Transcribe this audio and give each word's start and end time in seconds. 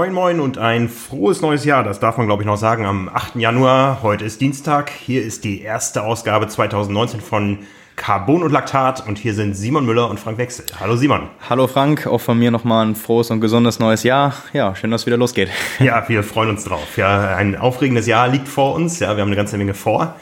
Moin 0.00 0.14
Moin 0.14 0.40
und 0.40 0.56
ein 0.56 0.88
frohes 0.88 1.42
neues 1.42 1.66
Jahr, 1.66 1.84
das 1.84 2.00
darf 2.00 2.16
man 2.16 2.26
glaube 2.26 2.42
ich 2.42 2.46
noch 2.46 2.56
sagen, 2.56 2.86
am 2.86 3.10
8. 3.10 3.36
Januar. 3.36 4.02
Heute 4.02 4.24
ist 4.24 4.40
Dienstag, 4.40 4.88
hier 4.88 5.22
ist 5.22 5.44
die 5.44 5.60
erste 5.60 6.04
Ausgabe 6.04 6.48
2019 6.48 7.20
von 7.20 7.58
Carbon 7.96 8.42
und 8.42 8.50
Laktat 8.50 9.06
und 9.06 9.18
hier 9.18 9.34
sind 9.34 9.52
Simon 9.52 9.84
Müller 9.84 10.08
und 10.08 10.18
Frank 10.18 10.38
Wechsel. 10.38 10.64
Hallo 10.80 10.96
Simon. 10.96 11.28
Hallo 11.50 11.66
Frank, 11.66 12.06
auch 12.06 12.22
von 12.22 12.38
mir 12.38 12.50
nochmal 12.50 12.86
ein 12.86 12.94
frohes 12.94 13.30
und 13.30 13.42
gesundes 13.42 13.78
neues 13.78 14.02
Jahr. 14.02 14.32
Ja, 14.54 14.74
schön, 14.74 14.90
dass 14.90 15.02
es 15.02 15.06
wieder 15.06 15.18
losgeht. 15.18 15.50
Ja, 15.80 16.08
wir 16.08 16.22
freuen 16.22 16.48
uns 16.48 16.64
drauf. 16.64 16.96
Ja, 16.96 17.36
ein 17.36 17.54
aufregendes 17.54 18.06
Jahr 18.06 18.26
liegt 18.28 18.48
vor 18.48 18.74
uns. 18.76 19.00
Ja, 19.00 19.16
wir 19.16 19.20
haben 19.20 19.28
eine 19.28 19.36
ganze 19.36 19.58
Menge 19.58 19.74
vor. 19.74 20.14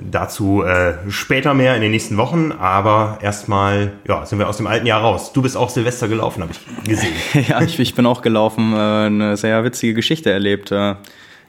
Dazu 0.00 0.62
äh, 0.62 0.94
später 1.10 1.54
mehr 1.54 1.74
in 1.74 1.82
den 1.82 1.90
nächsten 1.90 2.16
Wochen, 2.16 2.52
aber 2.52 3.18
erstmal 3.20 3.92
ja, 4.06 4.24
sind 4.24 4.38
wir 4.38 4.48
aus 4.48 4.56
dem 4.56 4.68
alten 4.68 4.86
Jahr 4.86 5.00
raus. 5.00 5.32
Du 5.32 5.42
bist 5.42 5.56
auch 5.56 5.70
Silvester 5.70 6.06
gelaufen, 6.06 6.42
habe 6.42 6.52
ich 6.52 6.84
gesehen. 6.88 7.14
ja, 7.48 7.60
ich, 7.62 7.80
ich, 7.80 7.94
bin 7.96 8.06
auch 8.06 8.22
gelaufen, 8.22 8.74
äh, 8.74 8.76
eine 8.76 9.36
sehr 9.36 9.64
witzige 9.64 9.94
Geschichte 9.94 10.30
erlebt. 10.30 10.70
Äh, 10.70 10.94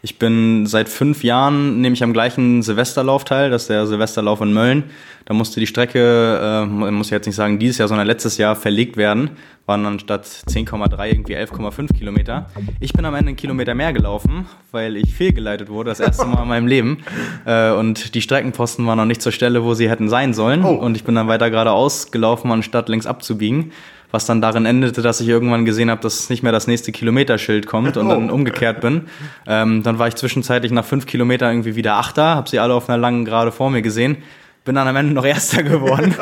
ich 0.02 0.17
bin 0.17 0.66
seit 0.66 0.88
fünf 0.88 1.23
Jahren, 1.23 1.81
nehme 1.81 1.94
ich 1.94 2.03
am 2.03 2.13
gleichen 2.13 2.62
Silvesterlauf 2.62 3.26
teil, 3.26 3.49
das 3.49 3.63
ist 3.63 3.70
der 3.70 3.85
Silvesterlauf 3.85 4.40
in 4.41 4.53
Mölln. 4.53 4.85
Da 5.26 5.34
musste 5.34 5.59
die 5.59 5.67
Strecke, 5.67 6.40
äh, 6.41 6.66
muss 6.66 7.07
ich 7.07 7.12
jetzt 7.12 7.26
nicht 7.26 7.35
sagen 7.35 7.59
dieses 7.59 7.77
Jahr, 7.77 7.88
sondern 7.88 8.07
letztes 8.07 8.38
Jahr 8.38 8.55
verlegt 8.55 8.98
werden. 8.98 9.31
Waren 9.66 9.84
dann 9.84 9.99
statt 9.99 10.26
10,3 10.26 11.12
irgendwie 11.12 11.35
11,5 11.35 11.93
Kilometer. 11.95 12.48
Ich 12.80 12.93
bin 12.93 13.05
am 13.05 13.13
Ende 13.13 13.30
einen 13.30 13.35
Kilometer 13.35 13.76
mehr 13.76 13.93
gelaufen, 13.93 14.48
weil 14.71 14.95
ich 14.98 15.13
fehlgeleitet 15.13 15.70
wurde, 15.70 15.90
das 15.90 15.99
erste 15.99 16.26
Mal 16.26 16.43
in 16.43 16.49
meinem 16.49 16.68
Leben. 16.68 16.99
Äh, 17.45 17.71
und 17.71 18.16
die 18.16 18.21
Streckenposten 18.21 18.88
waren 18.88 18.98
noch 18.98 19.05
nicht 19.05 19.21
zur 19.21 19.31
Stelle, 19.31 19.63
wo 19.63 19.73
sie 19.73 19.90
hätten 19.90 20.09
sein 20.09 20.34
sollen. 20.34 20.63
Oh. 20.63 20.70
Und 20.70 20.95
ich 20.95 21.04
bin 21.04 21.13
dann 21.13 21.27
weiter 21.27 21.51
geradeaus 21.51 22.12
gelaufen, 22.12 22.51
anstatt 22.51 22.90
links 22.90 23.05
abzubiegen 23.05 23.71
was 24.12 24.26
dann 24.26 24.41
darin 24.41 24.65
endete, 24.65 25.02
dass 25.02 25.21
ich 25.21 25.27
irgendwann 25.27 25.65
gesehen 25.65 25.91
habe, 25.91 26.02
dass 26.02 26.29
nicht 26.29 26.43
mehr 26.43 26.52
das 26.52 26.68
nächste 26.68 26.91
Kilometerschild 26.91 27.68
kommt 27.68 27.98
und 27.98 28.10
dann 28.10 28.29
oh. 28.29 28.34
umgekehrt 28.34 28.82
bin. 28.82 29.07
Ähm, 29.48 29.84
dann 29.84 29.99
war 29.99 30.07
ich 30.07 30.16
zwischenzeitlich 30.16 30.71
nach 30.71 30.85
fünf 30.85 31.05
Kilometern 31.05 31.51
irgendwie 31.51 31.76
wieder 31.76 31.96
Achter, 31.96 32.35
habe 32.35 32.49
sie 32.49 32.60
alle 32.60 32.74
auf 32.74 32.90
einer 32.90 32.98
langen 32.98 33.26
Gerade 33.26 33.51
vor 33.51 33.70
mir 33.70 33.82
gesehen 33.82 34.18
bin 34.65 34.76
dann 34.76 34.88
am 34.88 34.96
Ende 34.96 35.13
noch 35.13 35.26
Erster 35.26 35.63
geworden. 35.63 36.13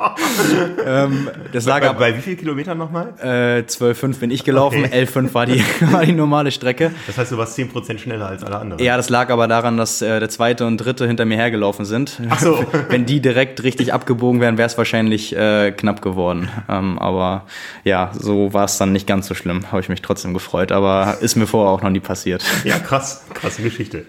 ähm, 0.86 1.30
das 1.52 1.64
lag 1.64 1.80
bei, 1.80 1.92
bei, 1.92 2.16
wie 2.16 2.20
viel 2.20 2.36
Kilometern 2.36 2.78
nochmal? 2.78 3.14
Äh, 3.20 3.62
12,5 3.62 4.20
bin 4.20 4.30
ich 4.30 4.44
gelaufen, 4.44 4.84
okay. 4.84 5.04
11,5 5.04 5.34
war 5.34 5.46
die, 5.46 5.64
war 5.90 6.04
die 6.04 6.12
normale 6.12 6.50
Strecke. 6.50 6.92
Das 7.06 7.16
heißt, 7.18 7.32
du 7.32 7.38
warst 7.38 7.58
10% 7.58 7.98
schneller 7.98 8.26
als 8.26 8.44
alle 8.44 8.58
anderen? 8.58 8.82
Ja, 8.82 8.96
das 8.96 9.08
lag 9.08 9.30
aber 9.30 9.48
daran, 9.48 9.76
dass 9.76 10.02
äh, 10.02 10.20
der 10.20 10.28
zweite 10.28 10.66
und 10.66 10.76
dritte 10.76 11.06
hinter 11.06 11.24
mir 11.24 11.36
hergelaufen 11.36 11.84
sind. 11.84 12.20
Ach 12.28 12.38
so. 12.38 12.64
Wenn 12.88 13.06
die 13.06 13.20
direkt 13.20 13.62
richtig 13.62 13.92
abgebogen 13.92 14.40
wären, 14.40 14.58
wäre 14.58 14.66
es 14.66 14.76
wahrscheinlich 14.76 15.34
äh, 15.34 15.72
knapp 15.72 16.02
geworden. 16.02 16.48
Ähm, 16.68 16.98
aber 16.98 17.46
ja, 17.84 18.10
so 18.12 18.52
war 18.52 18.66
es 18.66 18.78
dann 18.78 18.92
nicht 18.92 19.06
ganz 19.06 19.26
so 19.26 19.34
schlimm. 19.34 19.72
Habe 19.72 19.80
ich 19.80 19.88
mich 19.88 20.02
trotzdem 20.02 20.34
gefreut, 20.34 20.70
aber 20.70 21.18
ist 21.20 21.36
mir 21.36 21.46
vorher 21.46 21.72
auch 21.72 21.82
noch 21.82 21.90
nie 21.90 22.00
passiert. 22.00 22.44
Ja, 22.64 22.78
krass, 22.78 23.24
krasse 23.34 23.62
Geschichte. 23.62 24.04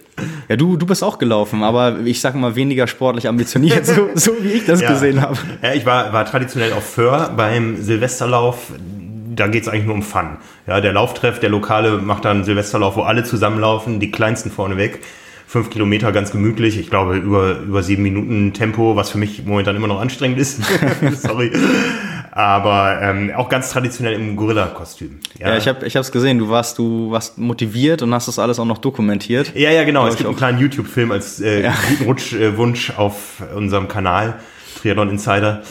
Ja, 0.51 0.57
du, 0.57 0.75
du 0.75 0.85
bist 0.85 1.01
auch 1.01 1.17
gelaufen, 1.17 1.63
aber 1.63 1.99
ich 2.03 2.19
sag 2.19 2.35
mal 2.35 2.57
weniger 2.57 2.85
sportlich 2.85 3.29
ambitioniert, 3.29 3.85
so, 3.85 4.09
so 4.15 4.33
wie 4.41 4.49
ich 4.49 4.65
das 4.65 4.81
ja. 4.81 4.91
gesehen 4.91 5.21
habe. 5.21 5.37
Ja, 5.63 5.73
ich 5.73 5.85
war, 5.85 6.11
war 6.11 6.25
traditionell 6.25 6.73
auf 6.73 6.83
Föhr 6.83 7.31
beim 7.37 7.81
Silvesterlauf. 7.81 8.73
Da 9.33 9.47
geht 9.47 9.61
es 9.63 9.69
eigentlich 9.69 9.85
nur 9.85 9.95
um 9.95 10.03
Fun. 10.03 10.39
Ja, 10.67 10.81
der 10.81 10.91
Lauftreff, 10.91 11.39
der 11.39 11.47
Lokale 11.47 11.99
macht 11.99 12.25
dann 12.25 12.43
Silvesterlauf, 12.43 12.97
wo 12.97 13.03
alle 13.03 13.23
zusammenlaufen, 13.23 14.01
die 14.01 14.11
kleinsten 14.11 14.51
vorne 14.51 14.75
weg 14.75 14.99
fünf 15.47 15.69
Kilometer 15.69 16.11
ganz 16.11 16.31
gemütlich. 16.31 16.77
Ich 16.77 16.89
glaube, 16.89 17.15
über, 17.15 17.59
über 17.59 17.81
sieben 17.81 18.03
Minuten 18.03 18.51
Tempo, 18.51 18.97
was 18.97 19.09
für 19.09 19.17
mich 19.17 19.45
momentan 19.45 19.77
immer 19.77 19.87
noch 19.87 20.01
anstrengend 20.01 20.37
ist. 20.37 20.61
Sorry. 21.13 21.51
Aber 22.31 22.99
ähm, 23.01 23.31
auch 23.35 23.49
ganz 23.49 23.71
traditionell 23.71 24.13
im 24.13 24.37
Gorilla-Kostüm. 24.37 25.19
Ja, 25.37 25.49
ja 25.49 25.57
ich 25.57 25.67
habe 25.67 25.85
es 25.85 26.11
gesehen. 26.11 26.39
Du 26.39 26.49
warst, 26.49 26.77
du 26.77 27.11
warst 27.11 27.37
motiviert 27.37 28.01
und 28.01 28.13
hast 28.13 28.27
das 28.27 28.39
alles 28.39 28.57
auch 28.57 28.65
noch 28.65 28.77
dokumentiert. 28.77 29.53
Ja, 29.53 29.69
ja, 29.69 29.83
genau. 29.83 30.07
Es 30.07 30.15
gibt 30.15 30.27
einen 30.27 30.37
kleinen 30.37 30.59
YouTube-Film 30.59 31.11
als 31.11 31.41
äh, 31.41 31.63
ja. 31.63 31.73
guten 31.89 32.05
Rutschwunsch 32.05 32.91
äh, 32.91 32.93
auf 32.95 33.43
unserem 33.53 33.87
Kanal, 33.87 34.35
Triathlon 34.81 35.09
Insider. 35.09 35.61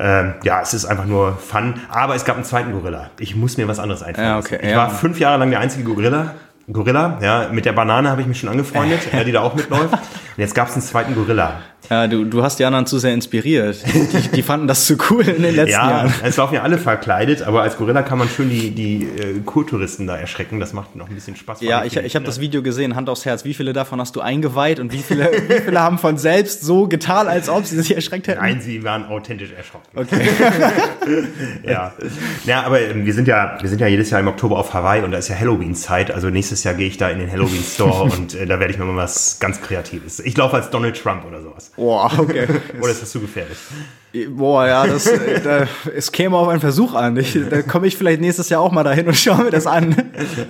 Ähm, 0.00 0.34
ja, 0.44 0.60
es 0.62 0.74
ist 0.74 0.84
einfach 0.84 1.06
nur 1.06 1.36
Fun. 1.36 1.74
Aber 1.88 2.14
es 2.14 2.24
gab 2.24 2.36
einen 2.36 2.44
zweiten 2.44 2.70
Gorilla. 2.70 3.10
Ich 3.18 3.34
muss 3.34 3.56
mir 3.56 3.66
was 3.66 3.80
anderes 3.80 4.04
einfallen. 4.04 4.28
Ja, 4.28 4.38
okay. 4.38 4.60
Ich 4.62 4.76
war 4.76 4.90
fünf 4.90 5.18
Jahre 5.18 5.38
lang 5.38 5.50
der 5.50 5.58
einzige 5.58 5.82
Gorilla 5.82 6.34
Gorilla, 6.70 7.18
ja, 7.22 7.48
mit 7.50 7.64
der 7.64 7.72
Banane 7.72 8.10
habe 8.10 8.20
ich 8.20 8.26
mich 8.26 8.40
schon 8.40 8.50
angefreundet, 8.50 9.00
ja, 9.10 9.24
die 9.24 9.32
da 9.32 9.40
auch 9.40 9.54
mitläuft. 9.54 9.94
Und 9.94 10.00
jetzt 10.36 10.54
gab 10.54 10.68
es 10.68 10.74
einen 10.74 10.82
zweiten 10.82 11.14
Gorilla. 11.14 11.60
Ja, 11.90 12.06
du, 12.06 12.24
du 12.24 12.42
hast 12.42 12.58
die 12.58 12.64
anderen 12.64 12.86
zu 12.86 12.98
sehr 12.98 13.14
inspiriert. 13.14 13.82
Die, 13.86 14.28
die 14.36 14.42
fanden 14.42 14.68
das 14.68 14.84
zu 14.84 14.96
cool 15.10 15.26
in 15.26 15.42
den 15.42 15.56
letzten 15.56 15.72
ja, 15.72 15.90
Jahren. 15.90 16.14
Es 16.22 16.36
laufen 16.36 16.54
ja 16.54 16.62
alle 16.62 16.76
verkleidet, 16.76 17.42
aber 17.42 17.62
als 17.62 17.78
Gorilla 17.78 18.02
kann 18.02 18.18
man 18.18 18.28
schön 18.28 18.50
die, 18.50 18.70
die 18.70 19.04
äh, 19.04 19.40
Kurtouristen 19.44 20.06
da 20.06 20.16
erschrecken. 20.16 20.60
Das 20.60 20.74
macht 20.74 20.96
noch 20.96 21.08
ein 21.08 21.14
bisschen 21.14 21.36
Spaß. 21.36 21.62
Ja, 21.62 21.84
ich, 21.84 21.96
ich 21.96 22.14
habe 22.14 22.26
das 22.26 22.40
Video 22.40 22.62
gesehen, 22.62 22.94
Hand 22.94 23.08
aufs 23.08 23.24
Herz. 23.24 23.44
Wie 23.44 23.54
viele 23.54 23.72
davon 23.72 24.00
hast 24.00 24.14
du 24.16 24.20
eingeweiht 24.20 24.80
und 24.80 24.92
wie 24.92 24.98
viele, 24.98 25.30
wie 25.48 25.60
viele 25.60 25.80
haben 25.80 25.98
von 25.98 26.18
selbst 26.18 26.62
so 26.62 26.88
getan, 26.88 27.26
als 27.26 27.48
ob 27.48 27.64
sie 27.64 27.76
sich 27.76 27.94
erschreckt 27.94 28.28
hätten? 28.28 28.42
Nein, 28.42 28.60
sie 28.60 28.84
waren 28.84 29.06
authentisch 29.06 29.52
erschrocken. 29.52 29.88
Okay. 29.94 30.28
ja. 31.66 31.92
ja, 32.44 32.62
aber 32.64 32.80
ähm, 32.82 33.06
wir 33.06 33.14
sind 33.14 33.28
ja, 33.28 33.56
wir 33.60 33.68
sind 33.68 33.80
ja 33.80 33.86
jedes 33.86 34.10
Jahr 34.10 34.20
im 34.20 34.28
Oktober 34.28 34.58
auf 34.58 34.74
Hawaii 34.74 35.02
und 35.02 35.12
da 35.12 35.18
ist 35.18 35.28
ja 35.28 35.38
Halloween-Zeit. 35.38 36.10
Also 36.10 36.28
nächstes 36.28 36.64
Jahr 36.64 36.74
gehe 36.74 36.86
ich 36.86 36.98
da 36.98 37.08
in 37.08 37.18
den 37.18 37.30
Halloween-Store 37.30 38.02
und 38.16 38.34
äh, 38.34 38.46
da 38.46 38.60
werde 38.60 38.72
ich 38.72 38.78
mir 38.78 38.84
mal 38.84 38.96
was 38.96 39.38
ganz 39.40 39.62
Kreatives. 39.62 40.20
Ich 40.20 40.36
laufe 40.36 40.56
als 40.56 40.68
Donald 40.70 41.00
Trump 41.00 41.24
oder 41.24 41.40
sowas. 41.40 41.72
Boah, 41.78 42.10
okay. 42.18 42.46
Oder 42.80 42.90
ist 42.90 43.02
das 43.02 43.10
zu 43.12 43.20
gefährlich? 43.20 43.56
Boah, 44.30 44.66
ja, 44.66 44.84
das, 44.84 45.06
äh, 45.06 45.40
da, 45.40 45.68
es 45.94 46.10
käme 46.10 46.36
auf 46.36 46.48
einen 46.48 46.60
Versuch 46.60 46.92
an. 46.94 47.16
Ich, 47.16 47.38
da 47.48 47.62
komme 47.62 47.86
ich 47.86 47.96
vielleicht 47.96 48.20
nächstes 48.20 48.48
Jahr 48.48 48.62
auch 48.62 48.72
mal 48.72 48.82
dahin 48.82 49.06
und 49.06 49.14
schaue 49.16 49.44
mir 49.44 49.50
das 49.50 49.68
an. 49.68 49.94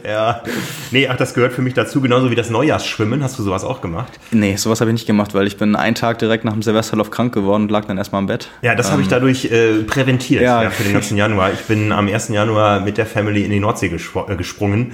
Ja. 0.06 0.43
Nee, 0.91 1.06
ach, 1.06 1.19
das 1.19 1.34
gehört 1.34 1.53
für 1.53 1.61
mich 1.61 1.75
dazu, 1.75 2.00
genauso 2.00 2.31
wie 2.31 2.34
das 2.34 2.49
Neujahrsschwimmen. 2.49 3.22
Hast 3.22 3.38
du 3.38 3.43
sowas 3.43 3.62
auch 3.62 3.83
gemacht? 3.83 4.19
Nee, 4.31 4.56
sowas 4.56 4.81
habe 4.81 4.91
ich 4.91 4.94
nicht 4.94 5.06
gemacht, 5.06 5.34
weil 5.34 5.47
ich 5.47 5.59
bin 5.59 5.77
einen 5.77 5.97
Tag 5.97 6.19
direkt 6.19 6.47
nach 6.47 6.55
dem 6.55 6.62
Silvesterlauf 6.62 7.11
krank 7.11 7.34
geworden 7.34 7.65
und 7.65 7.71
lag 7.71 7.84
dann 7.84 7.99
erstmal 7.99 8.22
im 8.22 8.27
Bett. 8.27 8.49
Ja, 8.62 8.75
das 8.75 8.87
ähm, 8.87 8.93
habe 8.93 9.03
ich 9.03 9.09
dadurch 9.09 9.44
äh, 9.47 9.83
präventiert 9.83 10.41
ja. 10.41 10.62
ja. 10.62 10.71
für 10.71 10.84
den 10.84 10.94
ganzen 10.94 11.19
Januar. 11.19 11.53
Ich 11.53 11.61
bin 11.62 11.93
am 11.93 12.09
1. 12.09 12.28
Januar 12.28 12.81
mit 12.81 12.97
der 12.97 13.06
Family 13.06 13.44
in 13.44 13.50
die 13.50 13.61
Nordsee 13.61 13.88
äh, 13.88 14.37
gesprungen 14.37 14.93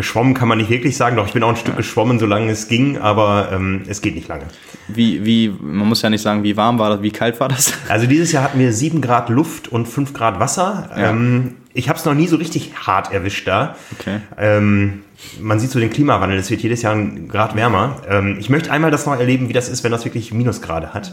geschwommen 0.00 0.32
kann 0.32 0.48
man 0.48 0.56
nicht 0.56 0.70
wirklich 0.70 0.96
sagen. 0.96 1.16
Doch, 1.16 1.26
ich 1.26 1.34
bin 1.34 1.42
auch 1.42 1.50
ein 1.50 1.56
Stück 1.56 1.76
geschwommen, 1.76 2.18
solange 2.18 2.50
es 2.50 2.68
ging, 2.68 2.96
aber 2.96 3.50
ähm, 3.52 3.82
es 3.86 4.00
geht 4.00 4.14
nicht 4.14 4.28
lange. 4.28 4.44
Wie, 4.88 5.26
wie, 5.26 5.54
man 5.60 5.86
muss 5.86 6.00
ja 6.00 6.08
nicht 6.08 6.22
sagen, 6.22 6.42
wie 6.42 6.56
warm 6.56 6.78
war 6.78 6.88
das, 6.88 7.02
wie 7.02 7.10
kalt 7.10 7.38
war 7.38 7.48
das? 7.48 7.74
Also 7.90 8.06
dieses 8.06 8.32
Jahr 8.32 8.44
hatten 8.44 8.58
wir 8.58 8.72
sieben 8.72 9.02
Grad 9.02 9.28
Luft 9.28 9.68
und 9.68 9.86
fünf 9.86 10.14
Grad 10.14 10.40
Wasser. 10.40 10.88
Ja. 10.96 11.10
Ähm, 11.10 11.56
ich 11.74 11.88
habe 11.90 11.98
es 11.98 12.04
noch 12.06 12.14
nie 12.14 12.26
so 12.26 12.36
richtig 12.36 12.72
hart 12.86 13.12
erwischt 13.12 13.46
da. 13.46 13.76
Okay. 13.98 14.20
Ähm, 14.38 15.02
man 15.38 15.60
sieht 15.60 15.70
so 15.70 15.78
den 15.78 15.90
Klimawandel, 15.90 16.38
es 16.38 16.50
wird 16.50 16.62
jedes 16.62 16.80
Jahr 16.80 16.94
ein 16.94 17.28
Grad 17.28 17.54
wärmer. 17.54 17.96
Ähm, 18.08 18.38
ich 18.40 18.48
möchte 18.48 18.72
einmal 18.72 18.90
das 18.90 19.04
noch 19.04 19.18
erleben, 19.18 19.50
wie 19.50 19.52
das 19.52 19.68
ist, 19.68 19.84
wenn 19.84 19.92
das 19.92 20.04
wirklich 20.06 20.32
Minusgrade 20.32 20.94
hat. 20.94 21.12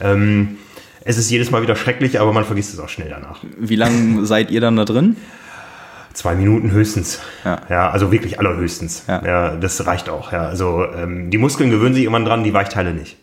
Ähm, 0.00 0.56
es 1.04 1.18
ist 1.18 1.30
jedes 1.30 1.52
Mal 1.52 1.62
wieder 1.62 1.76
schrecklich, 1.76 2.18
aber 2.18 2.32
man 2.32 2.44
vergisst 2.44 2.74
es 2.74 2.80
auch 2.80 2.88
schnell 2.88 3.10
danach. 3.10 3.40
Wie 3.58 3.76
lange 3.76 4.26
seid 4.26 4.50
ihr 4.50 4.60
dann 4.60 4.74
da 4.74 4.84
drin? 4.84 5.16
Zwei 6.14 6.36
Minuten 6.36 6.70
höchstens. 6.70 7.20
Ja, 7.44 7.60
ja 7.68 7.90
also 7.90 8.12
wirklich 8.12 8.38
allerhöchstens. 8.38 9.04
Ja. 9.08 9.22
ja 9.26 9.56
das 9.56 9.84
reicht 9.84 10.08
auch. 10.08 10.30
Ja, 10.32 10.46
also 10.46 10.84
ähm, 10.84 11.30
die 11.30 11.38
Muskeln 11.38 11.70
gewöhnen 11.70 11.92
sich 11.92 12.04
irgendwann 12.04 12.24
dran, 12.24 12.44
die 12.44 12.54
Weichteile 12.54 12.94
nicht. 12.94 13.16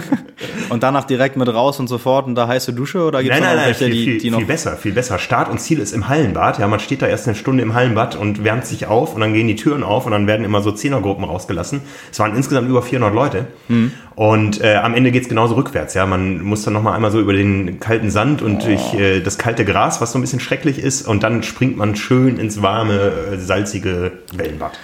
und 0.68 0.82
danach 0.82 1.04
direkt 1.04 1.38
mit 1.38 1.48
raus 1.48 1.80
und 1.80 1.88
sofort 1.88 2.26
und 2.26 2.34
da 2.34 2.46
heiße 2.46 2.74
Dusche 2.74 3.02
oder 3.02 3.22
gibt 3.22 3.34
es 3.34 3.40
noch 3.40 3.46
nein, 3.46 3.74
viel, 3.74 3.90
die, 3.90 4.18
die 4.18 4.30
noch 4.30 4.38
viel 4.38 4.46
besser, 4.46 4.76
viel 4.76 4.92
besser. 4.92 5.18
Start 5.18 5.48
und 5.48 5.58
Ziel 5.58 5.78
ist 5.78 5.92
im 5.92 6.08
Hallenbad. 6.08 6.58
Ja, 6.58 6.68
man 6.68 6.80
steht 6.80 7.00
da 7.00 7.06
erst 7.06 7.26
eine 7.26 7.34
Stunde 7.34 7.62
im 7.62 7.72
Hallenbad 7.72 8.16
und 8.16 8.44
wärmt 8.44 8.66
sich 8.66 8.86
auf 8.86 9.14
und 9.14 9.22
dann 9.22 9.32
gehen 9.32 9.48
die 9.48 9.56
Türen 9.56 9.82
auf 9.82 10.04
und 10.04 10.12
dann 10.12 10.26
werden 10.26 10.44
immer 10.44 10.60
so 10.60 10.70
Zehnergruppen 10.70 11.24
rausgelassen. 11.24 11.80
Es 12.12 12.18
waren 12.18 12.36
insgesamt 12.36 12.68
über 12.68 12.82
400 12.82 13.14
Leute. 13.14 13.46
Mhm. 13.68 13.92
Und 14.18 14.60
äh, 14.60 14.74
am 14.74 14.94
Ende 14.94 15.12
geht's 15.12 15.28
genauso 15.28 15.54
rückwärts. 15.54 15.94
Ja, 15.94 16.04
man 16.04 16.42
muss 16.42 16.64
dann 16.64 16.74
noch 16.74 16.82
mal 16.82 16.92
einmal 16.92 17.12
so 17.12 17.20
über 17.20 17.32
den 17.32 17.78
kalten 17.78 18.10
Sand 18.10 18.42
und 18.42 18.62
oh. 18.62 18.66
durch 18.66 18.94
äh, 18.94 19.20
das 19.20 19.38
kalte 19.38 19.64
Gras, 19.64 20.00
was 20.00 20.10
so 20.10 20.18
ein 20.18 20.22
bisschen 20.22 20.40
schrecklich 20.40 20.80
ist, 20.80 21.06
und 21.06 21.22
dann 21.22 21.44
springt 21.44 21.76
man 21.76 21.94
schön 21.94 22.36
ins 22.36 22.60
warme, 22.60 22.94
äh, 22.94 23.36
salzige 23.36 24.10
Wellenbad. 24.34 24.76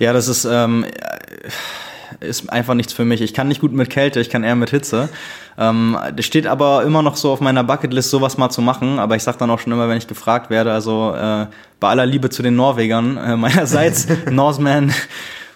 Ja, 0.00 0.12
das 0.12 0.26
ist 0.26 0.44
ähm, 0.44 0.84
ist 2.18 2.50
einfach 2.52 2.74
nichts 2.74 2.92
für 2.92 3.04
mich. 3.04 3.20
Ich 3.20 3.32
kann 3.32 3.46
nicht 3.46 3.60
gut 3.60 3.72
mit 3.72 3.90
Kälte, 3.90 4.18
ich 4.18 4.28
kann 4.28 4.42
eher 4.42 4.56
mit 4.56 4.70
Hitze. 4.70 5.08
Ähm, 5.56 5.96
das 6.16 6.26
steht 6.26 6.48
aber 6.48 6.82
immer 6.82 7.02
noch 7.02 7.14
so 7.14 7.30
auf 7.30 7.40
meiner 7.40 7.62
Bucketlist, 7.62 8.10
sowas 8.10 8.38
mal 8.38 8.50
zu 8.50 8.60
machen. 8.60 8.98
Aber 8.98 9.14
ich 9.14 9.22
sag 9.22 9.38
dann 9.38 9.50
auch 9.50 9.60
schon 9.60 9.72
immer, 9.72 9.88
wenn 9.88 9.98
ich 9.98 10.08
gefragt 10.08 10.50
werde, 10.50 10.72
also 10.72 11.14
äh, 11.14 11.46
bei 11.78 11.88
aller 11.88 12.06
Liebe 12.06 12.28
zu 12.28 12.42
den 12.42 12.56
Norwegern 12.56 13.16
äh, 13.18 13.36
meinerseits, 13.36 14.08
Norseman 14.30 14.92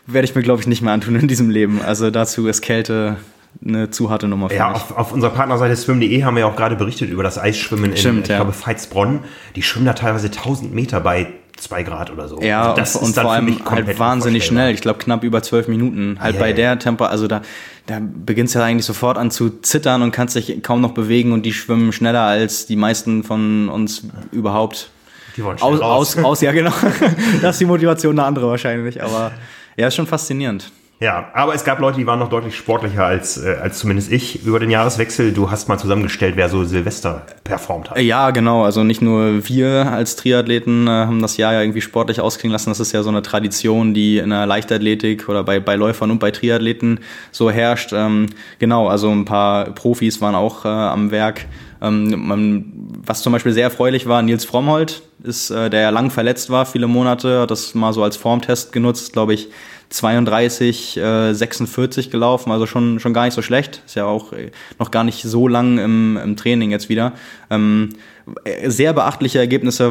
werde 0.06 0.26
ich 0.26 0.34
mir, 0.34 0.42
glaube 0.42 0.60
ich, 0.60 0.66
nicht 0.66 0.82
mehr 0.82 0.92
antun 0.92 1.16
in 1.16 1.28
diesem 1.28 1.50
Leben. 1.50 1.80
Also 1.82 2.10
dazu 2.10 2.46
ist 2.46 2.62
Kälte 2.62 3.16
eine 3.64 3.90
zu 3.90 4.10
harte 4.10 4.28
Nummer 4.28 4.48
für 4.48 4.56
ja, 4.56 4.68
mich. 4.68 4.76
Auf, 4.76 4.96
auf 4.96 5.12
unserer 5.12 5.30
Partnerseite 5.30 5.76
swim.de 5.76 6.24
haben 6.24 6.34
wir 6.34 6.40
ja 6.40 6.46
auch 6.46 6.56
gerade 6.56 6.76
berichtet 6.76 7.10
über 7.10 7.22
das 7.22 7.38
Eisschwimmen 7.38 7.92
in, 7.92 7.96
Stimmt, 7.96 8.24
ich 8.24 8.28
ja. 8.28 8.36
glaube, 8.36 8.52
Veitsbronn. 8.52 9.20
Die 9.54 9.62
schwimmen 9.62 9.86
da 9.86 9.92
teilweise 9.92 10.26
1000 10.26 10.74
Meter 10.74 11.00
bei 11.00 11.28
zwei 11.56 11.82
Grad 11.82 12.10
oder 12.10 12.28
so. 12.28 12.40
Ja, 12.40 12.62
also 12.62 12.76
das 12.76 12.96
und, 12.96 13.04
und 13.04 13.14
vor 13.14 13.32
allem 13.32 13.58
halt 13.64 13.98
wahnsinnig 13.98 14.44
schnell. 14.44 14.74
Ich 14.74 14.80
glaube 14.80 14.98
knapp 14.98 15.22
über 15.22 15.42
zwölf 15.42 15.68
Minuten. 15.68 16.18
Halt 16.20 16.34
yeah. 16.34 16.42
bei 16.42 16.52
der 16.52 16.78
Tempo, 16.78 17.04
also 17.04 17.28
da, 17.28 17.42
da 17.86 18.00
beginnst 18.00 18.54
du 18.54 18.58
ja 18.58 18.64
eigentlich 18.64 18.86
sofort 18.86 19.18
an 19.18 19.30
zu 19.30 19.60
zittern 19.60 20.02
und 20.02 20.10
kannst 20.10 20.34
dich 20.34 20.62
kaum 20.62 20.80
noch 20.80 20.92
bewegen 20.92 21.32
und 21.32 21.46
die 21.46 21.52
schwimmen 21.52 21.92
schneller 21.92 22.22
als 22.22 22.66
die 22.66 22.76
meisten 22.76 23.22
von 23.22 23.68
uns 23.68 24.02
überhaupt 24.32 24.90
Die 25.36 25.44
wollen 25.44 25.60
aus, 25.60 25.80
raus. 25.80 26.16
aus, 26.16 26.24
aus, 26.24 26.40
ja 26.40 26.52
genau. 26.52 26.72
das 27.42 27.54
ist 27.54 27.60
die 27.60 27.66
Motivation 27.66 28.18
eine 28.18 28.26
andere 28.26 28.48
wahrscheinlich, 28.48 29.02
aber 29.02 29.30
ja, 29.76 29.88
ist 29.88 29.94
schon 29.94 30.06
faszinierend. 30.06 30.70
Ja, 31.00 31.28
aber 31.34 31.54
es 31.54 31.64
gab 31.64 31.80
Leute, 31.80 31.98
die 31.98 32.06
waren 32.06 32.20
noch 32.20 32.30
deutlich 32.30 32.56
sportlicher 32.56 33.04
als, 33.04 33.36
äh, 33.36 33.56
als 33.60 33.78
zumindest 33.78 34.12
ich 34.12 34.46
über 34.46 34.60
den 34.60 34.70
Jahreswechsel. 34.70 35.32
Du 35.32 35.50
hast 35.50 35.68
mal 35.68 35.76
zusammengestellt, 35.76 36.36
wer 36.36 36.48
so 36.48 36.64
Silvester 36.64 37.26
performt 37.42 37.90
hat. 37.90 38.00
Ja, 38.00 38.30
genau. 38.30 38.64
Also 38.64 38.84
nicht 38.84 39.02
nur 39.02 39.46
wir 39.46 39.90
als 39.92 40.14
Triathleten 40.14 40.86
äh, 40.86 40.90
haben 40.90 41.20
das 41.20 41.36
Jahr 41.36 41.52
ja 41.52 41.60
irgendwie 41.60 41.80
sportlich 41.80 42.20
ausklingen 42.20 42.52
lassen. 42.52 42.70
Das 42.70 42.78
ist 42.78 42.92
ja 42.92 43.02
so 43.02 43.08
eine 43.08 43.22
Tradition, 43.22 43.92
die 43.92 44.18
in 44.18 44.30
der 44.30 44.46
Leichtathletik 44.46 45.28
oder 45.28 45.42
bei, 45.42 45.58
bei 45.58 45.74
Läufern 45.74 46.12
und 46.12 46.20
bei 46.20 46.30
Triathleten 46.30 47.00
so 47.32 47.50
herrscht. 47.50 47.92
Ähm, 47.92 48.28
genau, 48.60 48.88
also 48.88 49.10
ein 49.10 49.24
paar 49.24 49.72
Profis 49.72 50.20
waren 50.20 50.36
auch 50.36 50.64
äh, 50.64 50.68
am 50.68 51.10
Werk. 51.10 51.46
Ähm, 51.84 52.26
man, 52.26 52.72
was 53.04 53.22
zum 53.22 53.32
Beispiel 53.32 53.52
sehr 53.52 53.64
erfreulich 53.64 54.06
war, 54.06 54.22
Nils 54.22 54.46
Frommholt, 54.46 55.02
ist, 55.22 55.50
äh, 55.50 55.68
der 55.68 55.82
ja 55.82 55.90
lang 55.90 56.10
verletzt 56.10 56.48
war, 56.48 56.64
viele 56.64 56.86
Monate, 56.86 57.40
hat 57.40 57.50
das 57.50 57.74
mal 57.74 57.92
so 57.92 58.02
als 58.02 58.16
Formtest 58.16 58.72
genutzt, 58.72 59.12
glaube 59.12 59.34
ich, 59.34 59.48
32, 59.90 60.96
äh, 60.96 61.34
46 61.34 62.10
gelaufen, 62.10 62.50
also 62.50 62.66
schon, 62.66 63.00
schon 63.00 63.12
gar 63.12 63.26
nicht 63.26 63.34
so 63.34 63.42
schlecht. 63.42 63.82
Ist 63.84 63.96
ja 63.96 64.06
auch 64.06 64.32
äh, 64.32 64.50
noch 64.78 64.90
gar 64.90 65.04
nicht 65.04 65.22
so 65.22 65.46
lang 65.46 65.78
im, 65.78 66.16
im 66.16 66.36
Training 66.36 66.70
jetzt 66.70 66.88
wieder. 66.88 67.12
Ähm, 67.50 67.90
sehr 68.66 68.94
beachtliche 68.94 69.38
Ergebnisse 69.38 69.90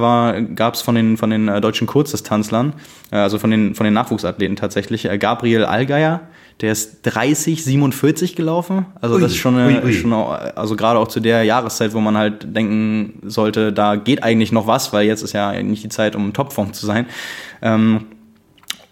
gab 0.55 0.73
es 0.73 0.81
von 0.81 0.95
den, 0.95 1.17
von 1.17 1.29
den 1.29 1.47
äh, 1.47 1.61
deutschen 1.61 1.85
Kurzdistanzlern, 1.85 2.73
äh, 3.11 3.17
also 3.17 3.37
von 3.37 3.51
den, 3.51 3.75
von 3.75 3.83
den 3.83 3.93
Nachwuchsathleten 3.93 4.55
tatsächlich. 4.55 5.05
Äh, 5.05 5.17
Gabriel 5.19 5.65
Allgeier, 5.65 6.21
der 6.61 6.71
ist 6.71 7.01
30, 7.03 7.63
47 7.63 8.35
gelaufen. 8.35 8.85
Also 9.01 9.15
ui, 9.15 9.21
das 9.21 9.31
ist 9.31 9.37
schon, 9.37 9.57
eine, 9.57 9.79
ui, 9.79 9.85
ui. 9.85 9.93
schon 9.93 10.13
auch, 10.13 10.31
also 10.55 10.75
gerade 10.75 10.99
auch 10.99 11.07
zu 11.07 11.19
der 11.19 11.43
Jahreszeit, 11.43 11.93
wo 11.93 11.99
man 11.99 12.17
halt 12.17 12.55
denken 12.55 13.21
sollte, 13.25 13.73
da 13.73 13.95
geht 13.95 14.23
eigentlich 14.23 14.51
noch 14.51 14.67
was, 14.67 14.93
weil 14.93 15.05
jetzt 15.05 15.23
ist 15.23 15.33
ja 15.33 15.61
nicht 15.61 15.83
die 15.83 15.89
Zeit, 15.89 16.15
um 16.15 16.33
Topform 16.33 16.73
zu 16.73 16.85
sein. 16.85 17.07
Ähm, 17.61 18.05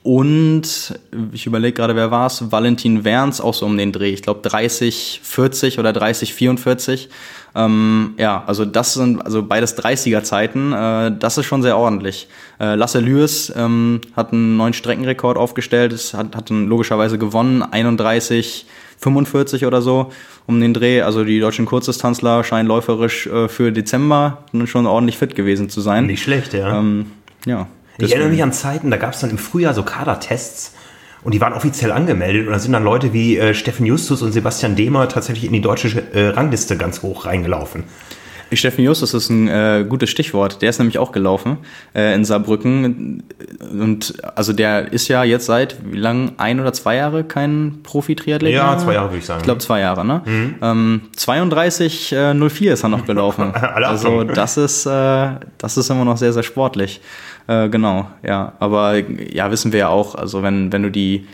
und 0.03 1.00
ich 1.31 1.45
überlege 1.45 1.74
gerade, 1.74 1.95
wer 1.95 2.09
war 2.09 2.25
es? 2.25 2.51
Valentin 2.51 3.03
Werns, 3.03 3.39
auch 3.39 3.53
so 3.53 3.68
um 3.68 3.77
den 3.77 3.92
Dreh. 3.92 4.09
Ich 4.09 4.24
glaube 4.24 4.48
30, 4.48 5.21
40 5.24 5.77
oder 5.77 5.94
30, 5.94 6.33
44. 6.33 7.09
Ähm, 7.53 8.15
ja, 8.18 8.44
also 8.48 8.65
das 8.65 8.95
sind 8.95 9.24
also 9.24 9.44
beides 9.44 9.77
30er 9.77 10.24
Zeiten. 10.24 10.74
Äh, 10.74 11.12
das 11.19 11.38
ist 11.38 11.45
schon 11.45 11.62
sehr 11.62 11.77
ordentlich. 11.77 12.27
Äh, 12.59 12.75
Lasse 12.75 13.00
Lewis 13.00 13.53
ähm, 13.56 14.01
hat 14.15 14.33
einen 14.33 14.57
neuen 14.57 14.74
Streckenrekord 14.74 15.38
aufgestellt, 15.38 15.94
es 15.94 16.15
hat, 16.15 16.36
hat 16.36 16.50
logischerweise 16.50 17.19
gewonnen, 17.19 17.62
31, 17.62 18.65
45 18.98 19.65
oder 19.65 19.81
so 19.83 20.12
um 20.48 20.59
den 20.59 20.74
Dreh. 20.74 21.01
Also 21.01 21.24
die 21.24 21.39
deutschen 21.39 21.65
Kurzdistanzler 21.65 22.44
scheinen 22.44 22.68
läuferisch 22.68 23.27
äh, 23.27 23.48
für 23.48 23.71
Dezember 23.71 24.45
schon 24.65 24.88
ordentlich 24.88 25.18
fit 25.18 25.36
gewesen 25.36 25.69
zu 25.69 25.81
sein. 25.81 26.07
Nicht 26.07 26.24
schlecht, 26.24 26.53
ja. 26.53 26.80
Ähm, 26.80 27.07
ja. 27.45 27.68
Ich 27.97 28.11
erinnere 28.11 28.29
mich 28.29 28.43
an 28.43 28.53
Zeiten, 28.53 28.89
da 28.91 28.97
gab 28.97 29.13
es 29.13 29.19
dann 29.19 29.29
im 29.29 29.38
Frühjahr 29.38 29.73
so 29.73 29.83
Kadertests 29.83 30.73
und 31.23 31.33
die 31.33 31.41
waren 31.41 31.53
offiziell 31.53 31.91
angemeldet 31.91 32.47
und 32.47 32.53
da 32.53 32.59
sind 32.59 32.73
dann 32.73 32.83
Leute 32.83 33.13
wie 33.13 33.38
äh, 33.38 33.53
Steffen 33.53 33.85
Justus 33.85 34.21
und 34.21 34.31
Sebastian 34.31 34.75
Dehmer 34.75 35.07
tatsächlich 35.07 35.45
in 35.45 35.53
die 35.53 35.61
deutsche 35.61 36.03
äh, 36.13 36.29
Rangliste 36.29 36.77
ganz 36.77 37.03
hoch 37.03 37.25
reingelaufen. 37.25 37.83
Steffen 38.53 38.83
Justus 38.83 39.13
ist 39.13 39.29
ein 39.29 39.47
äh, 39.47 39.85
gutes 39.88 40.09
Stichwort. 40.09 40.61
Der 40.61 40.69
ist 40.69 40.79
nämlich 40.79 40.97
auch 40.97 41.11
gelaufen 41.11 41.57
äh, 41.95 42.13
in 42.13 42.25
Saarbrücken. 42.25 43.23
Und 43.71 44.13
also 44.35 44.51
der 44.51 44.91
ist 44.91 45.07
ja 45.07 45.23
jetzt 45.23 45.45
seit 45.45 45.77
wie 45.85 45.97
lang? 45.97 46.33
Ein 46.38 46.59
oder 46.59 46.73
zwei 46.73 46.95
Jahre 46.95 47.23
kein 47.23 47.79
Profi-Triathlet? 47.83 48.53
Ja, 48.53 48.77
zwei 48.77 48.95
Jahre 48.95 49.09
würde 49.09 49.19
ich 49.19 49.25
sagen. 49.25 49.39
Ich 49.39 49.45
glaube 49.45 49.61
zwei 49.61 49.79
Jahre, 49.79 50.05
ne? 50.05 50.21
Mhm. 50.25 50.55
Ähm, 50.61 51.01
32 51.15 52.11
äh, 52.11 52.33
04 52.33 52.73
ist 52.73 52.83
er 52.83 52.89
noch 52.89 53.05
gelaufen. 53.05 53.53
also 53.55 54.23
das 54.23 54.57
ist, 54.57 54.85
äh, 54.85 55.29
das 55.57 55.77
ist 55.77 55.89
immer 55.89 56.05
noch 56.05 56.17
sehr, 56.17 56.33
sehr 56.33 56.43
sportlich. 56.43 57.01
Äh, 57.47 57.69
genau, 57.69 58.07
ja. 58.23 58.53
Aber 58.59 58.97
ja, 58.97 59.51
wissen 59.51 59.71
wir 59.71 59.79
ja 59.79 59.88
auch, 59.89 60.15
also 60.15 60.43
wenn, 60.43 60.71
wenn 60.71 60.83
du 60.83 60.91
die 60.91 61.25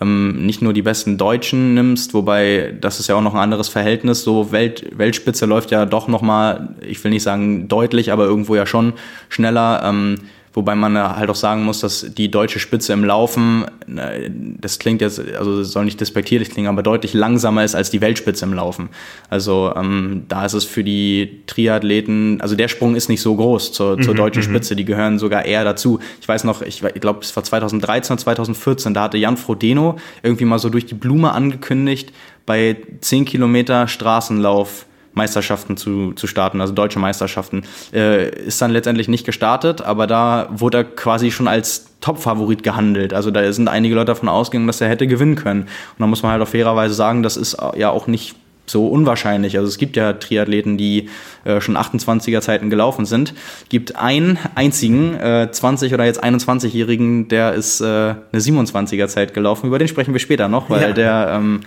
ähm, 0.00 0.46
nicht 0.46 0.62
nur 0.62 0.72
die 0.72 0.82
besten 0.82 1.18
Deutschen 1.18 1.74
nimmst, 1.74 2.14
wobei 2.14 2.74
das 2.80 2.98
ist 3.00 3.08
ja 3.08 3.14
auch 3.14 3.22
noch 3.22 3.34
ein 3.34 3.40
anderes 3.40 3.68
Verhältnis. 3.68 4.22
So 4.22 4.52
Welt, 4.52 4.86
Weltspitze 4.96 5.46
läuft 5.46 5.70
ja 5.70 5.86
doch 5.86 6.08
nochmal, 6.08 6.74
ich 6.80 7.02
will 7.04 7.10
nicht 7.10 7.22
sagen 7.22 7.68
deutlich, 7.68 8.12
aber 8.12 8.24
irgendwo 8.24 8.54
ja 8.54 8.66
schon 8.66 8.94
schneller. 9.28 9.82
Ähm, 9.84 10.16
Wobei 10.54 10.74
man 10.74 10.98
halt 10.98 11.30
auch 11.30 11.34
sagen 11.34 11.64
muss, 11.64 11.80
dass 11.80 12.06
die 12.14 12.30
deutsche 12.30 12.58
Spitze 12.58 12.92
im 12.92 13.04
Laufen, 13.04 13.64
äh, 13.96 14.30
das 14.30 14.78
klingt 14.78 15.00
jetzt, 15.00 15.18
also 15.18 15.62
soll 15.62 15.86
nicht 15.86 16.00
despektierlich 16.00 16.50
klingen, 16.50 16.68
aber 16.68 16.82
deutlich 16.82 17.14
langsamer 17.14 17.64
ist 17.64 17.74
als 17.74 17.90
die 17.90 18.02
Weltspitze 18.02 18.44
im 18.44 18.52
Laufen. 18.52 18.90
Also 19.30 19.72
ähm, 19.74 20.24
da 20.28 20.44
ist 20.44 20.52
es 20.52 20.64
für 20.64 20.84
die 20.84 21.42
Triathleten, 21.46 22.40
also 22.42 22.54
der 22.54 22.68
Sprung 22.68 22.94
ist 22.96 23.08
nicht 23.08 23.22
so 23.22 23.34
groß 23.34 23.72
zur, 23.72 23.98
zur 24.00 24.12
mhm, 24.12 24.18
deutschen 24.18 24.42
mhm. 24.42 24.48
Spitze, 24.48 24.76
die 24.76 24.84
gehören 24.84 25.18
sogar 25.18 25.46
eher 25.46 25.64
dazu. 25.64 26.00
Ich 26.20 26.28
weiß 26.28 26.44
noch, 26.44 26.60
ich, 26.60 26.82
ich 26.82 27.00
glaube, 27.00 27.20
es 27.22 27.34
war 27.34 27.44
2013 27.44 28.14
oder 28.14 28.22
2014, 28.22 28.92
da 28.92 29.04
hatte 29.04 29.16
Jan 29.16 29.38
Frodeno 29.38 29.96
irgendwie 30.22 30.44
mal 30.44 30.58
so 30.58 30.68
durch 30.68 30.84
die 30.84 30.94
Blume 30.94 31.32
angekündigt, 31.32 32.12
bei 32.44 32.76
10 33.00 33.24
Kilometer 33.24 33.88
Straßenlauf 33.88 34.86
Meisterschaften 35.14 35.76
zu, 35.76 36.12
zu 36.12 36.26
starten, 36.26 36.60
also 36.60 36.72
deutsche 36.72 36.98
Meisterschaften. 36.98 37.64
Äh, 37.92 38.30
ist 38.30 38.60
dann 38.62 38.70
letztendlich 38.70 39.08
nicht 39.08 39.26
gestartet, 39.26 39.82
aber 39.82 40.06
da 40.06 40.48
wurde 40.50 40.78
er 40.78 40.84
quasi 40.84 41.30
schon 41.30 41.48
als 41.48 41.86
Top-Favorit 42.00 42.62
gehandelt. 42.62 43.14
Also 43.14 43.30
da 43.30 43.52
sind 43.52 43.68
einige 43.68 43.94
Leute 43.94 44.06
davon 44.06 44.28
ausgegangen, 44.28 44.66
dass 44.66 44.80
er 44.80 44.88
hätte 44.88 45.06
gewinnen 45.06 45.36
können. 45.36 45.62
Und 45.62 45.98
da 45.98 46.06
muss 46.06 46.22
man 46.22 46.32
halt 46.32 46.42
auf 46.42 46.50
fairerweise 46.50 46.94
sagen, 46.94 47.22
das 47.22 47.36
ist 47.36 47.56
ja 47.76 47.90
auch 47.90 48.06
nicht 48.06 48.34
so 48.66 48.86
unwahrscheinlich. 48.88 49.56
Also 49.56 49.68
es 49.68 49.78
gibt 49.78 49.96
ja 49.96 50.12
Triathleten, 50.12 50.78
die 50.78 51.08
äh, 51.44 51.60
schon 51.60 51.76
28er 51.76 52.40
Zeiten 52.40 52.70
gelaufen 52.70 53.06
sind. 53.06 53.34
Gibt 53.68 53.96
einen 53.96 54.38
einzigen, 54.54 55.14
äh, 55.14 55.48
20 55.50 55.92
oder 55.94 56.04
jetzt 56.04 56.22
21-Jährigen, 56.22 57.28
der 57.28 57.54
ist 57.54 57.80
äh, 57.80 57.84
eine 57.84 58.16
27er 58.32 59.08
Zeit 59.08 59.34
gelaufen. 59.34 59.66
Über 59.66 59.78
den 59.78 59.88
sprechen 59.88 60.12
wir 60.12 60.20
später 60.20 60.48
noch, 60.48 60.70
weil 60.70 60.88
ja. 60.88 60.92
der 60.92 61.32
ähm, 61.36 61.60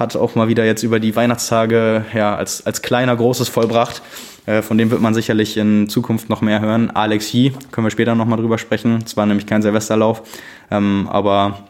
hat 0.00 0.16
auch 0.16 0.34
mal 0.34 0.48
wieder 0.48 0.64
jetzt 0.64 0.82
über 0.82 0.98
die 0.98 1.14
Weihnachtstage 1.14 2.06
ja, 2.14 2.34
als, 2.34 2.64
als 2.64 2.80
kleiner 2.80 3.14
Großes 3.14 3.50
vollbracht. 3.50 4.00
Äh, 4.46 4.62
von 4.62 4.78
dem 4.78 4.90
wird 4.90 5.02
man 5.02 5.12
sicherlich 5.12 5.58
in 5.58 5.88
Zukunft 5.90 6.30
noch 6.30 6.40
mehr 6.40 6.60
hören. 6.60 6.90
Alex 6.90 7.32
Yee, 7.34 7.52
können 7.70 7.86
wir 7.86 7.90
später 7.90 8.14
nochmal 8.14 8.38
drüber 8.38 8.56
sprechen. 8.56 8.98
Es 9.04 9.16
war 9.18 9.26
nämlich 9.26 9.46
kein 9.46 9.60
Silvesterlauf. 9.60 10.22
Ähm, 10.70 11.06
aber 11.12 11.64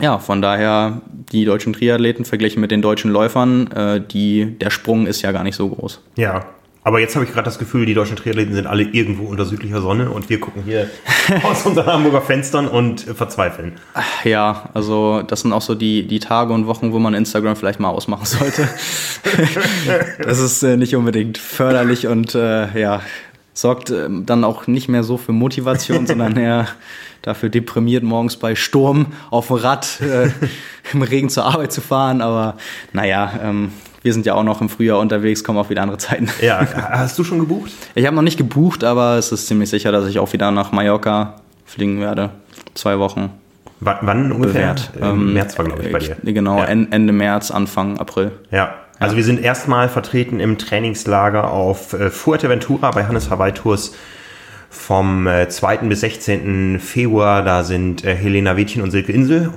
ja, 0.00 0.18
von 0.18 0.42
daher 0.42 1.00
die 1.32 1.44
deutschen 1.44 1.72
Triathleten 1.72 2.24
verglichen 2.24 2.60
mit 2.60 2.72
den 2.72 2.82
deutschen 2.82 3.12
Läufern, 3.12 3.70
äh, 3.70 4.00
die, 4.00 4.58
der 4.58 4.70
Sprung 4.70 5.06
ist 5.06 5.22
ja 5.22 5.30
gar 5.30 5.44
nicht 5.44 5.56
so 5.56 5.68
groß. 5.68 6.02
Ja, 6.16 6.46
aber 6.82 7.00
jetzt 7.00 7.14
habe 7.14 7.26
ich 7.26 7.32
gerade 7.32 7.44
das 7.44 7.58
Gefühl, 7.58 7.84
die 7.84 7.94
deutschen 7.94 8.16
Triathleten 8.16 8.54
sind 8.54 8.66
alle 8.66 8.82
irgendwo 8.82 9.24
unter 9.24 9.44
südlicher 9.44 9.82
Sonne 9.82 10.10
und 10.10 10.30
wir 10.30 10.40
gucken 10.40 10.62
hier 10.64 10.88
aus 11.42 11.66
unseren 11.66 11.86
Hamburger 11.86 12.22
Fenstern 12.22 12.68
und 12.68 13.00
verzweifeln. 13.02 13.72
Ja, 14.24 14.70
also 14.72 15.22
das 15.22 15.42
sind 15.42 15.52
auch 15.52 15.62
so 15.62 15.74
die, 15.74 16.06
die 16.06 16.20
Tage 16.20 16.54
und 16.54 16.66
Wochen, 16.66 16.92
wo 16.92 16.98
man 16.98 17.12
Instagram 17.12 17.56
vielleicht 17.56 17.80
mal 17.80 17.90
ausmachen 17.90 18.24
sollte. 18.24 18.68
das 20.22 20.38
ist 20.38 20.62
äh, 20.62 20.76
nicht 20.76 20.96
unbedingt 20.96 21.36
förderlich 21.36 22.06
und 22.06 22.34
äh, 22.34 22.78
ja, 22.80 23.02
sorgt 23.52 23.90
äh, 23.90 24.08
dann 24.08 24.44
auch 24.44 24.66
nicht 24.66 24.88
mehr 24.88 25.02
so 25.02 25.18
für 25.18 25.32
Motivation, 25.32 26.06
sondern 26.06 26.36
eher 26.36 26.68
dafür 27.22 27.50
deprimiert, 27.50 28.02
morgens 28.02 28.36
bei 28.36 28.54
Sturm 28.54 29.08
auf 29.30 29.48
dem 29.48 29.56
Rad 29.56 30.00
äh, 30.00 30.30
im 30.92 31.02
Regen 31.02 31.28
zur 31.28 31.44
Arbeit 31.44 31.72
zu 31.72 31.80
fahren. 31.80 32.22
Aber 32.22 32.56
naja, 32.92 33.38
ähm, 33.42 33.72
wir 34.02 34.12
sind 34.12 34.26
ja 34.26 34.34
auch 34.34 34.42
noch 34.42 34.60
im 34.60 34.68
Frühjahr 34.68 34.98
unterwegs, 34.98 35.44
kommen 35.44 35.58
auch 35.58 35.70
wieder 35.70 35.82
andere 35.82 35.98
Zeiten. 35.98 36.28
Ja, 36.40 36.66
hast 36.90 37.18
du 37.18 37.24
schon 37.24 37.38
gebucht? 37.38 37.70
Ich 37.94 38.06
habe 38.06 38.16
noch 38.16 38.22
nicht 38.22 38.38
gebucht, 38.38 38.84
aber 38.84 39.16
es 39.16 39.32
ist 39.32 39.46
ziemlich 39.46 39.70
sicher, 39.70 39.92
dass 39.92 40.06
ich 40.06 40.18
auch 40.18 40.32
wieder 40.32 40.50
nach 40.50 40.72
Mallorca 40.72 41.34
fliegen 41.66 42.00
werde. 42.00 42.30
Zwei 42.74 42.98
Wochen. 42.98 43.30
W 43.80 43.90
wann 44.02 44.32
ungefähr? 44.32 44.74
Ähm, 45.00 45.32
März 45.32 45.58
war, 45.58 45.64
glaube 45.64 45.82
ich, 45.82 45.92
bei 45.92 45.98
dir. 45.98 46.16
Genau, 46.22 46.58
ja. 46.58 46.64
Ende 46.64 47.12
März, 47.12 47.50
Anfang 47.50 47.98
April. 47.98 48.32
Ja, 48.50 48.74
also 48.98 49.14
ja. 49.14 49.16
wir 49.18 49.24
sind 49.24 49.42
erstmal 49.42 49.88
vertreten 49.88 50.40
im 50.40 50.58
Trainingslager 50.58 51.50
auf 51.50 51.94
äh, 51.94 52.10
Fuerteventura 52.10 52.90
bei 52.90 53.06
Hannes 53.06 53.30
Hawaii 53.30 53.52
Tours 53.52 53.94
vom 54.68 55.26
2. 55.48 55.74
Äh, 55.74 55.78
bis 55.86 56.00
16. 56.00 56.78
Februar. 56.78 57.42
Da 57.42 57.64
sind 57.64 58.04
äh, 58.04 58.14
Helena 58.14 58.56
Wädchen 58.56 58.82
und 58.82 58.90
Silke 58.90 59.12
Insel 59.12 59.50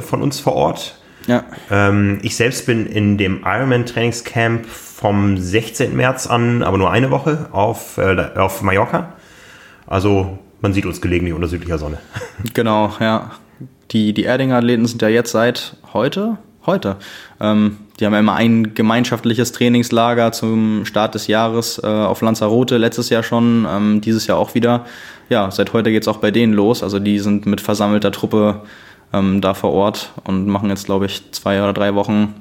von 0.00 0.20
uns 0.20 0.40
vor 0.40 0.54
Ort. 0.54 0.99
Ja. 1.26 1.44
Ähm, 1.70 2.18
ich 2.22 2.36
selbst 2.36 2.66
bin 2.66 2.86
in 2.86 3.18
dem 3.18 3.42
Ironman 3.44 3.86
Trainingscamp 3.86 4.66
vom 4.66 5.38
16. 5.38 5.96
März 5.96 6.26
an, 6.26 6.62
aber 6.62 6.78
nur 6.78 6.90
eine 6.90 7.10
Woche 7.10 7.48
auf, 7.52 7.98
äh, 7.98 8.30
auf 8.36 8.62
Mallorca. 8.62 9.14
Also 9.86 10.38
man 10.60 10.72
sieht 10.72 10.86
uns 10.86 11.00
gelegentlich 11.00 11.34
unter 11.34 11.48
südlicher 11.48 11.78
Sonne. 11.78 11.98
Genau, 12.54 12.92
ja. 13.00 13.32
Die, 13.90 14.12
die 14.14 14.24
Erdinger 14.24 14.56
Athleten 14.58 14.86
sind 14.86 15.02
ja 15.02 15.08
jetzt 15.08 15.32
seit 15.32 15.76
heute, 15.92 16.38
heute. 16.64 16.96
Ähm, 17.40 17.78
die 17.98 18.06
haben 18.06 18.12
ja 18.12 18.20
immer 18.20 18.34
ein 18.34 18.74
gemeinschaftliches 18.74 19.52
Trainingslager 19.52 20.32
zum 20.32 20.84
Start 20.86 21.14
des 21.14 21.26
Jahres 21.26 21.80
äh, 21.82 21.86
auf 21.86 22.22
Lanzarote, 22.22 22.78
letztes 22.78 23.10
Jahr 23.10 23.22
schon, 23.22 23.66
ähm, 23.68 24.00
dieses 24.00 24.26
Jahr 24.26 24.38
auch 24.38 24.54
wieder. 24.54 24.86
Ja, 25.28 25.50
seit 25.50 25.72
heute 25.72 25.90
geht 25.90 26.02
es 26.02 26.08
auch 26.08 26.18
bei 26.18 26.30
denen 26.30 26.52
los. 26.52 26.82
Also 26.82 26.98
die 26.98 27.18
sind 27.18 27.46
mit 27.46 27.60
versammelter 27.60 28.12
Truppe 28.12 28.62
ähm, 29.12 29.40
da 29.40 29.54
vor 29.54 29.72
Ort 29.72 30.12
und 30.24 30.46
machen 30.46 30.70
jetzt, 30.70 30.86
glaube 30.86 31.06
ich, 31.06 31.32
zwei 31.32 31.62
oder 31.62 31.72
drei 31.72 31.94
Wochen 31.94 32.34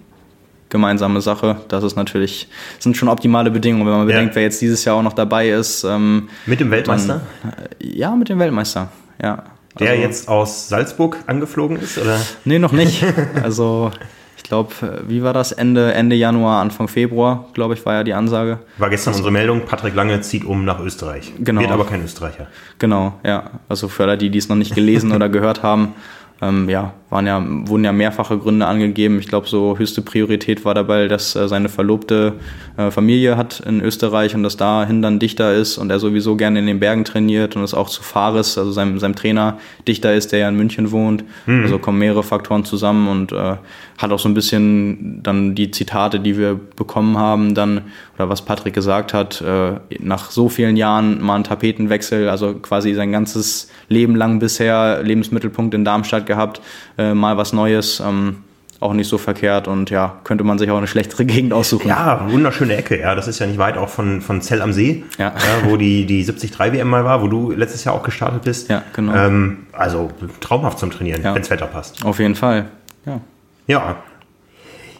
gemeinsame 0.70 1.22
Sache. 1.22 1.58
Das 1.68 1.84
ist 1.84 1.96
natürlich, 1.96 2.48
sind 2.80 2.96
schon 2.96 3.10
optimale 3.10 3.52
Bedingungen, 3.52 3.86
wenn 3.86 3.98
man 3.98 4.08
bedenkt, 4.08 4.32
ja. 4.32 4.36
wer 4.36 4.44
jetzt 4.44 4.62
dieses 4.62 4.86
Jahr 4.86 4.96
auch 4.96 5.04
noch 5.04 5.14
dabei 5.14 5.50
ist. 5.50 5.84
Ähm, 5.84 6.30
mit 6.46 6.60
dem 6.60 6.72
Weltmeister? 6.72 7.22
Dann, 7.42 7.52
äh, 7.54 7.98
ja, 7.98 8.16
mit 8.16 8.30
dem 8.30 8.40
Weltmeister, 8.40 8.90
ja. 9.22 9.44
Der 9.80 9.92
also, 9.92 10.02
jetzt 10.02 10.28
aus 10.28 10.68
Salzburg 10.68 11.18
angeflogen 11.28 11.78
ist, 11.80 11.98
oder? 11.98 12.20
Nee, 12.46 12.60
noch 12.60 12.72
nicht. 12.72 13.04
Also 13.44 13.92
ich 14.38 14.44
glaube, 14.44 14.74
wie 15.08 15.22
war 15.22 15.34
das? 15.34 15.52
Ende, 15.52 15.94
Ende 15.94 16.16
Januar, 16.16 16.62
Anfang 16.62 16.88
Februar, 16.88 17.46
glaube 17.54 17.76
ich, 17.76 17.86
war 17.86 17.94
ja 17.94 18.04
die 18.04 18.14
Ansage. 18.14 18.60
War 18.78 18.90
gestern 18.90 19.14
unsere 19.14 19.32
Meldung, 19.32 19.66
Patrick 19.66 19.94
Lange 19.94 20.22
zieht 20.22 20.44
um 20.44 20.66
nach 20.66 20.80
Österreich. 20.80 21.34
Genau. 21.40 21.62
Wird 21.62 21.72
aber 21.72 21.86
kein 21.86 22.04
Österreicher. 22.04 22.48
Genau, 22.80 23.14
ja. 23.24 23.52
Also 23.70 23.88
für 23.90 24.04
alle, 24.04 24.18
die, 24.18 24.30
die 24.30 24.40
es 24.40 24.50
noch 24.50 24.56
nicht 24.56 24.74
gelesen 24.74 25.12
oder 25.16 25.30
gehört 25.30 25.62
haben, 25.62 25.94
ähm, 26.42 26.70
ja, 26.70 26.94
waren 27.10 27.26
ja, 27.26 27.44
wurden 27.68 27.84
ja 27.84 27.92
mehrfache 27.92 28.38
Gründe 28.38 28.68
angegeben. 28.68 29.20
Ich 29.20 29.28
glaube, 29.28 29.48
so 29.48 29.78
höchste 29.78 30.02
Priorität 30.02 30.64
war 30.64 30.76
dabei, 30.76 31.08
dass 31.08 31.36
äh, 31.36 31.48
seine 31.48 31.70
Verlobte 31.70 32.34
äh, 32.78 32.92
Familie 32.92 33.36
hat 33.36 33.62
in 33.62 33.82
Österreich 33.82 34.36
und 34.36 34.44
dass 34.44 34.58
dahin 34.58 35.02
dann 35.02 35.18
Dichter 35.18 35.54
ist 35.54 35.78
und 35.78 35.90
er 35.90 36.00
sowieso 36.00 36.36
gerne 36.36 36.60
in 36.60 36.68
den 36.68 36.80
Bergen 36.80 37.06
trainiert 37.06 37.56
und 37.56 37.64
es 37.64 37.74
auch 37.74 37.90
zu 37.90 38.04
Fares, 38.04 38.58
also 38.58 38.72
seinem, 38.72 39.00
seinem 39.00 39.16
Trainer, 39.16 39.58
Dichter 39.88 40.14
ist, 40.14 40.32
der 40.32 40.40
ja 40.40 40.50
in 40.50 40.56
München 40.56 40.92
wohnt. 40.92 41.24
Mhm. 41.48 41.64
Also 41.64 41.80
kommen 41.80 42.00
mehrere 42.00 42.24
Faktoren 42.24 42.64
zusammen 42.64 43.08
und 43.08 43.32
äh, 43.32 43.56
hat 43.98 44.12
auch 44.12 44.20
so 44.20 44.30
ein 44.30 44.34
bisschen 44.34 45.22
dann 45.24 45.56
die 45.56 45.72
Zitate, 45.72 46.20
die 46.20 46.38
wir 46.38 46.60
bekommen 46.76 47.18
haben, 47.18 47.56
dann, 47.56 47.82
oder 48.16 48.30
was 48.30 48.44
Patrick 48.44 48.74
gesagt 48.74 49.14
hat, 49.14 49.42
äh, 49.42 49.74
nach 50.00 50.32
so 50.32 50.48
vielen 50.48 50.78
Jahren 50.78 51.22
mal 51.22 51.36
einen 51.36 51.44
Tapetenwechsel, 51.44 52.30
also 52.30 52.54
quasi 52.54 52.94
sein 52.94 53.12
ganzes 53.12 53.70
Leben 53.90 54.16
lang 54.16 54.40
bisher 54.40 55.02
Lebensmittelpunkt 55.04 55.74
in 55.74 55.84
Darmstadt 55.84 56.26
gehabt, 56.28 56.62
äh, 57.00 57.14
mal 57.16 57.38
was 57.38 57.54
Neues. 57.54 58.00
Ähm, 58.00 58.44
auch 58.82 58.94
nicht 58.94 59.10
so 59.10 59.18
verkehrt 59.18 59.68
und 59.68 59.90
ja, 59.90 60.20
könnte 60.24 60.44
man 60.44 60.58
sich 60.58 60.72
auch 60.72 60.78
eine 60.78 60.88
schlechtere 60.88 61.26
Gegend 61.26 61.54
aussuchen. 61.54 61.90
Ja, 61.90 62.26
wunderschöne 62.30 62.76
Ecke, 62.78 63.00
ja. 63.00 63.14
Das 63.16 63.28
ist 63.28 63.40
ja 63.40 63.48
nicht 63.48 63.58
weit 63.58 63.78
auch 63.78 63.90
von, 63.90 64.22
von 64.22 64.42
Zell 64.42 64.62
am 64.62 64.74
See, 64.74 65.04
ja. 65.18 65.34
ja 65.36 65.70
wo 65.70 65.76
die, 65.76 66.06
die 66.06 66.26
73 66.26 66.58
WM 66.58 66.88
mal 66.88 67.04
war, 67.04 67.22
wo 67.22 67.28
du 67.28 67.52
letztes 67.52 67.84
Jahr 67.84 67.96
auch 67.96 68.04
gestartet 68.04 68.44
bist. 68.44 68.70
Ja, 68.70 68.84
genau. 68.94 69.14
Ähm, 69.14 69.68
also 69.74 70.10
traumhaft 70.40 70.80
zum 70.80 70.92
Trainieren, 70.92 71.22
ja. 71.22 71.36
wenns 71.36 71.50
Wetter 71.50 71.68
passt. 71.68 72.06
Auf 72.06 72.20
jeden 72.20 72.36
Fall, 72.36 72.66
ja. 73.06 73.20
Ja, 73.68 73.98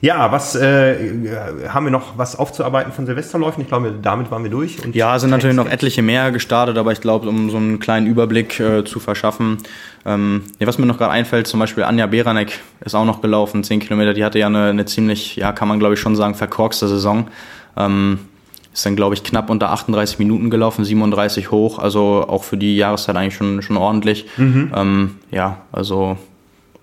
ja, 0.02 0.32
was 0.32 0.56
äh, 0.56 0.96
haben 1.68 1.86
wir 1.86 1.92
noch 1.92 2.18
was 2.18 2.38
aufzuarbeiten 2.38 2.94
von 2.94 3.06
Silvesterläufen? 3.06 3.62
Ich 3.62 3.68
glaube, 3.68 3.94
damit 4.02 4.32
waren 4.32 4.44
wir 4.44 4.52
durch. 4.52 4.78
ja, 4.94 5.18
sind 5.20 5.30
natürlich 5.30 5.56
noch 5.56 5.70
etliche 5.70 6.02
mehr 6.02 6.32
gestartet, 6.32 6.78
aber 6.78 6.92
ich 6.92 7.02
glaube, 7.02 7.28
um 7.28 7.50
so 7.50 7.58
einen 7.58 7.80
kleinen 7.80 8.08
Überblick 8.08 8.60
äh, 8.60 8.86
zu 8.86 9.00
verschaffen. 9.00 9.58
Ähm, 10.06 10.44
ja, 10.60 10.68
was 10.68 10.78
mir 10.78 10.86
noch 10.86 10.98
gerade 10.98 11.12
einfällt, 11.12 11.48
zum 11.48 11.60
Beispiel 11.60 11.84
Anja 11.84 12.08
Beranek 12.08 12.60
ist 12.86 12.96
auch 12.96 13.06
noch 13.06 13.22
gelaufen, 13.22 13.64
10 13.64 13.82
Kilometer. 13.82 14.14
Die 14.14 14.24
hatte 14.24 14.40
ja 14.40 14.48
eine, 14.48 14.70
eine 14.70 14.86
ziemlich, 14.86 15.36
ja, 15.36 15.52
kann 15.52 15.68
man 15.68 15.80
glaube 15.80 15.96
ich 15.96 16.00
schon 16.00 16.16
sagen, 16.16 16.36
verkorkste 16.36 16.88
Saison. 16.88 17.28
Ähm, 17.76 18.20
ist 18.74 18.86
dann, 18.86 18.96
glaube 18.96 19.16
ich, 19.16 19.24
knapp 19.24 19.50
unter 19.50 19.72
38 19.72 20.20
Minuten 20.20 20.50
gelaufen, 20.50 20.86
37 20.86 21.52
hoch, 21.52 21.80
also 21.80 22.26
auch 22.28 22.44
für 22.44 22.56
die 22.56 22.78
Jahreszeit 22.78 23.16
eigentlich 23.16 23.36
schon, 23.36 23.62
schon 23.62 23.78
ordentlich. 23.78 24.28
Mhm. 24.38 24.72
Ähm, 24.74 25.16
ja, 25.32 25.62
also 25.72 26.18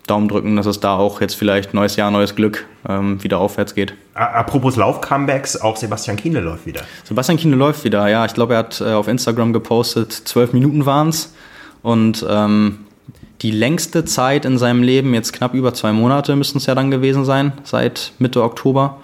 Daumen 0.07 0.29
drücken, 0.29 0.57
dass 0.57 0.67
es 0.67 0.81
da 0.81 0.97
auch 0.97 1.21
jetzt 1.21 1.35
vielleicht 1.35 1.75
neues 1.75 1.97
Jahr, 1.97 2.11
neues 2.11 2.35
Glück 2.35 2.67
ähm, 2.89 3.23
wieder 3.23 3.39
aufwärts 3.39 3.75
geht. 3.75 3.95
Apropos 4.15 4.77
Lauf-Comebacks, 4.77 5.61
auch 5.61 5.77
Sebastian 5.77 6.17
Kiene 6.17 6.41
läuft 6.41 6.67
wieder. 6.67 6.83
Sebastian 7.05 7.39
Kiene 7.39 7.57
läuft 7.57 7.85
wieder, 7.85 8.09
ja. 8.09 8.25
Ich 8.25 8.35
glaube, 8.35 8.55
er 8.55 8.61
hat 8.61 8.81
äh, 8.81 8.93
auf 8.93 9.09
Instagram 9.09 9.53
gepostet, 9.53 10.13
zwölf 10.13 10.53
Minuten 10.53 10.87
waren 10.87 11.09
es. 11.09 11.35
Und 11.83 12.25
ähm, 12.29 12.79
die 13.43 13.51
längste 13.51 14.05
Zeit 14.05 14.45
in 14.45 14.59
seinem 14.59 14.83
Leben, 14.83 15.13
jetzt 15.15 15.33
knapp 15.33 15.55
über 15.55 15.75
zwei 15.75 15.93
Monate 15.93 16.37
müssten 16.37 16.59
es 16.59 16.67
ja 16.67 16.75
dann 16.75 16.91
gewesen 16.91 17.25
sein, 17.25 17.53
seit 17.65 18.13
Mitte 18.19 18.43
Oktober. 18.43 18.99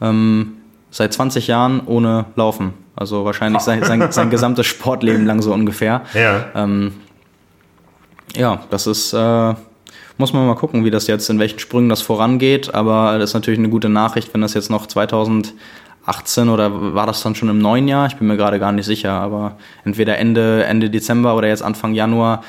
Ähm, 0.00 0.54
seit 0.90 1.12
20 1.12 1.48
Jahren 1.48 1.80
ohne 1.86 2.26
Laufen. 2.36 2.74
Also 2.94 3.24
wahrscheinlich 3.24 3.62
sein, 3.62 3.82
sein, 3.82 4.06
sein 4.12 4.30
gesamtes 4.30 4.66
Sportleben 4.66 5.26
lang 5.26 5.42
so 5.42 5.52
ungefähr. 5.52 6.02
Ja, 6.14 6.46
ähm, 6.54 6.92
ja 8.36 8.60
das 8.70 8.86
ist... 8.86 9.12
Äh, 9.12 9.54
muss 10.18 10.32
man 10.32 10.46
mal 10.46 10.54
gucken, 10.54 10.84
wie 10.84 10.90
das 10.90 11.06
jetzt, 11.06 11.28
in 11.30 11.38
welchen 11.38 11.58
Sprüngen 11.58 11.88
das 11.88 12.02
vorangeht. 12.02 12.74
Aber 12.74 13.18
das 13.18 13.30
ist 13.30 13.34
natürlich 13.34 13.58
eine 13.58 13.68
gute 13.68 13.88
Nachricht, 13.88 14.32
wenn 14.32 14.40
das 14.40 14.54
jetzt 14.54 14.70
noch 14.70 14.86
2018 14.86 16.48
oder 16.48 16.94
war 16.94 17.06
das 17.06 17.22
dann 17.22 17.34
schon 17.34 17.48
im 17.48 17.58
neuen 17.58 17.88
Jahr? 17.88 18.06
Ich 18.06 18.16
bin 18.16 18.28
mir 18.28 18.36
gerade 18.36 18.58
gar 18.58 18.72
nicht 18.72 18.86
sicher. 18.86 19.12
Aber 19.12 19.56
entweder 19.84 20.18
Ende, 20.18 20.64
Ende 20.64 20.90
Dezember 20.90 21.36
oder 21.36 21.48
jetzt 21.48 21.62
Anfang 21.62 21.94
Januar. 21.94 22.44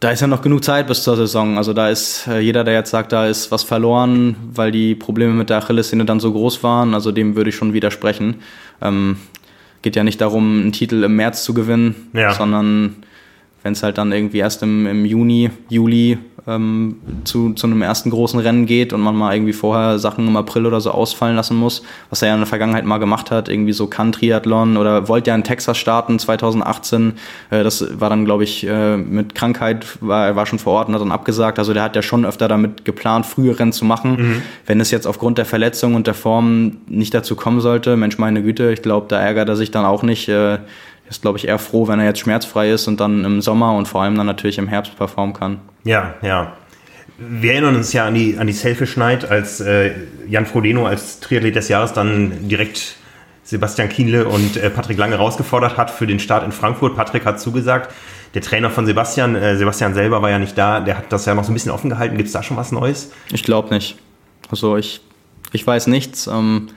Da 0.00 0.10
ist 0.10 0.20
ja 0.20 0.26
noch 0.26 0.40
genug 0.40 0.64
Zeit 0.64 0.86
bis 0.86 1.02
zur 1.02 1.14
Saison. 1.16 1.58
Also 1.58 1.74
da 1.74 1.90
ist 1.90 2.26
äh, 2.26 2.40
jeder, 2.40 2.64
der 2.64 2.72
jetzt 2.72 2.90
sagt, 2.90 3.12
da 3.12 3.26
ist 3.26 3.50
was 3.50 3.62
verloren, 3.62 4.34
weil 4.54 4.72
die 4.72 4.94
Probleme 4.94 5.34
mit 5.34 5.50
der 5.50 5.58
Achillessehne 5.58 6.06
dann 6.06 6.20
so 6.20 6.32
groß 6.32 6.62
waren. 6.62 6.94
Also 6.94 7.12
dem 7.12 7.36
würde 7.36 7.50
ich 7.50 7.56
schon 7.56 7.74
widersprechen. 7.74 8.36
Ähm, 8.80 9.18
geht 9.82 9.96
ja 9.96 10.04
nicht 10.04 10.20
darum, 10.20 10.62
einen 10.62 10.72
Titel 10.72 11.04
im 11.04 11.16
März 11.16 11.44
zu 11.44 11.54
gewinnen, 11.54 12.08
ja. 12.14 12.32
sondern 12.32 12.96
wenn 13.62 13.72
es 13.72 13.82
halt 13.82 13.98
dann 13.98 14.12
irgendwie 14.12 14.38
erst 14.38 14.62
im, 14.62 14.86
im 14.86 15.04
Juni, 15.04 15.50
Juli 15.68 16.18
ähm, 16.46 16.96
zu, 17.24 17.52
zu 17.52 17.66
einem 17.66 17.82
ersten 17.82 18.10
großen 18.10 18.40
Rennen 18.40 18.66
geht 18.66 18.92
und 18.92 19.00
man 19.00 19.14
mal 19.14 19.34
irgendwie 19.34 19.52
vorher 19.52 19.98
Sachen 19.98 20.26
im 20.26 20.36
April 20.36 20.66
oder 20.66 20.80
so 20.80 20.90
ausfallen 20.90 21.36
lassen 21.36 21.56
muss, 21.56 21.82
was 22.08 22.22
er 22.22 22.28
ja 22.28 22.34
in 22.34 22.40
der 22.40 22.46
Vergangenheit 22.46 22.84
mal 22.84 22.98
gemacht 22.98 23.30
hat, 23.30 23.48
irgendwie 23.48 23.72
so 23.72 23.86
Kann-Triathlon 23.86 24.76
oder 24.76 25.08
wollte 25.08 25.30
ja 25.30 25.34
in 25.34 25.44
Texas 25.44 25.78
starten 25.78 26.18
2018. 26.18 27.14
Äh, 27.50 27.62
das 27.62 28.00
war 28.00 28.10
dann, 28.10 28.24
glaube 28.24 28.44
ich, 28.44 28.66
äh, 28.66 28.96
mit 28.96 29.34
Krankheit, 29.34 29.86
war, 30.00 30.26
er 30.26 30.36
war 30.36 30.46
schon 30.46 30.58
vor 30.58 30.74
Ort 30.74 30.88
und 30.88 30.94
hat 30.94 31.02
dann 31.02 31.12
abgesagt. 31.12 31.58
Also 31.58 31.74
der 31.74 31.82
hat 31.82 31.96
ja 31.96 32.02
schon 32.02 32.24
öfter 32.24 32.48
damit 32.48 32.84
geplant, 32.84 33.26
frühe 33.26 33.58
Rennen 33.58 33.72
zu 33.72 33.84
machen. 33.84 34.10
Mhm. 34.12 34.42
Wenn 34.66 34.80
es 34.80 34.90
jetzt 34.90 35.06
aufgrund 35.06 35.38
der 35.38 35.46
Verletzung 35.46 35.94
und 35.94 36.06
der 36.06 36.14
Form 36.14 36.78
nicht 36.88 37.14
dazu 37.14 37.36
kommen 37.36 37.60
sollte, 37.60 37.96
Mensch, 37.96 38.18
meine 38.18 38.42
Güte, 38.42 38.72
ich 38.72 38.82
glaube, 38.82 39.06
da 39.08 39.20
ärgert 39.20 39.48
er 39.48 39.56
sich 39.56 39.70
dann 39.70 39.84
auch 39.84 40.02
nicht. 40.02 40.28
Äh, 40.28 40.58
ist, 41.10 41.22
glaube 41.22 41.38
ich, 41.38 41.48
eher 41.48 41.58
froh, 41.58 41.88
wenn 41.88 41.98
er 41.98 42.06
jetzt 42.06 42.20
schmerzfrei 42.20 42.70
ist 42.70 42.86
und 42.86 43.00
dann 43.00 43.24
im 43.24 43.42
Sommer 43.42 43.74
und 43.74 43.88
vor 43.88 44.02
allem 44.02 44.16
dann 44.16 44.26
natürlich 44.26 44.58
im 44.58 44.68
Herbst 44.68 44.96
performen 44.96 45.34
kann. 45.34 45.60
Ja, 45.84 46.14
ja. 46.22 46.52
Wir 47.18 47.52
erinnern 47.52 47.76
uns 47.76 47.92
ja 47.92 48.06
an 48.06 48.14
die, 48.14 48.38
an 48.38 48.46
die 48.46 48.52
Selfish 48.54 48.96
Night, 48.96 49.28
als 49.28 49.60
äh, 49.60 49.90
Jan 50.28 50.46
Frodeno 50.46 50.86
als 50.86 51.20
Triathlet 51.20 51.54
des 51.56 51.68
Jahres 51.68 51.92
dann 51.92 52.48
direkt 52.48 52.96
Sebastian 53.42 53.88
Kienle 53.88 54.26
und 54.26 54.56
äh, 54.56 54.70
Patrick 54.70 54.96
Lange 54.96 55.16
rausgefordert 55.16 55.76
hat 55.76 55.90
für 55.90 56.06
den 56.06 56.20
Start 56.20 56.44
in 56.44 56.52
Frankfurt. 56.52 56.96
Patrick 56.96 57.26
hat 57.26 57.40
zugesagt. 57.40 57.92
Der 58.32 58.42
Trainer 58.42 58.70
von 58.70 58.86
Sebastian, 58.86 59.34
äh, 59.34 59.56
Sebastian 59.56 59.92
selber 59.92 60.22
war 60.22 60.30
ja 60.30 60.38
nicht 60.38 60.56
da, 60.56 60.80
der 60.80 60.96
hat 60.96 61.12
das 61.12 61.26
ja 61.26 61.34
noch 61.34 61.44
so 61.44 61.50
ein 61.50 61.54
bisschen 61.54 61.72
offen 61.72 61.90
gehalten. 61.90 62.16
Gibt 62.16 62.28
es 62.28 62.32
da 62.32 62.44
schon 62.44 62.56
was 62.56 62.70
Neues? 62.70 63.10
Ich 63.32 63.42
glaube 63.42 63.74
nicht. 63.74 63.98
Also 64.50 64.76
ich, 64.76 65.00
ich 65.52 65.66
weiß 65.66 65.88
nichts. 65.88 66.28
Ähm, 66.28 66.68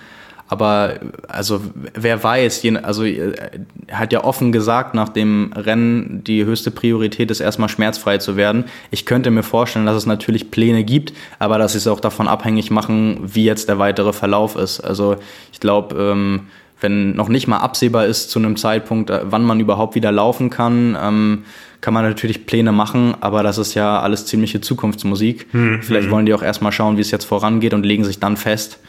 aber 0.48 1.00
also 1.28 1.62
wer 1.96 2.24
weiß, 2.24 2.64
also 2.84 3.04
er 3.06 3.52
hat 3.92 4.14
ja 4.14 4.24
offen 4.24 4.52
gesagt 4.52 4.94
nach 4.94 5.10
dem 5.10 5.52
Rennen, 5.56 6.24
die 6.24 6.46
höchste 6.46 6.70
Priorität 6.70 7.32
ist 7.32 7.40
erstmal 7.40 7.70
schmerzfrei 7.70 8.18
zu 8.18 8.36
werden. 8.36 8.66
Ich 8.92 9.06
könnte 9.06 9.32
mir 9.32 9.44
vorstellen, 9.44 9.86
dass 9.86 9.96
es 9.96 10.06
natürlich 10.06 10.52
Pläne 10.52 10.84
gibt, 10.84 11.14
aber 11.40 11.58
dass 11.58 11.72
sie 11.72 11.80
es 11.80 11.88
auch 11.88 12.00
davon 12.00 12.28
abhängig 12.28 12.72
machen, 12.72 13.20
wie 13.24 13.46
jetzt 13.46 13.70
der 13.70 13.80
weitere 13.80 14.14
Verlauf 14.14 14.56
ist. 14.56 14.80
Also 14.82 15.16
ich 15.52 15.60
glaube, 15.60 15.96
ähm, 15.96 16.42
wenn 16.84 17.16
noch 17.16 17.30
nicht 17.30 17.48
mal 17.48 17.58
absehbar 17.58 18.06
ist 18.06 18.30
zu 18.30 18.40
einem 18.40 18.58
Zeitpunkt, 18.58 19.10
äh, 19.10 19.22
wann 19.24 19.44
man 19.44 19.60
überhaupt 19.60 19.96
wieder 19.96 20.12
laufen 20.12 20.50
kann, 20.50 20.98
ähm, 21.02 21.46
kann 21.82 21.94
man 21.94 22.04
natürlich 22.04 22.46
Pläne 22.46 22.72
machen, 22.72 23.16
aber 23.22 23.44
das 23.44 23.58
ist 23.58 23.74
ja 23.74 24.00
alles 24.00 24.26
ziemliche 24.26 24.62
Zukunftsmusik. 24.62 25.48
Hm, 25.52 25.82
Vielleicht 25.82 26.06
hm. 26.06 26.12
wollen 26.12 26.26
die 26.26 26.34
auch 26.34 26.44
erstmal 26.44 26.72
schauen, 26.72 26.98
wie 26.98 27.02
es 27.02 27.12
jetzt 27.12 27.26
vorangeht 27.26 27.74
und 27.74 27.86
legen 27.86 28.04
sich 28.04 28.20
dann 28.20 28.38
fest. 28.38 28.80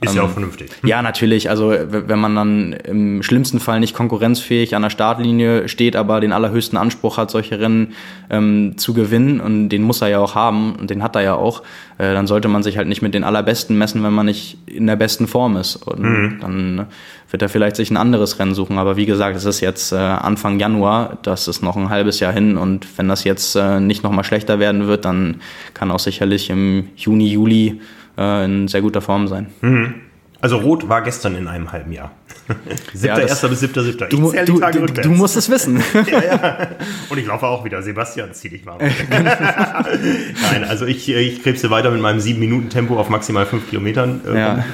Ist 0.00 0.10
ähm, 0.10 0.16
ja 0.16 0.22
auch 0.22 0.30
vernünftig. 0.30 0.70
Ja, 0.84 1.02
natürlich. 1.02 1.50
Also 1.50 1.72
wenn 1.88 2.18
man 2.18 2.34
dann 2.34 2.72
im 2.72 3.22
schlimmsten 3.22 3.60
Fall 3.60 3.80
nicht 3.80 3.94
konkurrenzfähig 3.94 4.74
an 4.74 4.82
der 4.82 4.90
Startlinie 4.90 5.68
steht, 5.68 5.96
aber 5.96 6.20
den 6.20 6.32
allerhöchsten 6.32 6.78
Anspruch 6.78 7.16
hat, 7.16 7.30
solche 7.30 7.60
Rennen 7.60 7.94
ähm, 8.28 8.74
zu 8.76 8.94
gewinnen 8.94 9.40
und 9.40 9.68
den 9.70 9.82
muss 9.82 10.02
er 10.02 10.08
ja 10.08 10.18
auch 10.18 10.34
haben 10.34 10.76
und 10.76 10.90
den 10.90 11.02
hat 11.02 11.16
er 11.16 11.22
ja 11.22 11.34
auch, 11.34 11.62
äh, 11.98 12.12
dann 12.12 12.26
sollte 12.26 12.48
man 12.48 12.62
sich 12.62 12.76
halt 12.76 12.88
nicht 12.88 13.02
mit 13.02 13.14
den 13.14 13.24
allerbesten 13.24 13.76
messen, 13.76 14.02
wenn 14.02 14.12
man 14.12 14.26
nicht 14.26 14.58
in 14.66 14.86
der 14.86 14.96
besten 14.96 15.26
Form 15.26 15.56
ist. 15.56 15.76
Und 15.76 16.00
mhm. 16.02 16.38
dann 16.40 16.86
wird 17.30 17.42
er 17.42 17.48
vielleicht 17.48 17.76
sich 17.76 17.90
ein 17.90 17.96
anderes 17.96 18.38
Rennen 18.38 18.54
suchen. 18.54 18.78
Aber 18.78 18.96
wie 18.96 19.06
gesagt, 19.06 19.36
es 19.36 19.44
ist 19.44 19.60
jetzt 19.60 19.92
äh, 19.92 19.96
Anfang 19.96 20.58
Januar, 20.58 21.18
das 21.22 21.48
ist 21.48 21.62
noch 21.62 21.76
ein 21.76 21.90
halbes 21.90 22.20
Jahr 22.20 22.32
hin 22.32 22.56
und 22.56 22.86
wenn 22.98 23.08
das 23.08 23.24
jetzt 23.24 23.54
äh, 23.56 23.80
nicht 23.80 24.02
nochmal 24.02 24.24
schlechter 24.24 24.58
werden 24.58 24.86
wird, 24.86 25.04
dann 25.04 25.40
kann 25.74 25.90
auch 25.90 25.98
sicherlich 25.98 26.50
im 26.50 26.88
Juni, 26.96 27.28
Juli 27.28 27.80
äh, 28.20 28.44
in 28.44 28.68
sehr 28.68 28.82
guter 28.82 29.00
Form 29.00 29.26
sein. 29.26 29.46
Mhm. 29.62 29.94
Also 30.42 30.56
Rot 30.58 30.88
war 30.88 31.02
gestern 31.02 31.34
in 31.34 31.48
einem 31.48 31.72
halben 31.72 31.92
Jahr. 31.92 32.12
Siebter, 32.94 33.28
erster 33.28 33.48
bis 33.48 33.60
siebter, 33.60 33.82
siebter. 33.82 34.06
Ich 34.10 34.18
du, 34.18 34.32
die 34.32 34.60
Tage 34.60 34.80
du, 34.80 34.86
du 34.86 35.10
musst 35.10 35.36
es 35.36 35.50
wissen. 35.50 35.82
ja, 36.10 36.24
ja. 36.24 36.68
Und 37.08 37.18
ich 37.18 37.26
laufe 37.26 37.46
auch 37.46 37.64
wieder. 37.64 37.82
Sebastian, 37.82 38.32
zieh 38.32 38.48
dich 38.48 38.66
warm. 38.66 38.78
Nein, 38.80 40.64
also 40.64 40.86
ich, 40.86 41.08
ich 41.08 41.42
krebse 41.42 41.70
weiter 41.70 41.90
mit 41.90 42.00
meinem 42.00 42.20
sieben 42.20 42.40
Minuten 42.40 42.70
Tempo 42.70 42.98
auf 42.98 43.08
maximal 43.08 43.46
fünf 43.46 43.68
Kilometern. 43.68 44.20
Ja. 44.34 44.64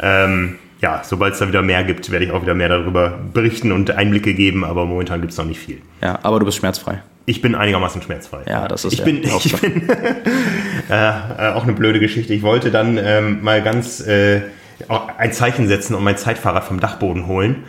Ähm, 0.00 0.58
ja, 0.82 1.00
sobald 1.04 1.34
es 1.34 1.38
da 1.38 1.46
wieder 1.46 1.62
mehr 1.62 1.84
gibt, 1.84 2.10
werde 2.10 2.24
ich 2.24 2.32
auch 2.32 2.42
wieder 2.42 2.54
mehr 2.54 2.68
darüber 2.68 3.16
berichten 3.32 3.70
und 3.70 3.92
Einblicke 3.92 4.34
geben, 4.34 4.64
aber 4.64 4.84
momentan 4.84 5.20
gibt 5.20 5.32
es 5.32 5.38
noch 5.38 5.44
nicht 5.44 5.60
viel. 5.60 5.78
Ja, 6.02 6.18
aber 6.22 6.40
du 6.40 6.44
bist 6.44 6.58
schmerzfrei. 6.58 7.02
Ich 7.24 7.40
bin 7.40 7.54
einigermaßen 7.54 8.02
schmerzfrei. 8.02 8.40
Ja, 8.48 8.66
das 8.66 8.84
ist 8.84 8.94
ich 8.94 9.04
bin, 9.04 9.22
ich 9.44 9.60
bin 9.60 9.88
äh, 10.88 11.52
auch 11.54 11.62
eine 11.62 11.72
blöde 11.72 12.00
Geschichte. 12.00 12.34
Ich 12.34 12.42
wollte 12.42 12.72
dann 12.72 12.98
ähm, 12.98 13.42
mal 13.42 13.62
ganz 13.62 14.04
äh, 14.04 14.42
ein 15.16 15.32
Zeichen 15.32 15.68
setzen 15.68 15.94
und 15.94 16.02
mein 16.02 16.16
Zeitfahrrad 16.16 16.64
vom 16.64 16.80
Dachboden 16.80 17.28
holen. 17.28 17.62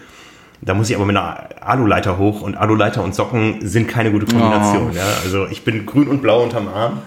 Da 0.62 0.74
muss 0.74 0.89
ich 0.89 0.96
aber 0.96 1.05
mit 1.05 1.15
einer 1.15 1.50
Aluleiter 1.62 2.17
hoch 2.17 2.41
und 2.41 2.55
Aluleiter 2.58 3.03
und 3.03 3.13
Socken 3.13 3.67
sind 3.67 3.88
keine 3.88 4.12
gute 4.12 4.25
Kombination. 4.25 4.89
Oh. 4.91 4.96
Ja? 4.96 5.05
Also 5.24 5.46
ich 5.48 5.63
bin 5.63 5.86
grün 5.86 6.08
und 6.08 6.24
blau 6.24 6.41
unterm 6.41 6.67
Arm. 6.67 7.01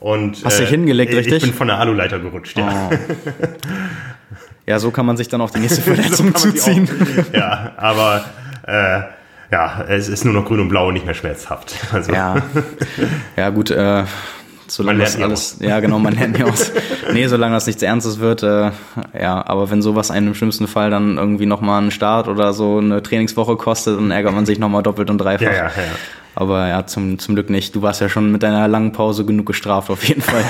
Und, 0.00 0.44
Hast 0.44 0.58
du 0.58 0.62
dich 0.62 0.72
äh, 0.72 0.76
hingelegt, 0.76 1.14
richtig? 1.14 1.34
Ich 1.34 1.42
bin 1.44 1.54
von 1.54 1.68
der 1.68 1.78
Aluleiter 1.78 2.18
gerutscht, 2.18 2.58
ja. 2.58 2.90
Oh. 2.90 2.96
Ja, 4.66 4.78
so 4.78 4.90
kann 4.90 5.06
man 5.06 5.16
sich 5.16 5.28
dann 5.28 5.40
auch 5.40 5.50
die 5.50 5.60
nächste 5.60 5.82
Verletzung 5.82 6.32
so 6.36 6.50
zuziehen. 6.50 6.88
Auch, 6.88 7.34
ja, 7.34 7.72
aber 7.76 8.24
äh, 8.66 9.00
ja, 9.50 9.84
es 9.88 10.08
ist 10.08 10.24
nur 10.24 10.32
noch 10.34 10.44
grün 10.44 10.60
und 10.60 10.68
blau 10.68 10.88
und 10.88 10.94
nicht 10.94 11.06
mehr 11.06 11.14
schmerzhaft. 11.14 11.74
Also. 11.92 12.12
Ja. 12.12 12.36
ja, 13.36 13.50
gut, 13.50 13.70
äh, 13.70 14.04
solange 14.66 14.98
man 14.98 15.06
das 15.06 15.20
alles, 15.20 15.54
aus. 15.54 15.56
ja 15.60 15.80
genau, 15.80 15.98
man 15.98 16.14
lernt 16.14 16.38
nicht 16.38 16.44
aus. 16.44 16.72
Nee, 17.12 17.26
solange 17.26 17.54
das 17.54 17.66
nichts 17.66 17.82
Ernstes 17.82 18.18
wird, 18.18 18.42
äh, 18.42 18.70
ja, 19.20 19.46
aber 19.46 19.70
wenn 19.70 19.82
sowas 19.82 20.10
einen 20.10 20.28
im 20.28 20.34
schlimmsten 20.34 20.66
Fall 20.66 20.90
dann 20.90 21.18
irgendwie 21.18 21.44
nochmal 21.44 21.82
einen 21.82 21.90
Start 21.90 22.28
oder 22.28 22.54
so 22.54 22.78
eine 22.78 23.02
Trainingswoche 23.02 23.56
kostet, 23.56 23.98
dann 23.98 24.10
ärgert 24.10 24.34
man 24.34 24.46
sich 24.46 24.58
nochmal 24.58 24.82
doppelt 24.82 25.10
und 25.10 25.18
dreifach. 25.18 25.42
Ja, 25.44 25.52
ja, 25.52 25.64
ja. 25.64 25.72
Aber 26.34 26.68
ja, 26.68 26.86
zum, 26.86 27.18
zum 27.18 27.34
Glück 27.34 27.50
nicht. 27.50 27.74
Du 27.74 27.82
warst 27.82 28.00
ja 28.00 28.08
schon 28.08 28.32
mit 28.32 28.42
deiner 28.42 28.66
langen 28.68 28.92
Pause 28.92 29.24
genug 29.24 29.46
gestraft, 29.46 29.90
auf 29.90 30.04
jeden 30.04 30.22
Fall. 30.22 30.44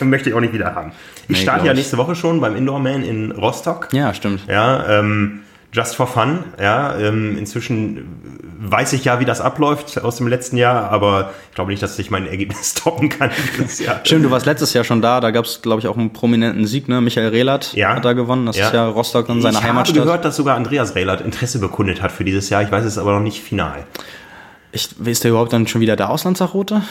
Möchte 0.00 0.30
ich 0.30 0.34
auch 0.34 0.40
nicht 0.40 0.54
wieder 0.54 0.74
haben. 0.74 0.92
Ich 1.28 1.36
nee, 1.36 1.42
starte 1.42 1.66
ja 1.66 1.74
nächste 1.74 1.98
Woche 1.98 2.14
schon 2.14 2.40
beim 2.40 2.56
Indoor 2.56 2.80
Man 2.80 3.02
in 3.02 3.32
Rostock. 3.32 3.88
Ja, 3.92 4.14
stimmt. 4.14 4.40
Ja, 4.48 4.98
ähm, 4.98 5.40
just 5.72 5.94
for 5.94 6.06
fun. 6.06 6.44
Ja, 6.60 6.96
ähm, 6.98 7.38
inzwischen 7.38 8.08
weiß 8.58 8.92
ich 8.94 9.04
ja, 9.04 9.20
wie 9.20 9.24
das 9.24 9.40
abläuft 9.40 10.02
aus 10.02 10.16
dem 10.16 10.26
letzten 10.26 10.56
Jahr, 10.56 10.90
aber 10.90 11.30
ich 11.48 11.54
glaube 11.54 11.70
nicht, 11.70 11.82
dass 11.82 11.98
ich 11.98 12.10
mein 12.10 12.26
Ergebnis 12.26 12.74
toppen 12.74 13.08
kann 13.08 13.30
dieses 13.58 13.78
Jahr. 13.78 14.00
Stimmt, 14.04 14.24
du 14.24 14.30
warst 14.30 14.46
letztes 14.46 14.72
Jahr 14.72 14.84
schon 14.84 15.02
da. 15.02 15.20
Da 15.20 15.30
gab 15.30 15.44
es, 15.44 15.62
glaube 15.62 15.80
ich, 15.80 15.86
auch 15.86 15.96
einen 15.96 16.12
prominenten 16.12 16.66
Sieg. 16.66 16.88
Ne? 16.88 17.00
Michael 17.00 17.28
Rehlert 17.28 17.72
ja. 17.74 17.94
hat 17.94 18.04
da 18.04 18.12
gewonnen. 18.12 18.46
Das 18.46 18.56
ja. 18.56 18.66
ist 18.66 18.74
ja 18.74 18.88
Rostock 18.88 19.28
in 19.28 19.42
seiner 19.42 19.62
Heimatstadt. 19.62 19.96
Ich 19.96 20.00
habe 20.00 20.06
gehört, 20.06 20.24
dass 20.24 20.36
sogar 20.36 20.56
Andreas 20.56 20.94
Rehlert 20.94 21.20
Interesse 21.20 21.58
bekundet 21.58 22.02
hat 22.02 22.10
für 22.10 22.24
dieses 22.24 22.48
Jahr. 22.50 22.62
Ich 22.62 22.72
weiß 22.72 22.84
es 22.84 22.98
aber 22.98 23.12
noch 23.12 23.20
nicht 23.20 23.40
final. 23.42 23.84
Ich, 24.72 24.88
ist 25.04 25.24
der 25.24 25.32
überhaupt 25.32 25.52
dann 25.52 25.66
schon 25.66 25.80
wieder 25.80 25.96
der 25.96 26.10
Auslandsachrote? 26.10 26.82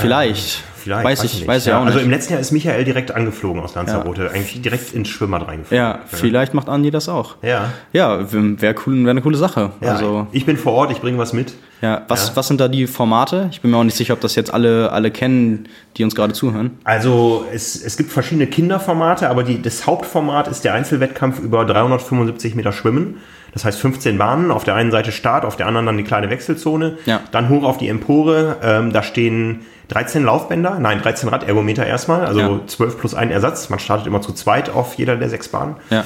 Vielleicht. 0.00 0.62
Vielleicht. 0.76 1.04
Weiß, 1.04 1.24
ich, 1.24 1.34
nicht. 1.34 1.48
weiß 1.48 1.66
ja, 1.66 1.80
auch 1.80 1.84
nicht. 1.84 1.94
Also 1.94 2.04
im 2.04 2.10
letzten 2.10 2.34
Jahr 2.34 2.40
ist 2.40 2.52
Michael 2.52 2.84
direkt 2.84 3.10
angeflogen 3.10 3.60
aus 3.60 3.74
Lanzarote. 3.74 4.26
Ja. 4.26 4.30
Eigentlich 4.30 4.62
direkt 4.62 4.92
ins 4.94 5.08
Schwimmbad 5.08 5.48
reingeflogen. 5.48 5.76
Ja, 5.76 5.94
ja, 5.94 6.00
vielleicht 6.06 6.54
macht 6.54 6.68
Andi 6.68 6.92
das 6.92 7.08
auch. 7.08 7.34
Ja. 7.42 7.72
Ja, 7.92 8.20
wäre 8.30 8.76
cool, 8.86 9.04
wär 9.04 9.10
eine 9.10 9.22
coole 9.22 9.36
Sache. 9.36 9.72
Ja, 9.80 9.94
also, 9.94 10.28
ich 10.30 10.46
bin 10.46 10.56
vor 10.56 10.74
Ort, 10.74 10.92
ich 10.92 11.00
bringe 11.00 11.18
was 11.18 11.32
mit. 11.32 11.54
Ja, 11.82 12.04
was, 12.06 12.28
ja. 12.28 12.36
was 12.36 12.46
sind 12.46 12.60
da 12.60 12.68
die 12.68 12.86
Formate? 12.86 13.48
Ich 13.50 13.60
bin 13.60 13.72
mir 13.72 13.78
auch 13.78 13.84
nicht 13.84 13.96
sicher, 13.96 14.14
ob 14.14 14.20
das 14.20 14.36
jetzt 14.36 14.54
alle, 14.54 14.92
alle 14.92 15.10
kennen, 15.10 15.68
die 15.96 16.04
uns 16.04 16.14
gerade 16.14 16.32
zuhören. 16.32 16.78
Also 16.84 17.44
es, 17.52 17.82
es 17.82 17.96
gibt 17.96 18.12
verschiedene 18.12 18.46
Kinderformate, 18.46 19.28
aber 19.28 19.42
die, 19.42 19.60
das 19.60 19.86
Hauptformat 19.86 20.46
ist 20.46 20.64
der 20.64 20.74
Einzelwettkampf 20.74 21.40
über 21.40 21.64
375 21.64 22.54
Meter 22.54 22.70
Schwimmen. 22.70 23.16
Das 23.56 23.64
heißt 23.64 23.80
15 23.80 24.18
Bahnen, 24.18 24.50
auf 24.50 24.64
der 24.64 24.74
einen 24.74 24.90
Seite 24.90 25.12
Start, 25.12 25.46
auf 25.46 25.56
der 25.56 25.66
anderen 25.66 25.86
dann 25.86 25.96
die 25.96 26.04
kleine 26.04 26.28
Wechselzone. 26.28 26.98
Ja. 27.06 27.22
Dann 27.30 27.48
hoch 27.48 27.64
auf 27.64 27.78
die 27.78 27.88
Empore, 27.88 28.58
ähm, 28.62 28.92
da 28.92 29.02
stehen 29.02 29.60
13 29.88 30.24
Laufbänder, 30.24 30.78
nein, 30.78 31.00
13 31.00 31.30
Radergometer 31.30 31.86
erstmal, 31.86 32.26
also 32.26 32.40
ja. 32.40 32.60
12 32.66 32.98
plus 32.98 33.14
ein 33.14 33.30
Ersatz. 33.30 33.70
Man 33.70 33.78
startet 33.78 34.06
immer 34.06 34.20
zu 34.20 34.34
zweit 34.34 34.68
auf 34.68 34.96
jeder 34.96 35.16
der 35.16 35.30
sechs 35.30 35.48
Bahnen. 35.48 35.76
Ja. 35.88 36.04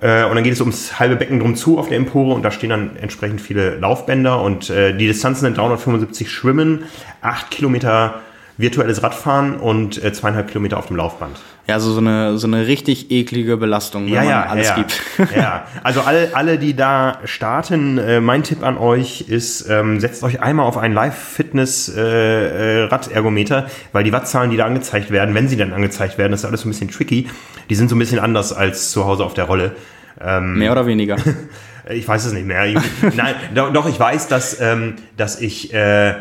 Äh, 0.00 0.24
und 0.24 0.34
dann 0.34 0.42
geht 0.42 0.54
es 0.54 0.60
ums 0.60 0.98
halbe 0.98 1.14
Becken 1.14 1.38
drum 1.38 1.54
zu 1.54 1.78
auf 1.78 1.86
der 1.86 1.96
Empore 1.96 2.34
und 2.34 2.42
da 2.42 2.50
stehen 2.50 2.70
dann 2.70 2.96
entsprechend 3.00 3.40
viele 3.40 3.76
Laufbänder 3.76 4.42
und 4.42 4.68
äh, 4.68 4.92
die 4.92 5.06
Distanzen 5.06 5.42
sind 5.42 5.58
375 5.58 6.28
Schwimmen, 6.28 6.86
8 7.22 7.52
Kilometer 7.52 8.16
virtuelles 8.56 9.04
Radfahren 9.04 9.58
und 9.58 10.02
äh, 10.02 10.12
zweieinhalb 10.12 10.48
Kilometer 10.48 10.76
auf 10.76 10.88
dem 10.88 10.96
Laufband. 10.96 11.38
Ja, 11.70 11.76
also 11.76 11.92
so 11.92 12.00
eine, 12.00 12.36
so 12.36 12.48
eine 12.48 12.66
richtig 12.66 13.12
eklige 13.12 13.56
Belastung, 13.56 14.06
wenn 14.06 14.12
ja, 14.12 14.22
man 14.22 14.28
ja, 14.28 14.46
alles 14.46 14.70
ja, 14.70 14.74
gibt. 14.74 15.00
Ja, 15.36 15.66
also 15.84 16.00
alle, 16.00 16.30
alle, 16.32 16.58
die 16.58 16.74
da 16.74 17.20
starten, 17.24 17.96
äh, 17.96 18.20
mein 18.20 18.42
Tipp 18.42 18.64
an 18.64 18.76
euch 18.76 19.26
ist, 19.28 19.70
ähm, 19.70 20.00
setzt 20.00 20.24
euch 20.24 20.42
einmal 20.42 20.66
auf 20.66 20.76
einen 20.76 20.94
Live-Fitness-Radergometer, 20.94 23.58
äh, 23.58 23.60
äh 23.60 23.64
weil 23.92 24.02
die 24.02 24.12
Wattzahlen, 24.12 24.50
die 24.50 24.56
da 24.56 24.66
angezeigt 24.66 25.12
werden, 25.12 25.32
wenn 25.36 25.46
sie 25.46 25.56
dann 25.56 25.72
angezeigt 25.72 26.18
werden, 26.18 26.32
das 26.32 26.40
ist 26.40 26.46
alles 26.46 26.62
so 26.62 26.68
ein 26.68 26.72
bisschen 26.72 26.90
tricky, 26.90 27.28
die 27.68 27.74
sind 27.76 27.88
so 27.88 27.94
ein 27.94 28.00
bisschen 28.00 28.18
anders 28.18 28.52
als 28.52 28.90
zu 28.90 29.04
Hause 29.04 29.24
auf 29.24 29.34
der 29.34 29.44
Rolle. 29.44 29.76
Ähm, 30.20 30.58
mehr 30.58 30.72
oder 30.72 30.86
weniger? 30.86 31.18
ich 31.88 32.08
weiß 32.08 32.24
es 32.24 32.32
nicht 32.32 32.46
mehr. 32.46 32.82
Nein, 33.14 33.36
doch, 33.54 33.72
doch, 33.72 33.88
ich 33.88 34.00
weiß, 34.00 34.26
dass, 34.26 34.60
ähm, 34.60 34.94
dass 35.16 35.40
ich 35.40 35.72
äh, 35.72 36.14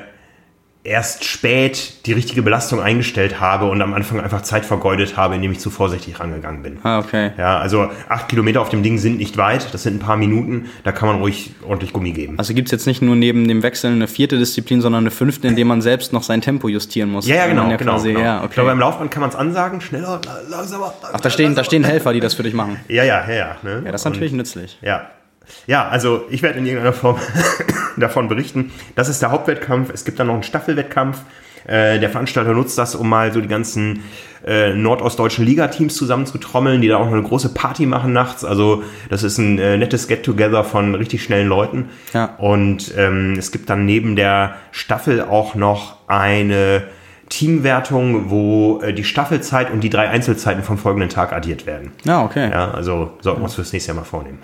erst 0.84 1.26
spät 1.26 2.06
die 2.06 2.14
richtige 2.14 2.42
Belastung 2.42 2.82
eingestellt 2.82 3.42
habe 3.42 3.66
und 3.66 3.82
am 3.82 3.94
Anfang 3.94 4.22
einfach 4.22 4.42
Zeit 4.42 4.66
vergeudet 4.66 5.18
habe, 5.18 5.36
indem 5.36 5.52
ich 5.52 5.60
zu 5.60 5.70
vorsichtig 5.70 6.20
rangegangen 6.20 6.64
bin. 6.64 6.78
Ah, 6.84 7.00
okay. 7.00 7.32
Ja, 7.38 7.60
also 7.60 7.90
acht 8.08 8.30
Kilometer 8.30 8.62
auf 8.62 8.70
dem 8.70 8.82
Ding 8.82 8.98
sind 8.98 9.18
nicht 9.18 9.36
weit, 9.36 9.74
das 9.74 9.84
sind 9.84 9.98
ein 9.98 10.00
paar 10.00 10.16
Minuten, 10.16 10.70
da 10.86 10.94
kann 10.94 11.10
man 11.10 11.20
ruhig 11.20 11.52
ordentlich 11.68 11.92
Gummi 11.92 12.12
geben. 12.12 12.40
Also 12.40 12.54
gibt 12.54 12.70
es 12.70 12.72
jetzt 12.72 12.88
nicht 12.88 13.02
nur 13.02 13.18
neben 13.18 13.48
dem 13.48 13.62
Wechseln 13.62 13.96
eine 13.96 14.08
vierte 14.08 14.38
Disziplin, 14.38 14.80
sondern 14.80 15.04
eine 15.04 15.12
fünfte, 15.12 15.50
in 15.50 15.58
der 15.58 15.66
man 15.66 15.82
selbst 15.82 16.14
noch 16.14 16.24
sein 16.24 16.40
Tempo 16.40 16.70
justieren 16.70 17.12
muss. 17.12 17.28
Ja, 17.28 17.36
ja 17.36 17.48
genau, 17.48 17.70
ja 17.70 17.76
genau, 17.76 17.94
quasi, 17.94 18.14
genau. 18.14 18.20
Ja, 18.22 18.38
okay. 18.38 18.48
Ich 18.48 18.54
glaube, 18.54 18.70
beim 18.70 18.80
Laufband 18.80 19.12
kann 19.12 19.22
man 19.22 19.30
es 19.30 19.36
ansagen, 19.36 19.82
schneller, 19.82 20.22
langsamer. 20.50 20.94
Ach, 21.12 21.20
da 21.20 21.30
stehen, 21.30 21.56
da 21.56 21.64
stehen 21.66 21.84
Helfer, 21.84 22.14
die 22.14 22.22
das 22.22 22.36
für 22.36 22.44
dich 22.44 22.54
machen. 22.54 22.80
Ja, 22.88 23.04
ja, 23.04 23.28
ja, 23.28 23.36
ja. 23.36 23.58
Ne? 23.64 23.82
Ja, 23.86 23.92
das 23.92 24.02
ist 24.02 24.06
natürlich 24.06 24.32
und, 24.32 24.38
nützlich. 24.38 24.80
Ja, 24.82 25.10
ja, 25.68 25.88
also 25.88 26.26
ich 26.30 26.42
werde 26.42 26.60
in 26.60 26.66
irgendeiner 26.66 26.94
Form 26.94 27.18
davon 27.98 28.28
berichten. 28.28 28.72
Das 28.96 29.10
ist 29.10 29.22
der 29.22 29.32
Hauptwettkampf. 29.32 29.92
Es 29.94 30.06
gibt 30.06 30.20
dann 30.20 30.28
noch 30.28 30.34
einen 30.34 30.44
Staffelwettkampf. 30.44 31.22
Äh, 31.66 32.00
der 32.00 32.10
Veranstalter 32.10 32.54
nutzt 32.54 32.78
das, 32.78 32.96
um 32.96 33.10
mal 33.10 33.32
so 33.32 33.42
die 33.42 33.48
ganzen 33.48 34.04
äh, 34.46 34.74
nordostdeutschen 34.74 35.46
Ligateams 35.46 35.96
zusammenzutrommeln, 35.96 36.82
die 36.82 36.88
da 36.88 36.98
auch 36.98 37.06
noch 37.06 37.14
eine 37.14 37.24
große 37.24 37.54
Party 37.54 37.86
machen 37.86 38.14
nachts. 38.14 38.44
Also 38.46 38.84
das 39.10 39.24
ist 39.24 39.38
ein 39.38 39.60
äh, 39.60 39.78
nettes 39.78 40.08
Get-Together 40.08 40.64
von 40.64 40.96
richtig 40.96 41.24
schnellen 41.24 41.48
Leuten. 41.48 41.90
Ja. 42.14 42.36
Und 42.38 42.94
ähm, 42.98 43.36
es 43.38 43.52
gibt 43.52 43.70
dann 43.70 43.86
neben 43.86 44.16
der 44.16 44.56
Staffel 44.72 45.22
auch 45.22 45.56
noch 45.56 45.98
eine 46.08 46.84
Teamwertung, 47.30 48.32
wo 48.32 48.82
äh, 48.82 48.92
die 48.92 49.04
Staffelzeit 49.04 49.72
und 49.72 49.82
die 49.82 49.92
drei 49.92 50.10
Einzelzeiten 50.10 50.64
vom 50.64 50.80
folgenden 50.80 51.10
Tag 51.10 51.32
addiert 51.32 51.68
werden. 51.68 51.92
Ja, 52.04 52.24
okay. 52.24 52.50
Ja, 52.50 52.72
also 52.72 53.12
sollten 53.22 53.40
wir 53.40 53.46
uns 53.46 53.54
fürs 53.54 53.72
nächste 53.72 53.90
Jahr 53.92 53.98
mal 53.98 54.04
vornehmen. 54.04 54.40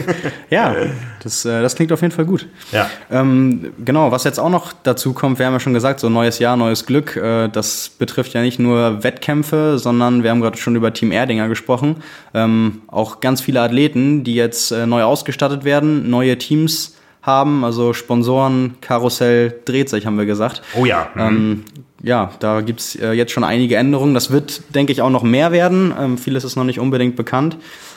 ja, 0.50 0.74
das, 1.22 1.44
äh, 1.44 1.62
das 1.62 1.76
klingt 1.76 1.92
auf 1.92 2.02
jeden 2.02 2.12
Fall 2.12 2.24
gut. 2.24 2.48
Ja. 2.72 2.90
Ähm, 3.10 3.72
genau, 3.84 4.10
was 4.10 4.24
jetzt 4.24 4.40
auch 4.40 4.50
noch 4.50 4.72
dazu 4.82 5.12
kommt, 5.12 5.38
wir 5.38 5.46
haben 5.46 5.52
ja 5.52 5.60
schon 5.60 5.74
gesagt, 5.74 6.00
so 6.00 6.08
neues 6.08 6.40
Jahr, 6.40 6.56
neues 6.56 6.86
Glück, 6.86 7.16
äh, 7.16 7.48
das 7.48 7.88
betrifft 7.88 8.34
ja 8.34 8.42
nicht 8.42 8.58
nur 8.58 9.04
Wettkämpfe, 9.04 9.78
sondern 9.78 10.24
wir 10.24 10.30
haben 10.30 10.40
gerade 10.40 10.58
schon 10.58 10.74
über 10.74 10.92
Team 10.92 11.12
Erdinger 11.12 11.48
gesprochen. 11.48 12.02
Ähm, 12.34 12.82
auch 12.88 13.20
ganz 13.20 13.40
viele 13.42 13.60
Athleten, 13.60 14.24
die 14.24 14.34
jetzt 14.34 14.72
äh, 14.72 14.86
neu 14.86 15.04
ausgestattet 15.04 15.64
werden, 15.64 16.10
neue 16.10 16.36
Teams 16.36 16.93
haben, 17.24 17.64
also 17.64 17.92
Sponsoren, 17.92 18.76
Karussell 18.80 19.60
dreht 19.64 19.88
sich, 19.88 20.06
haben 20.06 20.18
wir 20.18 20.26
gesagt. 20.26 20.62
Oh 20.78 20.84
ja. 20.84 21.08
Mhm. 21.14 21.20
Ähm, 21.20 21.64
ja, 22.02 22.32
da 22.38 22.60
gibt's 22.60 22.96
äh, 22.96 23.12
jetzt 23.12 23.32
schon 23.32 23.44
einige 23.44 23.76
Änderungen. 23.76 24.12
Das 24.12 24.30
wird, 24.30 24.74
denke 24.74 24.92
ich, 24.92 25.00
auch 25.00 25.10
noch 25.10 25.22
mehr 25.22 25.52
werden. 25.52 25.94
Ähm, 25.98 26.18
vieles 26.18 26.44
ist 26.44 26.56
noch 26.56 26.64
nicht 26.64 26.78
unbedingt 26.78 27.16
bekannt. 27.16 27.56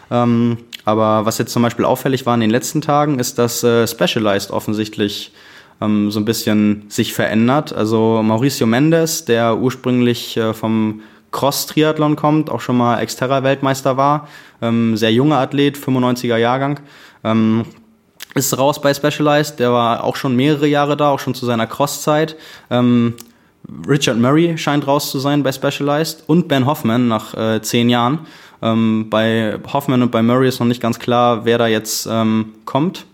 Ähm, 0.10 0.58
aber 0.86 1.26
was 1.26 1.38
jetzt 1.38 1.52
zum 1.52 1.62
Beispiel 1.62 1.84
auffällig 1.84 2.26
war 2.26 2.34
in 2.34 2.40
den 2.40 2.50
letzten 2.50 2.82
Tagen, 2.82 3.20
ist, 3.20 3.38
dass 3.38 3.64
äh, 3.64 3.86
Specialized 3.86 4.52
offensichtlich 4.52 5.34
ähm, 5.82 6.10
so 6.12 6.22
ein 6.22 6.26
bisschen 6.26 6.86
sich 6.88 7.14
verändert. 7.14 7.74
Also 7.74 8.22
Mauricio 8.24 8.66
Mendes, 8.66 9.26
der 9.26 9.58
ursprünglich 9.58 10.38
äh, 10.38 10.54
vom 10.54 11.02
Cross-Triathlon 11.32 12.16
kommt, 12.16 12.50
auch 12.50 12.62
schon 12.62 12.78
mal 12.78 13.00
Exterra-Weltmeister 13.00 13.98
war, 13.98 14.30
ähm, 14.62 14.96
sehr 14.96 15.12
junger 15.12 15.40
Athlet, 15.40 15.78
95er 15.78 16.38
Jahrgang, 16.38 16.80
ähm, 17.24 17.66
ist 18.38 18.58
raus 18.58 18.82
bei 18.82 18.94
Specialized. 18.94 19.60
Der 19.60 19.74
war 19.74 20.04
auch 20.04 20.16
schon 20.16 20.36
mehrere 20.36 20.68
Jahre 20.68 20.96
da, 20.96 21.10
auch 21.10 21.20
schon 21.20 21.34
zu 21.34 21.46
seiner 21.46 21.68
Cross-Zeit. 21.68 22.36
Ähm, 22.70 23.16
Richard 23.88 24.18
Murray 24.18 24.58
scheint 24.58 24.88
raus 24.88 25.12
zu 25.12 25.20
sein 25.20 25.44
bei 25.44 25.52
Specialized 25.52 26.24
und 26.28 26.48
Ben 26.48 26.66
Hoffman 26.66 27.08
nach 27.08 27.34
äh, 27.34 27.62
zehn 27.62 27.90
Jahren. 27.90 28.20
Ähm, 28.62 29.08
bei 29.10 29.60
Hoffman 29.72 30.02
und 30.02 30.12
bei 30.12 30.22
Murray 30.22 30.48
ist 30.48 30.60
noch 30.60 30.68
nicht 30.68 30.82
ganz 30.82 31.00
klar, 31.00 31.46
wer 31.46 31.58
da 31.58 31.68
jetzt 31.68 32.08
ähm, 32.10 32.54
kommt. 32.66 33.06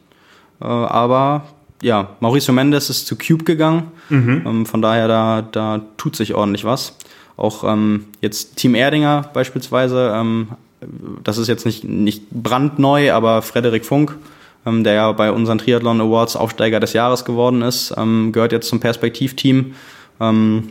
Äh, 0.62 0.65
aber 0.65 1.43
ja, 1.81 2.09
Mauricio 2.19 2.53
Mendes 2.53 2.89
ist 2.89 3.07
zu 3.07 3.17
Cube 3.17 3.43
gegangen. 3.43 3.91
Mhm. 4.09 4.43
Ähm, 4.45 4.65
von 4.65 4.81
daher, 4.81 5.07
da, 5.07 5.41
da 5.41 5.81
tut 5.97 6.15
sich 6.15 6.33
ordentlich 6.33 6.65
was. 6.65 6.95
Auch 7.36 7.63
ähm, 7.63 8.05
jetzt 8.21 8.55
Team 8.55 8.75
Erdinger 8.75 9.29
beispielsweise, 9.33 10.13
ähm, 10.15 10.49
das 11.23 11.38
ist 11.38 11.47
jetzt 11.47 11.65
nicht, 11.65 11.83
nicht 11.83 12.29
brandneu, 12.29 13.12
aber 13.12 13.41
Frederik 13.41 13.86
Funk, 13.86 14.15
ähm, 14.65 14.84
der 14.84 14.93
ja 14.93 15.12
bei 15.12 15.32
unseren 15.32 15.58
Triathlon 15.58 16.02
Awards 16.02 16.36
Aufsteiger 16.36 16.80
des 16.80 16.93
Jahres 16.93 17.26
geworden 17.26 17.62
ist, 17.62 17.93
gehört 18.32 18.52
jetzt 18.52 18.69
zum 18.69 18.80
Perspektivteam. 18.80 19.73
Ähm, 20.19 20.69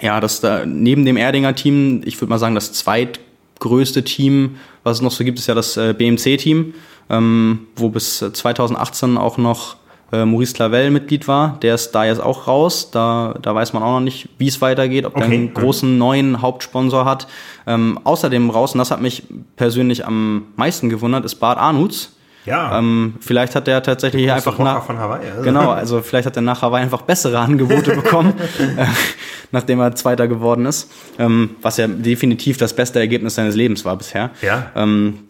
ja, 0.00 0.20
das 0.20 0.40
da 0.40 0.64
neben 0.64 1.04
dem 1.04 1.16
Erdinger 1.16 1.54
Team, 1.54 2.02
ich 2.04 2.20
würde 2.20 2.30
mal 2.30 2.38
sagen, 2.38 2.54
das 2.54 2.72
zweit 2.72 3.20
größte 3.58 4.02
Team, 4.04 4.56
was 4.82 4.98
es 4.98 5.02
noch 5.02 5.12
so 5.12 5.24
gibt, 5.24 5.38
ist 5.38 5.46
ja 5.46 5.54
das 5.54 5.76
äh, 5.76 5.94
BMC-Team, 5.96 6.74
ähm, 7.10 7.66
wo 7.76 7.88
bis 7.90 8.18
2018 8.18 9.16
auch 9.16 9.38
noch 9.38 9.76
äh, 10.12 10.24
Maurice 10.24 10.54
Clavel 10.54 10.90
Mitglied 10.90 11.28
war. 11.28 11.58
Der 11.62 11.76
ist 11.76 11.92
da 11.92 12.04
jetzt 12.04 12.20
auch 12.20 12.48
raus. 12.48 12.90
Da, 12.90 13.36
da 13.40 13.54
weiß 13.54 13.72
man 13.72 13.82
auch 13.82 13.94
noch 13.94 14.00
nicht, 14.00 14.28
wie 14.38 14.48
es 14.48 14.60
weitergeht, 14.60 15.06
ob 15.06 15.16
okay. 15.16 15.26
der 15.26 15.32
einen 15.32 15.54
großen 15.54 15.96
neuen 15.96 16.42
Hauptsponsor 16.42 17.04
hat. 17.04 17.28
Ähm, 17.66 18.00
außerdem 18.02 18.50
raus, 18.50 18.72
und 18.72 18.78
das 18.78 18.90
hat 18.90 19.00
mich 19.00 19.22
persönlich 19.56 20.04
am 20.04 20.46
meisten 20.56 20.90
gewundert, 20.90 21.24
ist 21.24 21.36
Bart 21.36 21.58
Arnutz. 21.58 22.12
Ja. 22.44 22.78
Ähm, 22.78 23.14
vielleicht 23.20 23.54
hat 23.54 23.66
der 23.66 23.82
tatsächlich 23.82 24.30
einfach 24.30 24.58
nach 24.58 24.84
von 24.84 24.98
Hawaii, 24.98 25.30
also. 25.30 25.42
genau, 25.42 25.70
also 25.70 26.02
vielleicht 26.02 26.26
hat 26.26 26.36
er 26.36 26.42
nach 26.42 26.62
Hawaii 26.62 26.82
einfach 26.82 27.02
bessere 27.02 27.38
Angebote 27.40 27.94
bekommen, 27.94 28.34
äh, 28.76 28.86
nachdem 29.52 29.80
er 29.80 29.94
Zweiter 29.94 30.26
geworden 30.26 30.66
ist, 30.66 30.90
ähm, 31.18 31.50
was 31.62 31.76
ja 31.76 31.86
definitiv 31.86 32.56
das 32.56 32.74
beste 32.74 32.98
Ergebnis 32.98 33.36
seines 33.36 33.54
Lebens 33.54 33.84
war 33.84 33.96
bisher. 33.96 34.30
Ja. 34.42 34.72
Ähm, 34.74 35.20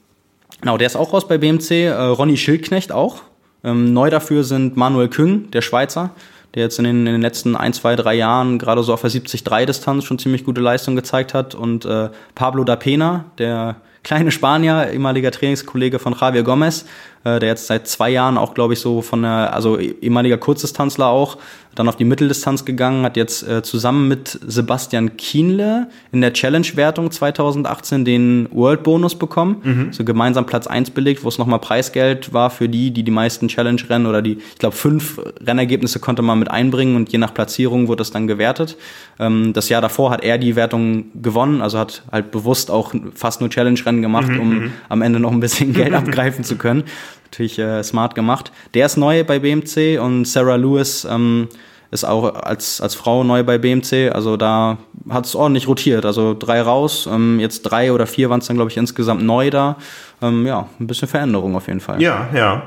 genau, 0.61 0.79
der 0.79 0.87
ist 0.87 0.97
auch 0.97 1.13
raus 1.13 1.29
bei 1.29 1.39
BMC. 1.39 1.71
Äh, 1.71 1.93
Ronny 1.93 2.37
Schildknecht 2.37 2.93
auch. 2.93 3.23
Ähm, 3.65 3.93
neu 3.93 4.11
dafür 4.11 4.43
sind 4.43 4.77
Manuel 4.77 5.09
Küng, 5.09 5.51
der 5.51 5.63
Schweizer, 5.63 6.11
der 6.55 6.65
jetzt 6.65 6.79
in 6.79 6.85
den, 6.85 7.07
in 7.07 7.13
den 7.13 7.23
letzten 7.23 7.57
ein, 7.57 7.73
zwei, 7.73 7.95
drei 7.95 8.15
Jahren 8.15 8.59
gerade 8.59 8.83
so 8.83 8.93
auf 8.93 9.03
der 9.03 9.11
70-3-Distanz 9.11 10.05
schon 10.05 10.19
ziemlich 10.19 10.45
gute 10.45 10.61
Leistung 10.61 10.97
gezeigt 10.97 11.35
hat. 11.35 11.55
Und 11.55 11.85
äh, 11.85 12.09
Pablo 12.35 12.65
da 12.65 12.77
Pena, 12.77 13.27
der 13.39 13.77
kleine 14.03 14.31
Spanier, 14.31 14.91
ehemaliger 14.93 15.31
Trainingskollege 15.31 15.99
von 15.99 16.15
Javier 16.19 16.43
Gomez, 16.43 16.85
äh, 17.25 17.39
der 17.39 17.51
jetzt 17.51 17.67
seit 17.67 17.87
zwei 17.89 18.11
Jahren 18.11 18.39
auch, 18.39 18.55
glaube 18.55 18.75
ich, 18.75 18.81
so 18.81 19.03
von 19.03 19.23
der, 19.23 19.55
also 19.55 19.79
ehemaliger 19.79 20.39
Kurzdistanzler 20.39 21.07
auch, 21.07 21.39
dann 21.75 21.89
auf 21.89 21.97
die 21.97 22.05
Mitteldistanz 22.05 22.65
gegangen, 22.65 23.05
hat 23.05 23.17
jetzt 23.17 23.49
äh, 23.49 23.63
zusammen 23.63 24.09
mit 24.09 24.39
Sebastian 24.47 25.17
Kienle 25.17 25.89
in 26.11 26.21
der 26.21 26.33
Challenge-Wertung 26.33 27.11
2018 27.11 28.05
den 28.05 28.49
World-Bonus 28.53 29.15
bekommen, 29.15 29.57
mhm. 29.63 29.93
so 29.93 30.05
gemeinsam 30.05 30.45
Platz 30.45 30.67
eins 30.67 30.91
belegt, 30.91 31.25
wo 31.25 31.29
es 31.29 31.39
nochmal 31.39 31.61
Preisgeld 31.61 32.33
war 32.35 32.51
für 32.51 32.69
die, 32.69 32.91
die 32.91 33.03
die 33.03 33.11
meisten 33.11 33.49
Challenge-Rennen 33.49 34.07
oder 34.07 34.21
die, 34.21 34.39
ich 34.39 34.59
glaube, 34.59 34.77
fünf 34.77 35.19
Rennergebnisse 35.41 35.99
konnte 35.99 36.23
man 36.23 36.39
mit 36.39 36.51
einbringen 36.51 36.97
und 36.97 37.11
je 37.11 37.19
nach 37.19 37.33
Platzierung 37.33 37.89
wurde 37.89 38.03
es 38.03 38.11
dann 38.11 38.27
gewertet. 38.27 38.77
Ähm, 39.19 39.53
das 39.55 39.69
Jahr 39.69 39.81
davor 39.81 40.11
hat 40.11 40.23
er 40.25 40.37
die 40.37 40.57
Wertung 40.57 41.07
gewonnen, 41.23 41.63
also 41.63 41.79
hat 41.79 42.03
halt 42.13 42.31
bewusst 42.33 42.71
auch 42.71 42.93
fast 43.15 43.41
nur 43.41 43.49
Challenge-Rennen 43.49 44.03
gemacht, 44.03 44.29
mhm, 44.29 44.41
um 44.41 44.49
mhm. 44.51 44.73
am 44.91 45.01
Ende 45.01 45.21
noch 45.21 45.33
ein 45.33 45.41
bisschen 45.41 45.73
Geld 45.73 45.95
abgreifen 45.95 46.45
zu 46.45 46.57
können 46.57 46.85
natürlich 47.33 47.59
äh, 47.59 47.83
smart 47.83 48.15
gemacht. 48.15 48.53
Der 48.75 48.87
ist 48.87 48.97
neu 48.97 49.25
bei 49.25 49.39
BMC 49.39 49.99
und 50.01 50.27
Sarah 50.27 50.57
Lewis 50.57 51.07
ähm, 51.11 51.49
ist 51.91 52.05
auch 52.05 52.35
als, 52.35 52.81
als 52.81 52.95
Frau 52.95 53.25
neu 53.25 53.43
bei 53.43 53.59
BMC. 53.59 54.13
Also 54.13 54.37
da 54.37 54.79
hat 55.11 55.27
es 55.27 55.35
ordentlich 55.35 55.67
rotiert. 55.67 56.05
Also 56.05 56.37
drei 56.39 56.61
raus, 56.61 57.09
ähm, 57.11 57.41
jetzt 57.41 57.63
drei 57.63 57.93
oder 57.93 58.07
vier 58.07 58.31
waren 58.31 58.41
es 58.41 58.47
dann, 58.47 58.57
glaube 58.57 58.71
ich, 58.71 58.77
insgesamt 58.77 59.23
neu 59.23 59.51
da. 59.51 59.77
Ähm, 60.21 60.47
ja, 60.47 60.69
ein 60.79 60.87
bisschen 60.87 61.09
Veränderung 61.09 61.57
auf 61.57 61.67
jeden 61.69 61.81
Fall. 61.81 62.01
Ja, 62.01 62.29
ja. 62.35 62.63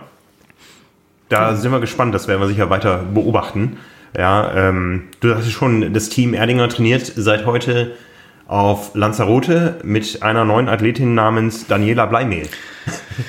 Da 1.29 1.49
ja. 1.51 1.55
sind 1.55 1.71
wir 1.71 1.79
gespannt, 1.79 2.13
das 2.13 2.27
werden 2.27 2.41
wir 2.41 2.47
sicher 2.47 2.69
weiter 2.69 3.03
beobachten. 3.13 3.77
Ja, 4.17 4.51
ähm, 4.69 5.05
du 5.19 5.35
hast 5.35 5.51
schon 5.51 5.93
das 5.93 6.09
Team 6.09 6.33
Erdinger 6.33 6.69
trainiert 6.69 7.11
seit 7.15 7.45
heute 7.45 7.91
auf 8.47 8.93
Lanzarote 8.93 9.79
mit 9.83 10.21
einer 10.21 10.45
neuen 10.45 10.69
Athletin 10.69 11.15
namens 11.15 11.67
Daniela 11.67 12.05
Bleimehl. 12.05 12.47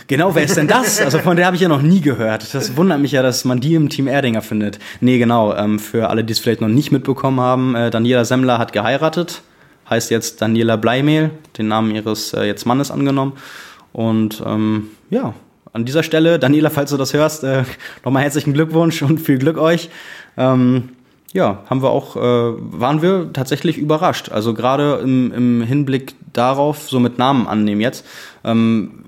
Genau, 0.07 0.35
wer 0.35 0.45
ist 0.45 0.57
denn 0.57 0.69
das? 0.69 1.01
Also 1.07 1.19
von 1.21 1.37
der 1.37 1.47
habe 1.47 1.57
ich 1.57 1.63
ja 1.63 1.69
noch 1.69 1.83
nie 1.83 2.01
gehört. 2.01 2.53
Das 2.53 2.77
wundert 2.77 3.01
mich 3.01 3.13
ja, 3.13 3.23
dass 3.23 3.45
man 3.45 3.61
die 3.61 3.75
im 3.75 3.89
Team 3.89 4.09
Erdinger 4.09 4.43
findet. 4.43 4.79
Nee, 5.01 5.19
genau. 5.19 5.55
Ähm, 5.55 5.79
für 5.79 6.11
alle, 6.11 6.25
die 6.25 6.33
es 6.33 6.39
vielleicht 6.39 6.61
noch 6.61 6.69
nicht 6.69 6.93
mitbekommen 6.93 7.41
haben, 7.41 7.75
äh, 7.75 7.91
Daniela 7.91 8.25
Semmler 8.25 8.59
hat 8.59 8.73
geheiratet, 8.73 9.43
heißt 9.89 10.11
jetzt 10.11 10.43
Daniela 10.43 10.77
Bleimehl, 10.77 11.31
den 11.57 11.69
Namen 11.69 11.95
ihres 11.95 12.35
äh, 12.35 12.45
jetzt 12.45 12.67
Mannes 12.67 12.91
angenommen. 12.91 13.35
Und 13.93 14.43
ähm, 14.45 14.89
ja, 15.09 15.33
an 15.73 15.85
dieser 15.85 16.03
Stelle, 16.03 16.39
Daniela, 16.39 16.71
falls 16.71 16.91
du 16.91 16.97
das 16.97 17.15
hörst, 17.15 17.45
äh, 17.45 17.65
nochmal 18.05 18.23
herzlichen 18.23 18.53
Glückwunsch 18.53 19.01
und 19.03 19.19
viel 19.19 19.39
Glück 19.39 19.57
euch. 19.57 19.89
Ähm, 20.37 20.91
ja, 21.33 21.63
haben 21.69 21.83
wir 21.83 21.91
auch, 21.91 22.17
äh, 22.17 22.21
waren 22.21 23.03
wir 23.03 23.33
tatsächlich 23.33 23.79
überrascht. 23.79 24.31
Also 24.31 24.55
gerade 24.55 25.01
im, 25.03 25.33
im 25.33 25.63
Hinblick 25.63 26.15
darauf, 26.33 26.89
so 26.89 27.01
mit 27.01 27.19
Namen 27.19 27.47
annehmen 27.47 27.81
jetzt, 27.81 28.07
ähm, 28.45 29.05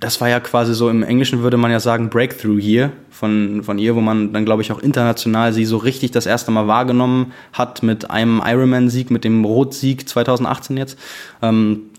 das 0.00 0.20
war 0.20 0.28
ja 0.28 0.38
quasi 0.38 0.74
so, 0.74 0.88
im 0.88 1.02
Englischen 1.02 1.42
würde 1.42 1.56
man 1.56 1.70
ja 1.70 1.80
sagen 1.80 2.08
Breakthrough 2.08 2.60
hier 2.60 2.92
von, 3.10 3.62
von 3.64 3.78
ihr, 3.78 3.96
wo 3.96 4.00
man 4.00 4.32
dann, 4.32 4.44
glaube 4.44 4.62
ich, 4.62 4.70
auch 4.70 4.78
international 4.78 5.52
sie 5.52 5.64
so 5.64 5.76
richtig 5.76 6.12
das 6.12 6.26
erste 6.26 6.52
Mal 6.52 6.68
wahrgenommen 6.68 7.32
hat 7.52 7.82
mit 7.82 8.08
einem 8.08 8.40
Ironman-Sieg, 8.44 9.10
mit 9.10 9.24
dem 9.24 9.44
Rot-Sieg 9.44 10.08
2018 10.08 10.76
jetzt. 10.76 10.98
Ähm, 11.42 11.90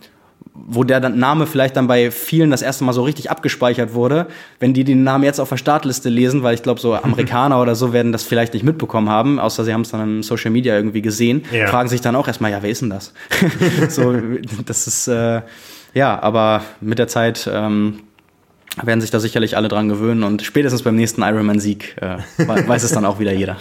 wo 0.68 0.84
der 0.84 1.00
Name 1.10 1.48
vielleicht 1.48 1.76
dann 1.76 1.88
bei 1.88 2.12
vielen 2.12 2.52
das 2.52 2.62
erste 2.62 2.84
Mal 2.84 2.94
so 2.94 3.04
richtig 3.04 3.30
abgespeichert 3.32 3.94
wurde, 3.94 4.28
wenn 4.60 4.74
die 4.74 4.84
den 4.84 5.04
Namen 5.04 5.24
jetzt 5.24 5.40
auf 5.40 5.50
der 5.50 5.58
Startliste 5.58 6.10
lesen, 6.10 6.44
weil 6.44 6.56
ich 6.56 6.64
glaube, 6.64 6.80
so 6.80 6.96
Amerikaner 7.04 7.62
oder 7.62 7.76
so 7.76 7.94
werden 7.94 8.12
das 8.12 8.24
vielleicht 8.24 8.54
nicht 8.54 8.64
mitbekommen 8.64 9.10
haben, 9.10 9.40
außer 9.40 9.64
sie 9.64 9.74
haben 9.74 9.82
es 9.82 9.90
dann 9.90 10.18
in 10.18 10.24
Social 10.24 10.52
Media 10.52 10.76
irgendwie 10.76 11.02
gesehen, 11.02 11.44
ja. 11.52 11.68
fragen 11.68 11.90
sich 11.90 12.02
dann 12.02 12.16
auch 12.16 12.28
erstmal, 12.28 12.52
ja, 12.52 12.62
wer 12.62 12.70
ist 12.70 12.82
denn 12.82 12.90
das? 12.90 13.14
so, 13.90 14.16
das 14.66 14.88
ist, 14.88 15.08
äh, 15.08 15.42
ja, 15.94 16.22
aber 16.22 16.64
mit 16.82 17.00
der 17.00 17.08
Zeit 17.08 17.50
ähm, 17.52 18.02
werden 18.82 19.02
sich 19.02 19.12
da 19.12 19.20
sicherlich 19.20 19.58
alle 19.58 19.68
dran 19.68 19.90
gewöhnen 19.90 20.24
und 20.24 20.42
spätestens 20.42 20.84
beim 20.84 20.96
nächsten 20.96 21.22
Ironman-Sieg 21.22 21.96
äh, 22.02 22.18
weiß 22.38 22.84
es 22.84 22.92
dann 22.92 23.06
auch 23.06 23.20
wieder 23.20 23.34
jeder. 23.34 23.58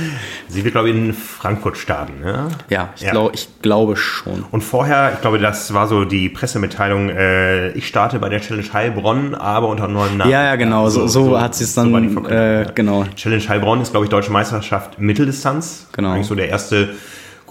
Sie 0.48 0.64
wird, 0.64 0.72
glaube 0.72 0.90
ich, 0.90 0.96
in 0.96 1.12
Frankfurt 1.12 1.76
starten, 1.76 2.20
ne? 2.20 2.48
Ja, 2.70 2.90
ich, 2.96 3.02
ja. 3.02 3.10
Glaub, 3.10 3.34
ich 3.34 3.48
glaube 3.60 3.96
schon. 3.96 4.44
Und 4.50 4.62
vorher, 4.62 5.12
ich 5.14 5.20
glaube, 5.20 5.38
das 5.38 5.74
war 5.74 5.88
so 5.88 6.04
die 6.04 6.28
Pressemitteilung, 6.28 7.10
äh, 7.10 7.70
ich 7.72 7.86
starte 7.86 8.18
bei 8.18 8.28
der 8.28 8.40
Challenge 8.40 8.72
Heilbronn, 8.72 9.34
aber 9.34 9.68
unter 9.68 9.88
neuem 9.88 10.16
Namen. 10.16 10.30
Ja, 10.30 10.44
ja, 10.44 10.56
genau, 10.56 10.88
so, 10.88 11.06
so, 11.06 11.24
so 11.24 11.40
hat 11.40 11.54
sie 11.54 11.64
es 11.64 11.74
dann, 11.74 12.14
so 12.14 12.28
äh, 12.28 12.66
genau. 12.74 13.04
Challenge 13.16 13.48
Heilbronn 13.48 13.80
ist, 13.80 13.90
glaube 13.90 14.06
ich, 14.06 14.10
Deutsche 14.10 14.30
Meisterschaft 14.30 14.98
Mitteldistanz. 14.98 15.86
Genau. 15.92 16.12
Eigentlich 16.12 16.26
so 16.26 16.34
der 16.34 16.48
erste 16.48 16.90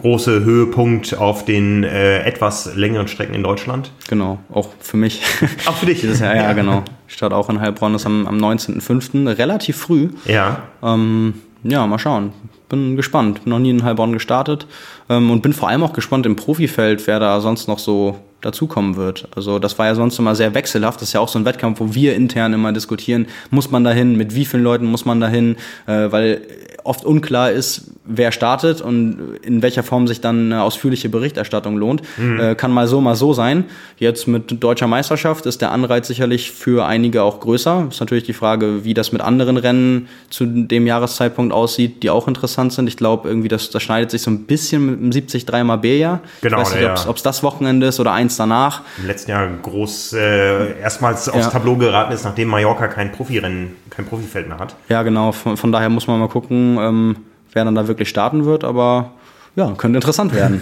große 0.01 0.43
Höhepunkt 0.43 1.17
auf 1.17 1.45
den 1.45 1.83
äh, 1.83 2.23
etwas 2.23 2.75
längeren 2.75 3.07
Strecken 3.07 3.33
in 3.33 3.43
Deutschland. 3.43 3.91
Genau, 4.09 4.39
auch 4.51 4.69
für 4.79 4.97
mich. 4.97 5.21
Auch 5.65 5.75
für 5.75 5.85
dich? 5.85 6.01
Dieses 6.01 6.19
Jahr, 6.19 6.35
ja, 6.35 6.53
genau. 6.53 6.83
Ich 7.07 7.13
starte 7.13 7.35
auch 7.35 7.49
in 7.49 7.59
Heilbronn, 7.59 7.93
das 7.93 8.05
am, 8.05 8.25
am 8.27 8.37
19.05. 8.37 9.37
Relativ 9.37 9.77
früh. 9.77 10.09
Ja. 10.25 10.63
Ähm, 10.81 11.35
ja, 11.63 11.85
mal 11.85 11.99
schauen. 11.99 12.33
Bin 12.69 12.95
gespannt. 12.95 13.43
Bin 13.43 13.51
noch 13.51 13.59
nie 13.59 13.69
in 13.69 13.83
Heilbronn 13.83 14.13
gestartet 14.13 14.65
ähm, 15.09 15.29
und 15.29 15.41
bin 15.41 15.53
vor 15.53 15.69
allem 15.69 15.83
auch 15.83 15.93
gespannt 15.93 16.25
im 16.25 16.35
Profifeld, 16.35 17.05
wer 17.07 17.19
da 17.19 17.39
sonst 17.41 17.67
noch 17.67 17.79
so 17.79 18.17
dazukommen 18.41 18.95
wird. 18.95 19.27
Also 19.35 19.59
das 19.59 19.77
war 19.77 19.85
ja 19.85 19.95
sonst 19.95 20.17
immer 20.17 20.35
sehr 20.35 20.53
wechselhaft. 20.55 21.01
Das 21.01 21.09
ist 21.09 21.13
ja 21.13 21.19
auch 21.19 21.27
so 21.27 21.37
ein 21.37 21.45
Wettkampf, 21.45 21.79
wo 21.79 21.93
wir 21.93 22.15
intern 22.15 22.53
immer 22.53 22.71
diskutieren, 22.73 23.27
muss 23.51 23.71
man 23.71 23.83
dahin, 23.83 24.17
mit 24.17 24.35
wie 24.35 24.45
vielen 24.45 24.63
Leuten 24.63 24.85
muss 24.85 25.05
man 25.05 25.19
dahin, 25.19 25.57
äh, 25.85 26.11
weil 26.11 26.41
oft 26.83 27.05
unklar 27.05 27.51
ist, 27.51 27.91
wer 28.05 28.31
startet 28.31 28.81
und 28.81 29.37
in 29.41 29.61
welcher 29.61 29.83
Form 29.83 30.07
sich 30.07 30.21
dann 30.21 30.51
eine 30.51 30.63
ausführliche 30.63 31.09
Berichterstattung 31.09 31.77
lohnt. 31.77 32.01
Mhm. 32.17 32.39
Äh, 32.39 32.55
kann 32.55 32.71
mal 32.71 32.87
so, 32.87 33.01
mal 33.01 33.15
so 33.15 33.33
sein. 33.33 33.65
Jetzt 33.97 34.27
mit 34.27 34.63
deutscher 34.63 34.87
Meisterschaft 34.87 35.45
ist 35.45 35.61
der 35.61 35.71
Anreiz 35.71 36.07
sicherlich 36.07 36.51
für 36.51 36.85
einige 36.85 37.23
auch 37.23 37.39
größer. 37.39 37.87
Ist 37.89 37.99
natürlich 37.99 38.23
die 38.23 38.33
Frage, 38.33 38.83
wie 38.83 38.93
das 38.93 39.11
mit 39.11 39.21
anderen 39.21 39.57
Rennen 39.57 40.07
zu 40.29 40.45
dem 40.45 40.87
Jahreszeitpunkt 40.87 41.53
aussieht, 41.53 42.03
die 42.03 42.09
auch 42.09 42.27
interessant 42.27 42.73
sind. 42.73 42.87
Ich 42.87 42.97
glaube, 42.97 43.29
irgendwie 43.29 43.47
das, 43.47 43.69
das 43.69 43.83
schneidet 43.83 44.11
sich 44.11 44.21
so 44.21 44.31
ein 44.31 44.45
bisschen 44.45 44.85
mit 44.85 44.99
dem 44.99 45.11
73 45.11 45.45
3 45.45 45.63
Marbella. 45.63 46.19
Genau, 46.41 46.61
ich 46.61 46.65
weiß 46.65 46.75
nicht, 46.75 47.07
ob 47.07 47.17
es 47.17 47.23
das 47.23 47.43
Wochenende 47.43 47.87
ist 47.87 47.99
oder 47.99 48.13
eins 48.13 48.37
danach. 48.37 48.81
Im 48.97 49.07
letzten 49.07 49.31
Jahr 49.31 49.47
groß 49.61 50.13
äh, 50.13 50.79
erstmals 50.79 51.29
aufs 51.29 51.45
ja. 51.45 51.49
Tableau 51.49 51.75
geraten 51.75 52.13
ist, 52.13 52.23
nachdem 52.23 52.49
Mallorca 52.49 52.87
kein 52.87 53.11
Profirennen, 53.11 53.75
kein 53.89 54.05
Profifeld 54.05 54.47
mehr 54.47 54.59
hat. 54.59 54.75
Ja, 54.89 55.03
genau. 55.03 55.31
Von, 55.31 55.57
von 55.57 55.71
daher 55.71 55.89
muss 55.89 56.07
man 56.07 56.19
mal 56.19 56.29
gucken, 56.29 56.70
ähm, 56.79 57.15
wer 57.53 57.65
dann 57.65 57.75
da 57.75 57.87
wirklich 57.87 58.09
starten 58.09 58.45
wird, 58.45 58.63
aber 58.63 59.11
ja, 59.55 59.71
könnte 59.77 59.97
interessant 59.97 60.33
werden. 60.33 60.61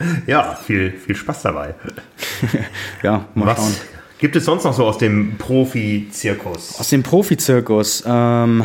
ja, 0.26 0.54
viel, 0.54 0.92
viel 0.92 1.14
Spaß 1.14 1.42
dabei. 1.42 1.74
ja, 3.02 3.26
mal 3.34 3.46
Was 3.46 3.58
schauen. 3.58 3.74
Gibt 4.20 4.36
es 4.36 4.44
sonst 4.44 4.64
noch 4.64 4.74
so 4.74 4.84
aus 4.84 4.98
dem 4.98 5.38
Profi-Zirkus? 5.38 6.78
Aus 6.78 6.90
dem 6.90 7.02
Profi-Zirkus, 7.02 8.04
ähm, 8.06 8.64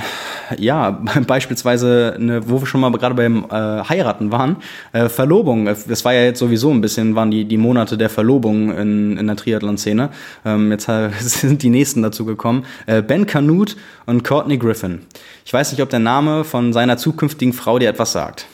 ja, 0.57 0.91
beispielsweise, 1.27 2.13
eine, 2.19 2.49
wo 2.49 2.59
wir 2.59 2.65
schon 2.65 2.81
mal 2.81 2.91
gerade 2.91 3.15
beim 3.15 3.45
äh, 3.45 3.83
Heiraten 3.87 4.33
waren, 4.33 4.57
äh, 4.91 5.07
Verlobung. 5.07 5.65
Das 5.65 6.03
war 6.03 6.13
ja 6.13 6.23
jetzt 6.23 6.39
sowieso 6.39 6.71
ein 6.71 6.81
bisschen, 6.81 7.15
waren 7.15 7.31
die, 7.31 7.45
die 7.45 7.55
Monate 7.55 7.97
der 7.97 8.09
Verlobung 8.09 8.77
in, 8.77 9.15
in 9.15 9.27
der 9.27 9.37
Triathlon-Szene. 9.37 10.09
Ähm, 10.43 10.71
jetzt 10.71 10.89
sind 11.19 11.63
die 11.63 11.69
nächsten 11.69 12.01
dazu 12.01 12.25
gekommen. 12.25 12.65
Äh, 12.85 13.01
ben 13.01 13.25
Canute 13.25 13.77
und 14.05 14.25
Courtney 14.25 14.57
Griffin. 14.57 15.03
Ich 15.45 15.53
weiß 15.53 15.71
nicht, 15.71 15.81
ob 15.81 15.89
der 15.89 15.99
Name 15.99 16.43
von 16.43 16.73
seiner 16.73 16.97
zukünftigen 16.97 17.53
Frau 17.53 17.79
dir 17.79 17.87
etwas 17.87 18.11
sagt. 18.11 18.47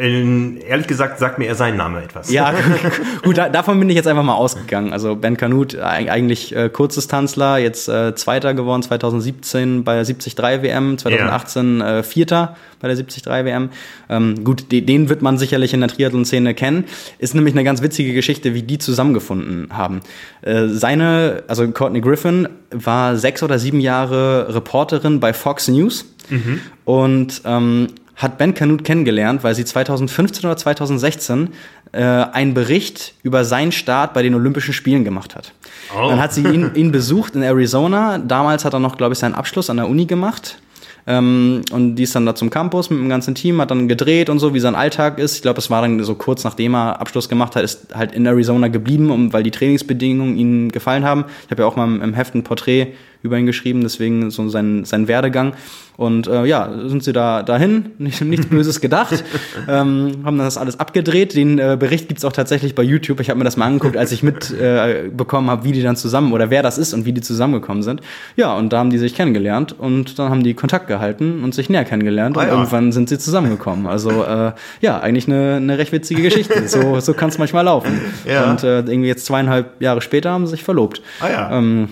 Äh, 0.00 0.58
ehrlich 0.66 0.86
gesagt 0.86 1.18
sagt 1.18 1.38
mir 1.38 1.46
er 1.46 1.54
seinen 1.54 1.76
Namen 1.76 2.02
etwas. 2.02 2.30
Ja, 2.30 2.54
gut, 3.22 3.38
da, 3.38 3.48
davon 3.48 3.78
bin 3.78 3.88
ich 3.88 3.96
jetzt 3.96 4.06
einfach 4.06 4.22
mal 4.22 4.34
ausgegangen. 4.34 4.92
Also 4.92 5.16
Ben 5.16 5.36
Kanut, 5.36 5.78
eigentlich 5.78 6.54
äh, 6.54 6.68
Kurzdistanzler, 6.68 7.58
jetzt 7.58 7.88
äh, 7.88 8.14
Zweiter 8.14 8.54
geworden 8.54 8.82
2017 8.82 9.84
bei 9.84 9.94
der 9.94 10.04
73 10.04 10.36
WM, 10.38 10.98
2018 10.98 11.78
ja. 11.80 11.98
äh, 11.98 12.02
Vierter 12.02 12.56
bei 12.80 12.88
der 12.88 12.96
73 12.96 13.26
WM. 13.26 13.70
Ähm, 14.08 14.44
gut, 14.44 14.72
de, 14.72 14.80
den 14.80 15.08
wird 15.08 15.22
man 15.22 15.38
sicherlich 15.38 15.74
in 15.74 15.80
der 15.80 15.88
Triathlon-Szene 15.88 16.54
kennen. 16.54 16.84
Ist 17.18 17.34
nämlich 17.34 17.54
eine 17.54 17.64
ganz 17.64 17.82
witzige 17.82 18.14
Geschichte, 18.14 18.54
wie 18.54 18.62
die 18.62 18.78
zusammengefunden 18.78 19.68
haben. 19.70 20.00
Äh, 20.42 20.68
seine, 20.68 21.42
also 21.48 21.68
Courtney 21.68 22.00
Griffin, 22.00 22.48
war 22.70 23.16
sechs 23.16 23.42
oder 23.42 23.58
sieben 23.58 23.80
Jahre 23.80 24.54
Reporterin 24.54 25.20
bei 25.20 25.32
Fox 25.32 25.68
News. 25.68 26.04
Mhm. 26.30 26.60
Und 26.84 27.42
ähm, 27.44 27.88
hat 28.18 28.36
Ben 28.36 28.52
Canute 28.52 28.82
kennengelernt, 28.82 29.44
weil 29.44 29.54
sie 29.54 29.64
2015 29.64 30.44
oder 30.44 30.56
2016 30.56 31.50
äh, 31.92 32.02
einen 32.02 32.52
Bericht 32.52 33.14
über 33.22 33.44
seinen 33.44 33.72
Start 33.72 34.12
bei 34.12 34.22
den 34.22 34.34
Olympischen 34.34 34.74
Spielen 34.74 35.04
gemacht 35.04 35.36
hat. 35.36 35.52
Oh. 35.96 36.08
Dann 36.08 36.20
hat 36.20 36.34
sie 36.34 36.42
ihn, 36.42 36.72
ihn 36.74 36.92
besucht 36.92 37.36
in 37.36 37.42
Arizona. 37.42 38.18
Damals 38.18 38.64
hat 38.64 38.74
er 38.74 38.80
noch, 38.80 38.96
glaube 38.96 39.12
ich, 39.12 39.20
seinen 39.20 39.34
Abschluss 39.34 39.70
an 39.70 39.76
der 39.76 39.88
Uni 39.88 40.04
gemacht. 40.06 40.58
Ähm, 41.06 41.62
und 41.70 41.94
die 41.94 42.02
ist 42.02 42.14
dann 42.14 42.26
da 42.26 42.34
zum 42.34 42.50
Campus 42.50 42.90
mit 42.90 42.98
dem 42.98 43.08
ganzen 43.08 43.34
Team, 43.34 43.62
hat 43.62 43.70
dann 43.70 43.88
gedreht 43.88 44.28
und 44.28 44.40
so, 44.40 44.52
wie 44.52 44.60
sein 44.60 44.74
Alltag 44.74 45.18
ist. 45.18 45.36
Ich 45.36 45.42
glaube, 45.42 45.58
es 45.58 45.70
war 45.70 45.80
dann 45.80 46.02
so 46.02 46.14
kurz 46.16 46.44
nachdem 46.44 46.74
er 46.74 47.00
Abschluss 47.00 47.30
gemacht 47.30 47.56
hat, 47.56 47.62
ist 47.62 47.94
halt 47.94 48.12
in 48.12 48.26
Arizona 48.26 48.68
geblieben, 48.68 49.10
um, 49.10 49.32
weil 49.32 49.42
die 49.42 49.50
Trainingsbedingungen 49.50 50.36
ihm 50.36 50.70
gefallen 50.70 51.04
haben. 51.04 51.24
Ich 51.46 51.50
habe 51.50 51.62
ja 51.62 51.68
auch 51.68 51.76
mal 51.76 52.02
im 52.02 52.12
Heft 52.12 52.34
ein 52.34 52.42
Porträt 52.42 52.88
über 53.22 53.38
ihn 53.38 53.46
geschrieben, 53.46 53.80
deswegen 53.82 54.30
so 54.30 54.48
sein, 54.48 54.84
sein 54.84 55.08
Werdegang. 55.08 55.54
Und 55.98 56.28
äh, 56.28 56.44
ja, 56.44 56.70
sind 56.86 57.02
sie 57.02 57.12
da 57.12 57.42
dahin, 57.42 57.86
nicht, 57.98 58.20
nichts 58.20 58.46
Böses 58.46 58.80
gedacht, 58.80 59.24
ähm, 59.68 60.20
haben 60.24 60.38
das 60.38 60.56
alles 60.56 60.78
abgedreht. 60.78 61.34
Den 61.34 61.58
äh, 61.58 61.76
Bericht 61.78 62.06
gibt's 62.06 62.24
auch 62.24 62.32
tatsächlich 62.32 62.76
bei 62.76 62.84
YouTube. 62.84 63.18
Ich 63.18 63.30
habe 63.30 63.38
mir 63.38 63.44
das 63.44 63.56
mal 63.56 63.66
angeguckt, 63.66 63.96
als 63.96 64.12
ich 64.12 64.22
mitbekommen 64.22 65.48
äh, 65.48 65.50
habe, 65.50 65.64
wie 65.64 65.72
die 65.72 65.82
dann 65.82 65.96
zusammen 65.96 66.32
oder 66.32 66.50
wer 66.50 66.62
das 66.62 66.78
ist 66.78 66.94
und 66.94 67.04
wie 67.04 67.12
die 67.12 67.20
zusammengekommen 67.20 67.82
sind. 67.82 68.00
Ja, 68.36 68.56
und 68.56 68.72
da 68.72 68.78
haben 68.78 68.90
die 68.90 68.98
sich 68.98 69.12
kennengelernt 69.16 69.74
und 69.76 70.20
dann 70.20 70.30
haben 70.30 70.44
die 70.44 70.54
Kontakt 70.54 70.86
gehalten 70.86 71.42
und 71.42 71.52
sich 71.52 71.68
näher 71.68 71.84
kennengelernt 71.84 72.36
ah, 72.36 72.42
und 72.42 72.46
ja. 72.46 72.52
irgendwann 72.52 72.92
sind 72.92 73.08
sie 73.08 73.18
zusammengekommen. 73.18 73.88
Also 73.88 74.22
äh, 74.22 74.52
ja, 74.80 75.00
eigentlich 75.00 75.26
eine, 75.26 75.56
eine 75.56 75.78
recht 75.78 75.90
witzige 75.90 76.22
Geschichte. 76.22 76.54
So, 76.68 77.00
so 77.00 77.14
kann 77.14 77.30
es 77.30 77.38
manchmal 77.38 77.64
laufen. 77.64 77.98
Ja. 78.26 78.50
Und 78.50 78.62
äh, 78.62 78.80
irgendwie 78.80 79.08
jetzt 79.08 79.24
zweieinhalb 79.24 79.80
Jahre 79.80 80.02
später 80.02 80.30
haben 80.30 80.46
sie 80.46 80.50
sich 80.50 80.64
verlobt. 80.64 81.00
Ah 81.20 81.28
ja. 81.30 81.58
Ähm, 81.58 81.88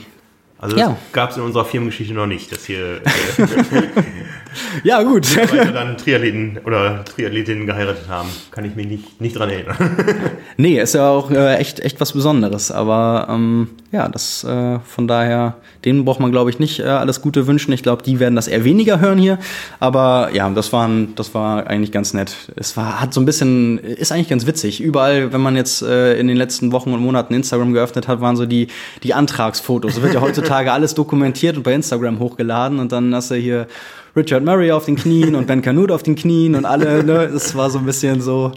also 0.58 0.76
ja. 0.76 0.88
das 0.90 0.98
gab 1.12 1.30
es 1.30 1.36
in 1.36 1.42
unserer 1.42 1.64
Firmengeschichte 1.64 2.14
noch 2.14 2.26
nicht, 2.26 2.50
dass 2.52 2.64
hier 2.64 3.02
äh, 3.04 3.08
ja 4.84 5.02
gut 5.02 5.34
Leute 5.36 5.72
dann 5.72 5.96
Triathleten 5.96 6.58
oder 6.64 7.04
Triathletinnen 7.04 7.66
geheiratet 7.66 8.08
haben. 8.08 8.28
Kann 8.50 8.64
ich 8.64 8.74
mich 8.74 8.86
nicht, 8.86 9.20
nicht 9.20 9.38
dran 9.38 9.50
erinnern. 9.50 9.76
nee, 10.56 10.80
ist 10.80 10.94
ja 10.94 11.08
auch 11.10 11.30
äh, 11.30 11.56
echt, 11.56 11.80
echt 11.80 12.00
was 12.00 12.12
Besonderes. 12.12 12.70
Aber 12.70 13.26
ähm, 13.30 13.68
ja, 13.92 14.08
das 14.08 14.44
äh, 14.44 14.78
von 14.80 15.06
daher, 15.06 15.56
denen 15.84 16.04
braucht 16.04 16.20
man 16.20 16.30
glaube 16.30 16.50
ich 16.50 16.58
nicht 16.58 16.80
äh, 16.80 16.84
alles 16.84 17.20
Gute 17.20 17.46
wünschen. 17.46 17.72
Ich 17.72 17.82
glaube, 17.82 18.02
die 18.02 18.20
werden 18.20 18.36
das 18.36 18.48
eher 18.48 18.64
weniger 18.64 19.00
hören 19.00 19.18
hier. 19.18 19.38
Aber 19.80 20.30
ja, 20.32 20.48
das 20.50 20.72
war, 20.72 20.88
das 21.14 21.34
war 21.34 21.66
eigentlich 21.66 21.92
ganz 21.92 22.14
nett. 22.14 22.34
Es 22.56 22.76
war, 22.76 23.00
hat 23.00 23.12
so 23.12 23.20
ein 23.20 23.26
bisschen, 23.26 23.78
ist 23.78 24.12
eigentlich 24.12 24.28
ganz 24.28 24.46
witzig. 24.46 24.80
Überall, 24.80 25.32
wenn 25.32 25.40
man 25.40 25.56
jetzt 25.56 25.82
äh, 25.82 26.18
in 26.18 26.28
den 26.28 26.36
letzten 26.36 26.72
Wochen 26.72 26.92
und 26.92 27.00
Monaten 27.00 27.34
Instagram 27.34 27.72
geöffnet 27.72 28.08
hat, 28.08 28.20
waren 28.20 28.36
so 28.36 28.46
die, 28.46 28.68
die 29.02 29.12
Antragsfotos. 29.12 29.96
Es 29.96 30.02
wird 30.02 30.14
ja 30.14 30.20
heutzutage 30.20 30.36
heutzutage 30.46 30.72
alles 30.72 30.94
dokumentiert 30.94 31.56
und 31.56 31.62
bei 31.62 31.74
Instagram 31.74 32.18
hochgeladen 32.18 32.78
und 32.78 32.92
dann 32.92 33.14
hast 33.14 33.30
du 33.30 33.34
hier 33.34 33.66
Richard 34.16 34.42
Murray 34.44 34.72
auf 34.72 34.86
den 34.86 34.96
Knien 34.96 35.34
und 35.34 35.46
Ben 35.46 35.62
Canute 35.62 35.94
auf 35.94 36.02
den 36.02 36.16
Knien 36.16 36.54
und 36.54 36.64
alle, 36.64 37.04
ne, 37.04 37.28
das 37.32 37.54
war 37.54 37.68
so 37.68 37.78
ein 37.78 37.84
bisschen 37.84 38.22
so, 38.22 38.52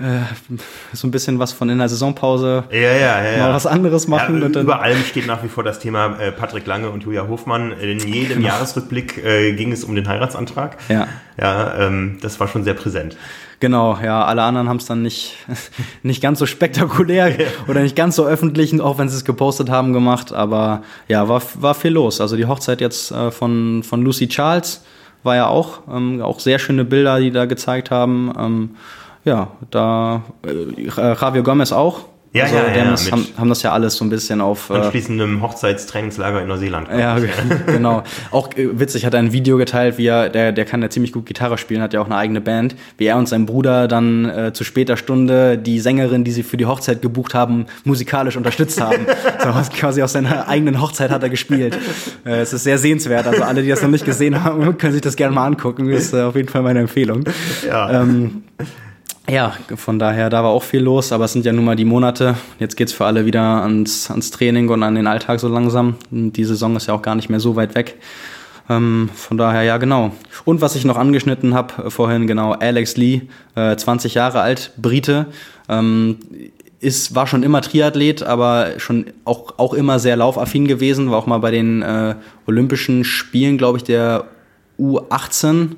äh, 0.00 0.20
so 0.92 1.06
ein 1.06 1.12
bisschen 1.12 1.38
was 1.38 1.52
von 1.52 1.68
in 1.68 1.78
der 1.78 1.88
Saisonpause 1.88 2.64
ja, 2.72 2.78
ja, 2.78 3.22
ja, 3.22 3.38
mal 3.38 3.54
was 3.54 3.66
anderes 3.66 4.08
machen. 4.08 4.40
Ja, 4.40 4.60
über 4.60 4.82
allem 4.82 5.02
steht 5.04 5.26
nach 5.26 5.44
wie 5.44 5.48
vor 5.48 5.62
das 5.62 5.78
Thema 5.78 6.18
äh, 6.18 6.32
Patrick 6.32 6.66
Lange 6.66 6.90
und 6.90 7.04
Julia 7.04 7.28
Hofmann. 7.28 7.72
In 7.72 8.00
jedem 8.00 8.38
genau. 8.38 8.48
Jahresrückblick 8.48 9.24
äh, 9.24 9.52
ging 9.52 9.70
es 9.72 9.84
um 9.84 9.94
den 9.94 10.08
Heiratsantrag. 10.08 10.78
Ja, 10.88 11.06
ja 11.38 11.86
ähm, 11.86 12.18
das 12.20 12.40
war 12.40 12.48
schon 12.48 12.64
sehr 12.64 12.74
präsent. 12.74 13.16
Genau, 13.60 13.98
ja, 14.02 14.24
alle 14.24 14.42
anderen 14.42 14.70
haben 14.70 14.78
es 14.78 14.86
dann 14.86 15.02
nicht, 15.02 15.36
nicht 16.02 16.22
ganz 16.22 16.38
so 16.38 16.46
spektakulär 16.46 17.36
oder 17.68 17.82
nicht 17.82 17.94
ganz 17.94 18.16
so 18.16 18.26
öffentlich, 18.26 18.80
auch 18.80 18.96
wenn 18.96 19.10
sie 19.10 19.16
es 19.16 19.24
gepostet 19.26 19.68
haben, 19.68 19.92
gemacht. 19.92 20.32
Aber 20.32 20.82
ja, 21.08 21.28
war, 21.28 21.42
war 21.60 21.74
viel 21.74 21.92
los. 21.92 22.22
Also 22.22 22.36
die 22.36 22.46
Hochzeit 22.46 22.80
jetzt 22.80 23.12
äh, 23.12 23.30
von, 23.30 23.82
von 23.82 24.02
Lucy 24.02 24.28
Charles 24.28 24.82
war 25.22 25.36
ja 25.36 25.46
auch, 25.48 25.80
ähm, 25.92 26.22
auch 26.22 26.40
sehr 26.40 26.58
schöne 26.58 26.86
Bilder, 26.86 27.20
die 27.20 27.30
da 27.30 27.44
gezeigt 27.44 27.90
haben. 27.90 28.32
Ähm, 28.38 28.70
ja, 29.26 29.48
da 29.70 30.22
äh, 30.46 30.86
Javier 31.20 31.42
Gomez 31.42 31.72
auch, 31.72 32.06
ja, 32.32 32.44
also, 32.44 32.56
ja, 32.56 32.76
ja, 32.76 32.90
das, 32.92 33.10
haben, 33.10 33.26
haben, 33.36 33.48
das 33.48 33.62
ja 33.64 33.72
alles 33.72 33.96
so 33.96 34.04
ein 34.04 34.08
bisschen 34.08 34.40
auf. 34.40 34.70
Äh, 34.70 34.74
Anschließendem 34.74 35.42
Hochzeitstrainingslager 35.42 36.40
in 36.40 36.46
Neuseeland. 36.46 36.86
Ja, 36.96 37.18
genau. 37.66 38.04
Auch 38.30 38.54
äh, 38.54 38.78
witzig, 38.78 39.04
hat 39.04 39.14
er 39.14 39.18
ein 39.18 39.32
Video 39.32 39.56
geteilt, 39.56 39.98
wie 39.98 40.06
er, 40.06 40.28
der, 40.28 40.52
der 40.52 40.64
kann 40.64 40.80
ja 40.80 40.88
ziemlich 40.90 41.12
gut 41.12 41.26
Gitarre 41.26 41.58
spielen, 41.58 41.82
hat 41.82 41.92
ja 41.92 42.00
auch 42.00 42.06
eine 42.06 42.14
eigene 42.14 42.40
Band, 42.40 42.76
wie 42.98 43.06
er 43.06 43.16
und 43.16 43.28
sein 43.28 43.46
Bruder 43.46 43.88
dann 43.88 44.26
äh, 44.26 44.52
zu 44.52 44.62
später 44.62 44.96
Stunde 44.96 45.58
die 45.58 45.80
Sängerin, 45.80 46.22
die 46.22 46.30
sie 46.30 46.44
für 46.44 46.56
die 46.56 46.66
Hochzeit 46.66 47.02
gebucht 47.02 47.34
haben, 47.34 47.66
musikalisch 47.82 48.36
unterstützt 48.36 48.80
haben. 48.80 49.06
so, 49.42 49.50
quasi 49.76 50.00
aus 50.00 50.12
seiner 50.12 50.46
eigenen 50.46 50.80
Hochzeit 50.80 51.10
hat 51.10 51.24
er 51.24 51.30
gespielt. 51.30 51.76
Äh, 52.24 52.42
es 52.42 52.52
ist 52.52 52.62
sehr 52.62 52.78
sehenswert. 52.78 53.26
Also 53.26 53.42
alle, 53.42 53.62
die 53.62 53.68
das 53.68 53.82
noch 53.82 53.90
nicht 53.90 54.04
gesehen 54.04 54.44
haben, 54.44 54.78
können 54.78 54.92
sich 54.92 55.02
das 55.02 55.16
gerne 55.16 55.34
mal 55.34 55.46
angucken. 55.46 55.90
Das 55.90 56.04
ist 56.04 56.14
äh, 56.14 56.22
auf 56.22 56.36
jeden 56.36 56.48
Fall 56.48 56.62
meine 56.62 56.78
Empfehlung. 56.78 57.24
Ja. 57.66 58.02
Ähm, 58.02 58.44
ja, 59.30 59.54
von 59.76 59.98
daher, 59.98 60.28
da 60.30 60.42
war 60.42 60.50
auch 60.50 60.62
viel 60.62 60.80
los, 60.80 61.12
aber 61.12 61.24
es 61.24 61.32
sind 61.32 61.46
ja 61.46 61.52
nun 61.52 61.64
mal 61.64 61.76
die 61.76 61.84
Monate. 61.84 62.36
Jetzt 62.58 62.76
geht's 62.76 62.92
für 62.92 63.06
alle 63.06 63.26
wieder 63.26 63.62
ans, 63.62 64.10
ans 64.10 64.30
Training 64.30 64.68
und 64.68 64.82
an 64.82 64.94
den 64.94 65.06
Alltag 65.06 65.40
so 65.40 65.48
langsam. 65.48 65.94
Die 66.10 66.44
Saison 66.44 66.76
ist 66.76 66.86
ja 66.86 66.94
auch 66.94 67.02
gar 67.02 67.14
nicht 67.14 67.30
mehr 67.30 67.40
so 67.40 67.56
weit 67.56 67.74
weg. 67.74 67.96
Ähm, 68.68 69.08
von 69.14 69.36
daher, 69.36 69.62
ja, 69.62 69.76
genau. 69.78 70.12
Und 70.44 70.60
was 70.60 70.74
ich 70.74 70.84
noch 70.84 70.96
angeschnitten 70.96 71.54
habe 71.54 71.86
äh, 71.86 71.90
vorhin, 71.90 72.26
genau, 72.26 72.52
Alex 72.52 72.96
Lee, 72.96 73.22
äh, 73.54 73.76
20 73.76 74.14
Jahre 74.14 74.40
alt, 74.40 74.72
Brite, 74.76 75.26
ähm, 75.68 76.18
ist, 76.80 77.14
war 77.14 77.26
schon 77.26 77.42
immer 77.42 77.62
Triathlet, 77.62 78.22
aber 78.22 78.78
schon 78.78 79.06
auch, 79.24 79.54
auch 79.58 79.74
immer 79.74 79.98
sehr 79.98 80.16
laufaffin 80.16 80.66
gewesen, 80.66 81.10
war 81.10 81.18
auch 81.18 81.26
mal 81.26 81.38
bei 81.38 81.50
den 81.50 81.82
äh, 81.82 82.14
Olympischen 82.46 83.04
Spielen, 83.04 83.58
glaube 83.58 83.78
ich, 83.78 83.84
der 83.84 84.24
U18 84.78 85.70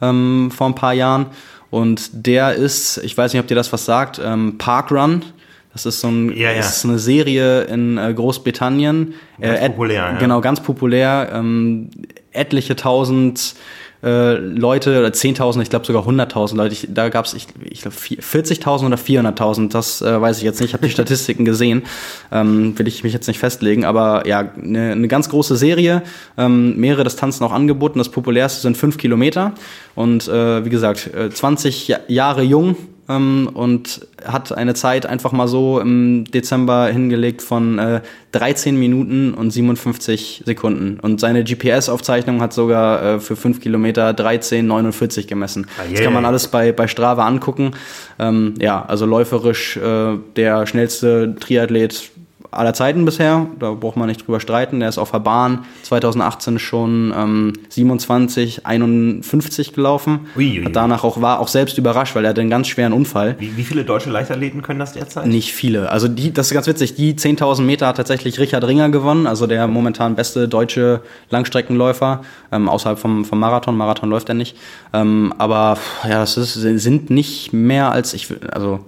ähm, 0.00 0.50
vor 0.50 0.68
ein 0.68 0.74
paar 0.74 0.94
Jahren 0.94 1.26
und 1.70 2.10
der 2.12 2.54
ist, 2.54 2.98
ich 2.98 3.16
weiß 3.16 3.32
nicht, 3.32 3.40
ob 3.40 3.46
dir 3.46 3.54
das 3.54 3.72
was 3.72 3.84
sagt, 3.84 4.20
ähm, 4.22 4.56
Parkrun. 4.58 5.24
Das 5.72 5.84
ist 5.86 6.00
so 6.00 6.08
ein, 6.08 6.34
ja, 6.34 6.50
ja. 6.50 6.58
ist 6.58 6.84
eine 6.84 6.98
Serie 6.98 7.62
in 7.64 7.98
äh, 7.98 8.12
Großbritannien. 8.12 9.14
Ganz 9.38 9.60
äh, 9.60 9.68
populär, 9.68 10.10
ja. 10.12 10.18
Genau, 10.18 10.40
ganz 10.40 10.60
populär. 10.60 11.30
Ähm, 11.32 11.90
etliche 12.32 12.74
tausend 12.74 13.54
äh, 14.02 14.34
Leute, 14.34 14.98
oder 14.98 15.08
10.000, 15.08 15.62
ich 15.62 15.70
glaube 15.70 15.86
sogar 15.86 16.06
100.000 16.06 16.56
Leute. 16.56 16.72
Ich, 16.72 16.88
da 16.90 17.08
gab 17.08 17.24
es, 17.24 17.34
ich, 17.34 17.46
ich 17.64 17.82
glaube, 17.82 17.96
40.000 17.96 18.86
oder 18.86 18.96
400.000, 18.96 19.70
das 19.70 20.02
äh, 20.02 20.20
weiß 20.20 20.38
ich 20.38 20.44
jetzt 20.44 20.60
nicht. 20.60 20.70
Ich 20.70 20.74
habe 20.74 20.86
die 20.86 20.92
Statistiken 20.92 21.44
gesehen, 21.44 21.82
ähm, 22.30 22.78
will 22.78 22.86
ich 22.86 23.02
mich 23.02 23.12
jetzt 23.12 23.26
nicht 23.26 23.38
festlegen. 23.38 23.84
Aber 23.84 24.26
ja, 24.26 24.40
eine 24.40 24.94
ne 24.94 25.08
ganz 25.08 25.28
große 25.28 25.56
Serie, 25.56 26.02
ähm, 26.36 26.76
mehrere 26.76 27.04
Distanzen 27.04 27.44
auch 27.44 27.52
angeboten. 27.52 27.98
Das 27.98 28.10
populärste 28.10 28.60
sind 28.60 28.76
fünf 28.76 28.98
Kilometer. 28.98 29.54
Und 29.94 30.28
äh, 30.28 30.64
wie 30.64 30.70
gesagt, 30.70 31.10
20 31.32 31.90
äh, 31.90 31.98
Jahre 32.08 32.42
jung, 32.42 32.76
ähm, 33.08 33.50
und 33.52 34.06
hat 34.24 34.52
eine 34.52 34.74
Zeit 34.74 35.06
einfach 35.06 35.32
mal 35.32 35.48
so 35.48 35.80
im 35.80 36.24
Dezember 36.24 36.88
hingelegt 36.88 37.42
von 37.42 37.78
äh, 37.78 38.00
13 38.32 38.78
Minuten 38.78 39.34
und 39.34 39.50
57 39.50 40.42
Sekunden. 40.44 41.00
Und 41.00 41.20
seine 41.20 41.44
GPS-Aufzeichnung 41.44 42.40
hat 42.40 42.52
sogar 42.52 43.02
äh, 43.02 43.20
für 43.20 43.36
5 43.36 43.60
Kilometer 43.60 44.10
13,49 44.10 45.26
gemessen. 45.26 45.66
Ah, 45.78 45.82
yeah. 45.82 45.92
Das 45.92 46.02
kann 46.02 46.12
man 46.12 46.24
alles 46.24 46.48
bei, 46.48 46.72
bei 46.72 46.88
Strava 46.88 47.26
angucken. 47.26 47.72
Ähm, 48.18 48.54
ja, 48.60 48.84
also 48.84 49.06
läuferisch 49.06 49.76
äh, 49.76 50.16
der 50.36 50.66
schnellste 50.66 51.34
Triathlet 51.38 52.10
aller 52.50 52.72
Zeiten 52.72 53.04
bisher, 53.04 53.46
da 53.58 53.72
braucht 53.72 53.96
man 53.96 54.08
nicht 54.08 54.26
drüber 54.26 54.40
streiten. 54.40 54.80
Der 54.80 54.88
ist 54.88 54.98
auf 54.98 55.10
der 55.10 55.18
Bahn 55.18 55.64
2018 55.82 56.58
schon 56.58 57.12
ähm, 57.16 57.52
27, 57.68 58.66
51 58.66 59.72
gelaufen. 59.74 60.20
Ui, 60.36 60.58
ui, 60.58 60.64
Hat 60.64 60.74
danach 60.74 61.04
auch 61.04 61.20
war 61.20 61.40
auch 61.40 61.48
selbst 61.48 61.76
überrascht, 61.78 62.14
weil 62.14 62.24
er 62.24 62.30
hatte 62.30 62.40
einen 62.40 62.50
ganz 62.50 62.68
schweren 62.68 62.92
Unfall. 62.92 63.36
Wie, 63.38 63.56
wie 63.56 63.64
viele 63.64 63.84
deutsche 63.84 64.10
Leichtathleten 64.10 64.62
können 64.62 64.78
das 64.78 64.92
derzeit? 64.92 65.26
Nicht 65.26 65.52
viele. 65.52 65.90
Also 65.90 66.08
die, 66.08 66.32
das 66.32 66.46
ist 66.46 66.54
ganz 66.54 66.66
witzig. 66.66 66.94
Die 66.94 67.14
10.000 67.14 67.62
Meter 67.62 67.86
hat 67.86 67.96
tatsächlich 67.96 68.38
Richard 68.38 68.64
Ringer 68.64 68.88
gewonnen, 68.88 69.26
also 69.26 69.46
der 69.46 69.66
momentan 69.66 70.14
beste 70.16 70.48
deutsche 70.48 71.02
Langstreckenläufer 71.30 72.22
ähm, 72.50 72.68
außerhalb 72.68 72.98
vom, 72.98 73.24
vom 73.24 73.38
Marathon. 73.38 73.76
Marathon 73.76 74.08
läuft 74.08 74.28
er 74.28 74.34
nicht. 74.34 74.56
Ähm, 74.92 75.34
aber 75.38 75.78
ja, 76.04 76.20
das 76.20 76.36
ist, 76.36 76.54
sind 76.54 77.10
nicht 77.10 77.52
mehr 77.52 77.92
als 77.92 78.14
ich, 78.14 78.28
also 78.52 78.80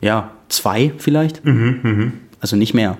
ja 0.00 0.30
zwei 0.48 0.92
vielleicht. 0.98 1.44
Mhm, 1.44 1.78
mh. 1.82 2.12
Also 2.44 2.56
nicht 2.56 2.74
mehr. 2.74 2.98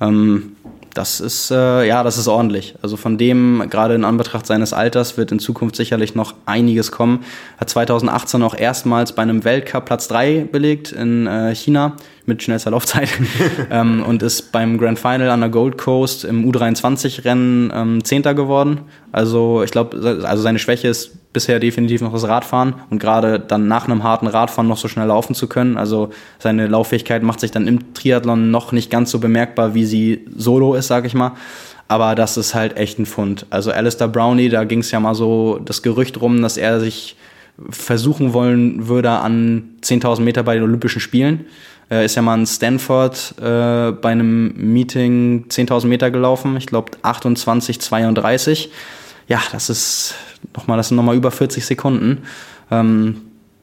Ähm, 0.00 0.52
das 0.94 1.18
ist, 1.18 1.50
äh, 1.50 1.88
ja, 1.88 2.04
das 2.04 2.18
ist 2.18 2.28
ordentlich. 2.28 2.76
Also 2.82 2.96
von 2.96 3.18
dem, 3.18 3.64
gerade 3.68 3.96
in 3.96 4.04
Anbetracht 4.04 4.46
seines 4.46 4.72
Alters, 4.72 5.16
wird 5.16 5.32
in 5.32 5.40
Zukunft 5.40 5.74
sicherlich 5.74 6.14
noch 6.14 6.34
einiges 6.46 6.92
kommen. 6.92 7.24
Hat 7.58 7.68
2018 7.68 8.44
auch 8.44 8.54
erstmals 8.54 9.10
bei 9.10 9.22
einem 9.22 9.42
Weltcup 9.42 9.86
Platz 9.86 10.06
3 10.06 10.46
belegt 10.52 10.92
in 10.92 11.26
äh, 11.26 11.52
China 11.52 11.96
mit 12.26 12.42
schnellster 12.42 12.70
Laufzeit 12.70 13.08
ähm, 13.70 14.02
und 14.02 14.22
ist 14.22 14.52
beim 14.52 14.78
Grand 14.78 14.98
Final 14.98 15.30
an 15.30 15.40
der 15.40 15.48
Gold 15.48 15.78
Coast 15.78 16.24
im 16.24 16.50
U23-Rennen 16.50 17.72
ähm, 17.74 18.04
Zehnter 18.04 18.34
geworden. 18.34 18.80
Also 19.12 19.62
ich 19.62 19.70
glaube, 19.70 20.24
also 20.24 20.42
seine 20.42 20.58
Schwäche 20.58 20.88
ist 20.88 21.32
bisher 21.32 21.60
definitiv 21.60 22.00
noch 22.00 22.12
das 22.12 22.26
Radfahren 22.26 22.74
und 22.90 22.98
gerade 22.98 23.38
dann 23.38 23.68
nach 23.68 23.84
einem 23.86 24.02
harten 24.02 24.26
Radfahren 24.26 24.68
noch 24.68 24.78
so 24.78 24.88
schnell 24.88 25.06
laufen 25.06 25.34
zu 25.34 25.48
können. 25.48 25.76
Also 25.76 26.10
seine 26.38 26.66
Lauffähigkeit 26.66 27.22
macht 27.22 27.40
sich 27.40 27.50
dann 27.50 27.66
im 27.66 27.94
Triathlon 27.94 28.50
noch 28.50 28.72
nicht 28.72 28.90
ganz 28.90 29.10
so 29.10 29.18
bemerkbar, 29.18 29.74
wie 29.74 29.84
sie 29.84 30.26
solo 30.34 30.74
ist, 30.74 30.88
sag 30.88 31.04
ich 31.04 31.14
mal. 31.14 31.32
Aber 31.88 32.14
das 32.14 32.36
ist 32.36 32.54
halt 32.54 32.76
echt 32.76 32.98
ein 32.98 33.06
Fund. 33.06 33.46
Also 33.50 33.70
Alistair 33.70 34.08
Brownie, 34.08 34.48
da 34.48 34.64
ging 34.64 34.80
es 34.80 34.90
ja 34.90 34.98
mal 34.98 35.14
so 35.14 35.60
das 35.64 35.82
Gerücht 35.82 36.20
rum, 36.20 36.42
dass 36.42 36.56
er 36.56 36.80
sich 36.80 37.16
versuchen 37.70 38.32
wollen 38.32 38.88
würde 38.88 39.10
an 39.10 39.76
10.000 39.82 40.20
Meter 40.20 40.42
bei 40.42 40.54
den 40.54 40.64
Olympischen 40.64 41.00
Spielen. 41.00 41.46
Er 41.88 42.04
ist 42.04 42.16
ja 42.16 42.22
mal 42.22 42.38
in 42.38 42.46
Stanford 42.46 43.34
äh, 43.38 43.92
bei 43.92 44.10
einem 44.10 44.52
Meeting 44.56 45.46
10.000 45.48 45.86
Meter 45.86 46.10
gelaufen, 46.10 46.56
ich 46.56 46.66
glaube 46.66 46.92
28,32. 47.02 48.68
Ja, 49.28 49.40
das 49.52 49.70
ist 49.70 50.14
nochmal, 50.54 50.76
das 50.76 50.88
sind 50.88 50.96
nochmal 50.96 51.16
über 51.16 51.30
40 51.30 51.64
Sekunden, 51.64 52.22
ähm, 52.72 53.22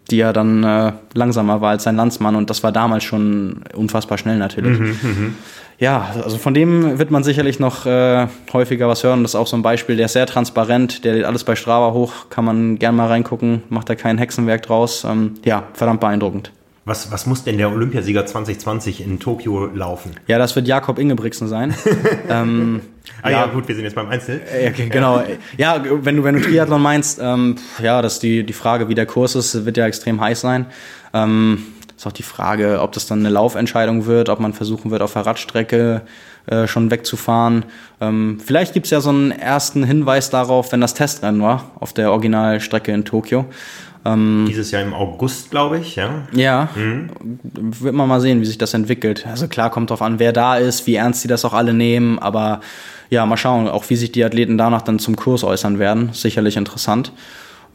die 0.10 0.22
er 0.22 0.32
dann 0.32 0.64
äh, 0.64 0.94
langsamer 1.14 1.60
war 1.60 1.72
als 1.72 1.84
sein 1.84 1.98
Landsmann 1.98 2.36
und 2.36 2.50
das 2.50 2.64
war 2.64 2.72
damals 2.72 3.04
schon 3.04 3.64
unfassbar 3.76 4.18
schnell 4.18 4.38
natürlich. 4.38 4.80
Mhm, 4.80 4.98
mhm. 5.02 5.36
ja, 5.80 6.14
also 6.24 6.38
von 6.38 6.54
dem 6.54 7.00
wird 7.00 7.12
man 7.12 7.26
sicherlich 7.26 7.60
noch 7.60 7.86
äh, 7.86 8.28
häufiger 8.54 8.88
was 8.88 9.04
hören. 9.04 9.24
Das 9.24 9.32
ist 9.32 9.36
auch 9.36 9.48
so 9.48 9.58
ein 9.58 9.64
Beispiel, 9.64 9.98
der 9.98 10.06
ist 10.06 10.14
sehr 10.14 10.28
transparent, 10.28 11.04
der 11.04 11.16
lädt 11.16 11.26
alles 11.26 11.44
bei 11.44 11.58
Strava 11.58 11.92
hoch, 11.92 12.30
kann 12.30 12.46
man 12.46 12.80
gern 12.80 12.96
mal 12.96 13.08
reingucken, 13.08 13.64
macht 13.68 13.90
da 13.90 13.96
kein 13.96 14.18
Hexenwerk 14.18 14.64
draus. 14.64 15.04
Ähm, 15.04 15.36
ja, 15.44 15.64
verdammt 15.74 16.00
beeindruckend. 16.00 16.52
Was, 16.86 17.12
was 17.12 17.26
muss 17.26 17.46
denn 17.46 17.58
der 17.58 17.72
Olympiasieger 17.72 18.26
2020 18.26 19.06
in 19.06 19.19
Tokio 19.19 19.67
laufen? 19.67 20.12
Ja, 20.28 20.38
das 20.38 20.54
wird 20.56 20.67
Jakob 20.67 21.00
Ingebrigtsen 21.00 21.48
sein. 21.48 21.74
ähm, 22.30 22.82
ah 23.22 23.30
ja, 23.30 23.46
ja, 23.46 23.52
gut, 23.54 23.69
wir 23.69 23.76
sind 23.76 23.86
jetzt 23.86 23.96
beim 23.96 24.10
Einzel. 24.10 24.41
Äh, 24.54 24.69
okay, 24.69 24.89
genau. 24.89 25.24
Ja, 25.58 25.82
wenn 25.82 26.17
du, 26.17 26.24
wenn 26.26 26.36
du 26.36 26.41
Triathlon 26.41 26.82
meinst, 26.82 27.19
ähm, 27.22 27.56
ja, 27.82 28.02
das 28.02 28.19
die, 28.19 28.46
die 28.46 28.54
Frage, 28.54 28.89
wie 28.89 28.96
der 28.96 29.06
Kurs 29.06 29.36
ist, 29.36 29.65
wird 29.65 29.78
ja 29.78 29.88
extrem 29.88 30.19
heiß 30.19 30.41
sein. 30.41 30.65
Ähm, 31.13 31.63
ist 31.96 32.06
auch 32.06 32.12
die 32.12 32.24
Frage, 32.24 32.82
ob 32.82 32.91
das 32.91 33.08
dann 33.08 33.19
eine 33.19 33.30
Laufentscheidung 33.30 34.06
wird, 34.06 34.28
ob 34.28 34.41
man 34.41 34.52
versuchen 34.52 34.91
wird, 34.91 35.02
auf 35.02 35.13
der 35.13 35.26
Radstrecke 35.26 36.02
äh, 36.48 36.67
schon 36.67 36.91
wegzufahren. 36.91 37.63
Ähm, 38.02 38.41
vielleicht 38.43 38.74
gibt's 38.74 38.89
ja 38.89 39.00
so 39.00 39.10
einen 39.10 39.32
ersten 39.32 39.86
Hinweis 39.86 40.30
darauf, 40.30 40.74
wenn 40.74 40.82
das 40.82 40.93
Testrennen 40.93 41.41
war, 41.41 41.72
auf 41.80 41.93
der 41.93 42.12
Originalstrecke 42.12 42.91
in 42.91 43.06
Tokio. 43.06 43.46
Ähm, 44.06 44.46
Dieses 44.48 44.72
Jahr 44.72 44.82
im 44.82 44.94
August, 44.94 45.52
glaube 45.52 45.80
ich, 45.80 45.96
ja. 45.96 46.28
Ja, 46.34 46.70
mhm. 46.76 47.10
wird 47.54 47.94
man 47.94 48.08
mal 48.08 48.20
sehen, 48.20 48.42
wie 48.42 48.46
sich 48.46 48.58
das 48.58 48.74
entwickelt. 48.74 49.26
Also 49.26 49.48
klar, 49.48 49.70
kommt 49.70 49.89
drauf 49.89 50.02
an, 50.02 50.20
wer 50.20 50.34
da 50.34 50.58
ist, 50.58 50.86
wie 50.88 50.96
ernst 50.96 51.24
die 51.24 51.28
das 51.28 51.46
auch 51.46 51.54
alle 51.54 51.74
nehmen, 51.74 52.20
aber 52.20 52.60
ja, 53.10 53.26
mal 53.26 53.38
schauen, 53.38 53.68
auch 53.68 53.89
wie 53.89 53.96
sich 53.96 54.12
die 54.12 54.24
Athleten 54.24 54.58
danach 54.58 54.82
dann 54.82 55.00
zum 55.00 55.16
Kurs 55.16 55.44
äußern 55.44 55.80
werden. 55.80 56.10
Sicherlich 56.13 56.58
interessant. 56.58 57.12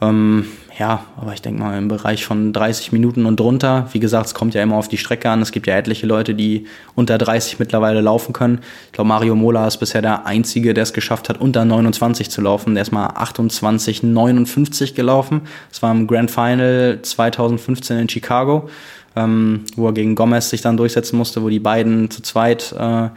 Ähm, 0.00 0.46
ja, 0.78 1.04
aber 1.16 1.32
ich 1.32 1.42
denke 1.42 1.60
mal 1.60 1.76
im 1.76 1.88
Bereich 1.88 2.24
von 2.24 2.52
30 2.52 2.92
Minuten 2.92 3.26
und 3.26 3.40
drunter. 3.40 3.88
Wie 3.92 3.98
gesagt, 3.98 4.26
es 4.26 4.34
kommt 4.34 4.54
ja 4.54 4.62
immer 4.62 4.76
auf 4.76 4.86
die 4.86 4.96
Strecke 4.96 5.28
an. 5.28 5.42
Es 5.42 5.50
gibt 5.50 5.66
ja 5.66 5.76
etliche 5.76 6.06
Leute, 6.06 6.36
die 6.36 6.66
unter 6.94 7.18
30 7.18 7.58
mittlerweile 7.58 8.00
laufen 8.00 8.32
können. 8.32 8.60
Ich 8.86 8.92
glaube, 8.92 9.08
Mario 9.08 9.34
Mola 9.34 9.66
ist 9.66 9.78
bisher 9.78 10.00
der 10.00 10.24
Einzige, 10.24 10.72
der 10.74 10.84
es 10.84 10.92
geschafft 10.92 11.28
hat, 11.28 11.40
unter 11.40 11.64
29 11.64 12.30
zu 12.30 12.40
laufen. 12.40 12.74
Der 12.74 12.82
ist 12.82 12.92
mal 12.92 13.08
28, 13.08 14.04
59 14.04 14.94
gelaufen. 14.94 15.42
Das 15.70 15.82
war 15.82 15.90
im 15.90 16.06
Grand 16.06 16.30
Final 16.30 17.00
2015 17.02 17.98
in 17.98 18.08
Chicago 18.08 18.68
ähm, 19.16 19.64
wo 19.76 19.86
er 19.86 19.92
gegen 19.92 20.14
Gomez 20.14 20.50
sich 20.50 20.60
dann 20.60 20.76
durchsetzen 20.76 21.16
musste, 21.16 21.42
wo 21.42 21.48
die 21.48 21.58
beiden 21.58 22.10
zu 22.10 22.22
zweit 22.22 22.74
äh, 22.78 23.08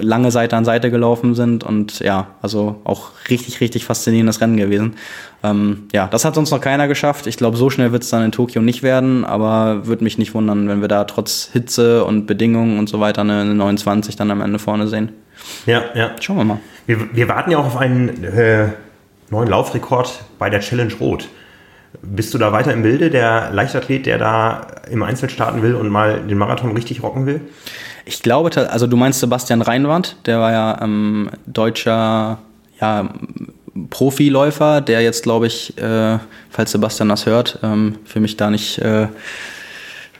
lange 0.00 0.30
Seite 0.30 0.56
an 0.56 0.64
Seite 0.64 0.90
gelaufen 0.90 1.34
sind 1.34 1.64
und 1.64 2.00
ja, 2.00 2.28
also 2.40 2.80
auch 2.84 3.10
richtig, 3.28 3.60
richtig 3.60 3.84
faszinierendes 3.84 4.40
Rennen 4.40 4.56
gewesen. 4.56 4.96
Ähm, 5.42 5.88
ja, 5.92 6.06
das 6.06 6.24
hat 6.24 6.34
sonst 6.34 6.50
noch 6.50 6.60
keiner 6.60 6.88
geschafft. 6.88 7.26
Ich 7.26 7.36
glaube, 7.36 7.56
so 7.56 7.68
schnell 7.68 7.92
wird 7.92 8.02
es 8.02 8.10
dann 8.10 8.24
in 8.24 8.32
Tokio 8.32 8.62
nicht 8.62 8.82
werden, 8.82 9.24
aber 9.24 9.86
würde 9.86 10.04
mich 10.04 10.16
nicht 10.16 10.34
wundern, 10.34 10.68
wenn 10.68 10.80
wir 10.80 10.88
da 10.88 11.04
trotz 11.04 11.50
Hitze 11.52 12.04
und 12.04 12.26
Bedingungen 12.26 12.78
und 12.78 12.88
so 12.88 13.00
weiter 13.00 13.20
eine, 13.20 13.40
eine 13.40 13.54
29 13.54 14.16
dann 14.16 14.30
am 14.30 14.40
Ende 14.40 14.58
vorne 14.58 14.88
sehen. 14.88 15.10
Ja, 15.66 15.82
ja. 15.94 16.10
Schauen 16.20 16.38
wir 16.38 16.44
mal. 16.44 16.60
Wir, 16.86 17.14
wir 17.14 17.28
warten 17.28 17.50
ja 17.50 17.58
auch 17.58 17.66
auf 17.66 17.76
einen 17.76 18.24
äh, 18.24 18.68
neuen 19.30 19.48
Laufrekord 19.48 20.24
bei 20.38 20.48
der 20.48 20.60
Challenge 20.60 20.94
Rot. 21.00 21.28
Bist 22.02 22.34
du 22.34 22.38
da 22.38 22.52
weiter 22.52 22.72
im 22.72 22.82
Bilde, 22.82 23.10
der 23.10 23.50
Leichtathlet, 23.52 24.06
der 24.06 24.18
da 24.18 24.66
im 24.90 25.02
Einzel 25.02 25.30
starten 25.30 25.62
will 25.62 25.74
und 25.74 25.88
mal 25.88 26.20
den 26.20 26.38
Marathon 26.38 26.72
richtig 26.72 27.02
rocken 27.02 27.26
will? 27.26 27.40
Ich 28.04 28.22
glaube, 28.22 28.70
also 28.70 28.86
du 28.86 28.96
meinst 28.96 29.20
Sebastian 29.20 29.62
Reinwand, 29.62 30.16
der 30.26 30.38
war 30.38 30.52
ja 30.52 30.82
ähm, 30.82 31.30
deutscher 31.46 32.38
ja, 32.80 33.08
Profiläufer, 33.90 34.80
der 34.80 35.00
jetzt, 35.00 35.22
glaube 35.22 35.46
ich, 35.46 35.76
äh, 35.78 36.18
falls 36.50 36.72
Sebastian 36.72 37.08
das 37.08 37.26
hört, 37.26 37.58
ähm, 37.62 37.96
für 38.04 38.20
mich 38.20 38.36
da 38.36 38.50
nicht 38.50 38.78
äh, 38.78 39.08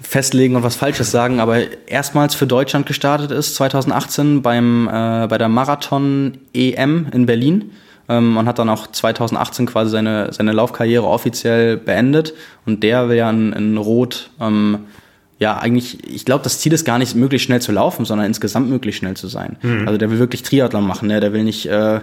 festlegen 0.00 0.56
und 0.56 0.62
was 0.62 0.76
Falsches 0.76 1.10
sagen, 1.10 1.40
aber 1.40 1.58
erstmals 1.86 2.34
für 2.34 2.46
Deutschland 2.46 2.86
gestartet 2.86 3.30
ist, 3.30 3.54
2018 3.56 4.42
beim, 4.42 4.88
äh, 4.88 5.26
bei 5.28 5.38
der 5.38 5.48
Marathon 5.48 6.38
EM 6.52 7.08
in 7.12 7.26
Berlin 7.26 7.72
ähm, 8.08 8.36
und 8.36 8.46
hat 8.46 8.58
dann 8.58 8.68
auch 8.68 8.86
2018 8.86 9.66
quasi 9.66 9.90
seine, 9.90 10.32
seine 10.32 10.52
Laufkarriere 10.52 11.06
offiziell 11.06 11.76
beendet. 11.76 12.34
Und 12.66 12.82
der 12.82 13.08
will 13.08 13.16
ja 13.16 13.30
in, 13.30 13.52
in 13.52 13.76
Rot, 13.76 14.30
ähm, 14.40 14.80
ja, 15.38 15.58
eigentlich, 15.58 16.08
ich 16.08 16.24
glaube, 16.24 16.44
das 16.44 16.60
Ziel 16.60 16.72
ist 16.72 16.84
gar 16.84 16.98
nicht, 16.98 17.14
möglichst 17.14 17.46
schnell 17.46 17.60
zu 17.60 17.72
laufen, 17.72 18.04
sondern 18.04 18.26
insgesamt 18.26 18.70
möglichst 18.70 19.00
schnell 19.00 19.14
zu 19.14 19.26
sein. 19.26 19.56
Mhm. 19.62 19.86
Also 19.86 19.98
der 19.98 20.10
will 20.10 20.18
wirklich 20.18 20.42
Triathlon 20.42 20.86
machen, 20.86 21.08
ne? 21.08 21.20
der 21.20 21.32
will 21.32 21.44
nicht 21.44 21.66
äh, 21.66 22.00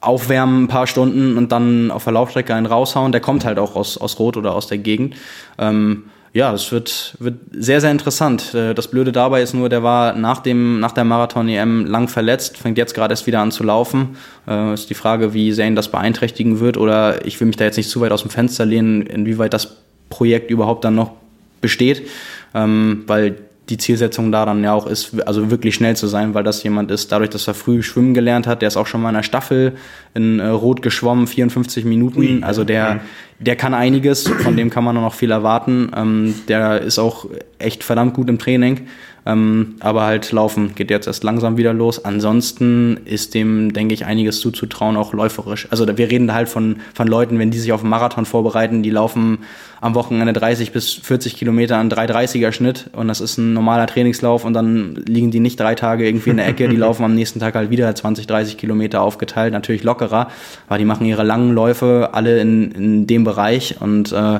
aufwärmen 0.00 0.64
ein 0.64 0.68
paar 0.68 0.86
Stunden 0.86 1.36
und 1.36 1.52
dann 1.52 1.90
auf 1.90 2.04
der 2.04 2.12
Laufstrecke 2.14 2.54
einen 2.54 2.66
raushauen. 2.66 3.12
Der 3.12 3.20
kommt 3.20 3.44
halt 3.44 3.58
auch 3.58 3.76
aus, 3.76 3.98
aus 3.98 4.18
Rot 4.18 4.36
oder 4.36 4.54
aus 4.54 4.66
der 4.66 4.78
Gegend. 4.78 5.16
Ähm, 5.58 6.04
ja, 6.34 6.52
es 6.54 6.72
wird, 6.72 7.14
wird 7.18 7.34
sehr, 7.52 7.80
sehr 7.80 7.90
interessant. 7.90 8.54
Äh, 8.54 8.74
das 8.74 8.88
Blöde 8.88 9.12
dabei 9.12 9.42
ist 9.42 9.52
nur, 9.52 9.68
der 9.68 9.82
war 9.82 10.14
nach, 10.14 10.40
dem, 10.40 10.80
nach 10.80 10.92
der 10.92 11.04
Marathon-EM 11.04 11.84
lang 11.84 12.08
verletzt, 12.08 12.56
fängt 12.56 12.78
jetzt 12.78 12.94
gerade 12.94 13.12
erst 13.12 13.26
wieder 13.26 13.40
an 13.40 13.52
zu 13.52 13.62
laufen. 13.62 14.16
Äh, 14.48 14.72
ist 14.72 14.88
die 14.88 14.94
Frage, 14.94 15.34
wie 15.34 15.52
sehr 15.52 15.66
ihn 15.66 15.76
das 15.76 15.90
beeinträchtigen 15.90 16.60
wird 16.60 16.78
oder 16.78 17.26
ich 17.26 17.38
will 17.38 17.46
mich 17.46 17.56
da 17.56 17.64
jetzt 17.64 17.76
nicht 17.76 17.90
zu 17.90 18.00
weit 18.00 18.12
aus 18.12 18.22
dem 18.22 18.30
Fenster 18.30 18.64
lehnen, 18.64 19.02
inwieweit 19.02 19.52
das 19.52 19.76
Projekt 20.08 20.50
überhaupt 20.50 20.84
dann 20.84 20.94
noch 20.94 21.12
besteht, 21.60 22.08
ähm, 22.54 23.04
weil 23.06 23.36
die 23.72 23.78
Zielsetzung 23.78 24.30
da 24.30 24.44
dann 24.44 24.62
ja 24.62 24.74
auch 24.74 24.86
ist, 24.86 25.18
also 25.26 25.50
wirklich 25.50 25.74
schnell 25.74 25.96
zu 25.96 26.06
sein, 26.06 26.34
weil 26.34 26.44
das 26.44 26.62
jemand 26.62 26.90
ist, 26.90 27.10
dadurch, 27.10 27.30
dass 27.30 27.48
er 27.48 27.54
früh 27.54 27.82
schwimmen 27.82 28.12
gelernt 28.12 28.46
hat, 28.46 28.60
der 28.60 28.68
ist 28.68 28.76
auch 28.76 28.86
schon 28.86 29.00
mal 29.00 29.08
in 29.08 29.16
einer 29.16 29.22
Staffel 29.22 29.72
in 30.12 30.40
äh, 30.40 30.48
Rot 30.48 30.82
geschwommen, 30.82 31.26
54 31.26 31.86
Minuten, 31.86 32.44
also 32.44 32.64
der, 32.64 33.00
der 33.38 33.56
kann 33.56 33.72
einiges, 33.72 34.28
von 34.28 34.58
dem 34.58 34.68
kann 34.68 34.84
man 34.84 34.94
noch 34.96 35.14
viel 35.14 35.30
erwarten, 35.30 35.90
ähm, 35.96 36.34
der 36.48 36.82
ist 36.82 36.98
auch 36.98 37.24
echt 37.58 37.82
verdammt 37.82 38.12
gut 38.12 38.28
im 38.28 38.38
Training, 38.38 38.88
ähm, 39.24 39.76
aber 39.80 40.02
halt 40.02 40.32
Laufen 40.32 40.74
geht 40.74 40.90
jetzt 40.90 41.06
erst 41.06 41.22
langsam 41.22 41.56
wieder 41.56 41.72
los. 41.72 42.04
Ansonsten 42.04 42.98
ist 43.04 43.34
dem, 43.34 43.72
denke 43.72 43.94
ich, 43.94 44.04
einiges 44.04 44.40
zuzutrauen, 44.40 44.96
auch 44.96 45.12
läuferisch. 45.12 45.68
Also 45.70 45.86
wir 45.86 46.10
reden 46.10 46.26
da 46.26 46.34
halt 46.34 46.48
von, 46.48 46.76
von 46.94 47.06
Leuten, 47.06 47.38
wenn 47.38 47.50
die 47.50 47.58
sich 47.58 47.72
auf 47.72 47.80
einen 47.82 47.90
Marathon 47.90 48.26
vorbereiten, 48.26 48.82
die 48.82 48.90
laufen 48.90 49.38
am 49.80 49.94
Wochenende 49.96 50.32
30 50.32 50.70
bis 50.70 50.92
40 50.92 51.36
Kilometer 51.36 51.76
an 51.76 51.90
330er 51.90 52.52
Schnitt 52.52 52.88
und 52.92 53.08
das 53.08 53.20
ist 53.20 53.36
ein 53.36 53.52
normaler 53.52 53.88
Trainingslauf 53.88 54.44
und 54.44 54.54
dann 54.54 54.94
liegen 55.06 55.32
die 55.32 55.40
nicht 55.40 55.58
drei 55.58 55.74
Tage 55.74 56.06
irgendwie 56.06 56.30
in 56.30 56.36
der 56.36 56.46
Ecke, 56.46 56.68
die 56.68 56.76
laufen 56.78 57.04
am 57.04 57.16
nächsten 57.16 57.40
Tag 57.40 57.56
halt 57.56 57.70
wieder 57.70 57.92
20, 57.92 58.28
30 58.28 58.56
Kilometer 58.56 59.02
aufgeteilt, 59.02 59.52
natürlich 59.52 59.82
lockerer, 59.82 60.28
aber 60.68 60.78
die 60.78 60.84
machen 60.84 61.04
ihre 61.04 61.24
langen 61.24 61.52
Läufe 61.52 62.10
alle 62.12 62.40
in, 62.40 62.70
in 62.70 63.06
dem 63.08 63.24
Bereich 63.24 63.80
und 63.80 64.12
äh, 64.12 64.38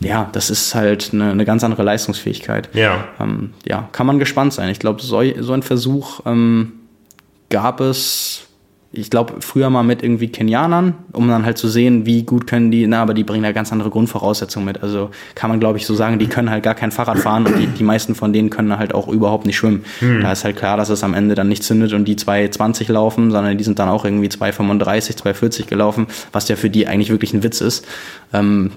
ja, 0.00 0.30
das 0.32 0.50
ist 0.50 0.74
halt 0.74 1.10
eine, 1.12 1.30
eine 1.30 1.44
ganz 1.44 1.62
andere 1.62 1.82
Leistungsfähigkeit. 1.82 2.70
Ja. 2.74 3.04
Ähm, 3.20 3.52
ja, 3.66 3.88
kann 3.92 4.06
man 4.06 4.18
gespannt 4.18 4.54
sein. 4.54 4.70
Ich 4.70 4.78
glaube, 4.78 5.02
so, 5.02 5.22
so 5.40 5.52
ein 5.52 5.62
Versuch 5.62 6.20
ähm, 6.24 6.72
gab 7.50 7.80
es, 7.80 8.46
ich 8.92 9.10
glaube, 9.10 9.34
früher 9.40 9.68
mal 9.68 9.82
mit 9.82 10.02
irgendwie 10.02 10.28
Kenianern, 10.28 10.94
um 11.12 11.28
dann 11.28 11.44
halt 11.44 11.58
zu 11.58 11.68
sehen, 11.68 12.06
wie 12.06 12.22
gut 12.22 12.46
können 12.46 12.70
die, 12.70 12.86
na, 12.86 13.02
aber 13.02 13.12
die 13.12 13.24
bringen 13.24 13.42
da 13.42 13.52
ganz 13.52 13.72
andere 13.72 13.90
Grundvoraussetzungen 13.90 14.64
mit. 14.64 14.82
Also 14.82 15.10
kann 15.34 15.50
man, 15.50 15.60
glaube 15.60 15.76
ich, 15.76 15.84
so 15.84 15.94
sagen, 15.94 16.18
die 16.18 16.28
können 16.28 16.48
halt 16.48 16.62
gar 16.62 16.74
kein 16.74 16.92
Fahrrad 16.92 17.18
fahren 17.18 17.46
und 17.46 17.58
die, 17.58 17.66
die 17.66 17.84
meisten 17.84 18.14
von 18.14 18.32
denen 18.32 18.48
können 18.48 18.78
halt 18.78 18.94
auch 18.94 19.06
überhaupt 19.06 19.44
nicht 19.44 19.58
schwimmen. 19.58 19.84
Hm. 19.98 20.22
Da 20.22 20.32
ist 20.32 20.44
halt 20.44 20.56
klar, 20.56 20.78
dass 20.78 20.88
es 20.88 21.04
am 21.04 21.12
Ende 21.12 21.34
dann 21.34 21.48
nicht 21.48 21.62
zündet 21.62 21.92
und 21.92 22.06
die 22.06 22.16
2,20 22.16 22.90
laufen, 22.90 23.30
sondern 23.30 23.58
die 23.58 23.64
sind 23.64 23.78
dann 23.78 23.90
auch 23.90 24.06
irgendwie 24.06 24.28
2,35, 24.28 25.18
2,40 25.18 25.66
gelaufen, 25.66 26.06
was 26.32 26.48
ja 26.48 26.56
für 26.56 26.70
die 26.70 26.86
eigentlich 26.86 27.10
wirklich 27.10 27.34
ein 27.34 27.42
Witz 27.42 27.60
ist. 27.60 27.86
Ähm, 28.32 28.70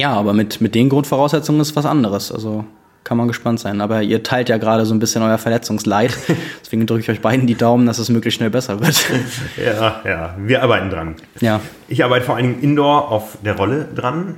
ja, 0.00 0.12
aber 0.12 0.32
mit, 0.32 0.60
mit 0.60 0.74
den 0.74 0.88
Grundvoraussetzungen 0.88 1.60
ist 1.60 1.76
was 1.76 1.84
anderes. 1.84 2.32
Also 2.32 2.64
kann 3.04 3.18
man 3.18 3.28
gespannt 3.28 3.60
sein. 3.60 3.80
Aber 3.80 4.02
ihr 4.02 4.22
teilt 4.22 4.48
ja 4.48 4.56
gerade 4.56 4.86
so 4.86 4.94
ein 4.94 4.98
bisschen 4.98 5.22
euer 5.22 5.36
Verletzungsleid. 5.36 6.16
Deswegen 6.64 6.86
drücke 6.86 7.02
ich 7.02 7.10
euch 7.10 7.20
beiden 7.20 7.46
die 7.46 7.54
Daumen, 7.54 7.86
dass 7.86 7.98
es 7.98 8.08
möglichst 8.08 8.38
schnell 8.38 8.50
besser 8.50 8.80
wird. 8.80 9.04
ja, 9.56 10.00
ja, 10.04 10.34
wir 10.38 10.62
arbeiten 10.62 10.90
dran. 10.90 11.16
Ja. 11.40 11.60
Ich 11.88 12.02
arbeite 12.02 12.24
vor 12.24 12.36
allen 12.36 12.46
Dingen 12.46 12.62
indoor 12.62 13.10
auf 13.10 13.38
der 13.44 13.56
Rolle 13.56 13.88
dran. 13.94 14.36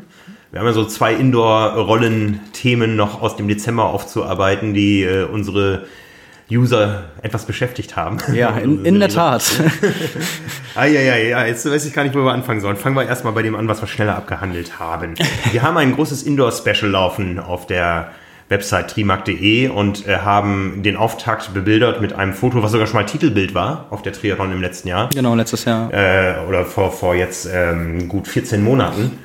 Wir 0.51 0.61
haben 0.61 0.67
ja 0.67 0.73
so 0.73 0.85
zwei 0.85 1.15
Indoor-Rollen-Themen 1.15 2.95
noch 2.95 3.23
aus 3.23 3.37
dem 3.37 3.49
Dezember 3.49 3.85
aufzuarbeiten, 3.85 4.75
die 4.75 5.03
äh, 5.03 5.25
unsere 5.25 5.87
User 6.51 7.05
etwas 7.23 7.47
beschäftigt 7.47 7.97
haben. 7.97 8.19
Ja, 8.33 8.51
in, 8.63 8.85
in 8.85 9.01
der 9.01 9.09
Tat. 9.09 9.45
ah, 10.75 10.85
ja, 10.85 11.01
ja, 11.01 11.17
ja, 11.17 11.47
jetzt 11.47 11.69
weiß 11.69 11.85
ich 11.87 11.93
gar 11.93 12.05
nicht, 12.05 12.15
wo 12.15 12.21
wir 12.21 12.33
anfangen 12.33 12.61
sollen. 12.61 12.77
Fangen 12.77 12.97
wir 12.97 13.07
erstmal 13.07 13.33
bei 13.33 13.43
dem 13.43 13.55
an, 13.55 13.69
was 13.69 13.81
wir 13.81 13.89
schneller 13.89 14.17
abgehandelt 14.17 14.79
haben. 14.79 15.15
Wir 15.51 15.63
haben 15.63 15.77
ein 15.77 15.95
großes 15.95 16.23
Indoor-Special 16.23 16.91
laufen 16.91 17.39
auf 17.39 17.67
der 17.67 18.11
Website 18.49 18.91
trimark.de 18.91 19.69
und 19.69 20.07
äh, 20.07 20.19
haben 20.19 20.83
den 20.83 20.97
Auftakt 20.97 21.55
bebildert 21.55 22.01
mit 22.01 22.13
einem 22.13 22.35
Foto, 22.35 22.63
was 22.63 22.73
sogar 22.73 22.87
schon 22.87 22.97
mal 22.97 23.07
Titelbild 23.07 23.55
war 23.55 23.87
auf 23.91 24.03
der 24.03 24.13
Triathlon 24.13 24.53
im 24.53 24.61
letzten 24.61 24.89
Jahr. 24.89 25.09
Genau, 25.15 25.35
letztes 25.35 25.65
Jahr. 25.65 25.93
Äh, 25.93 26.47
oder 26.47 26.65
vor, 26.67 26.93
vor 26.93 27.15
jetzt 27.15 27.49
ähm, 27.51 28.09
gut 28.09 28.29
14 28.29 28.63
Monaten 28.63 29.19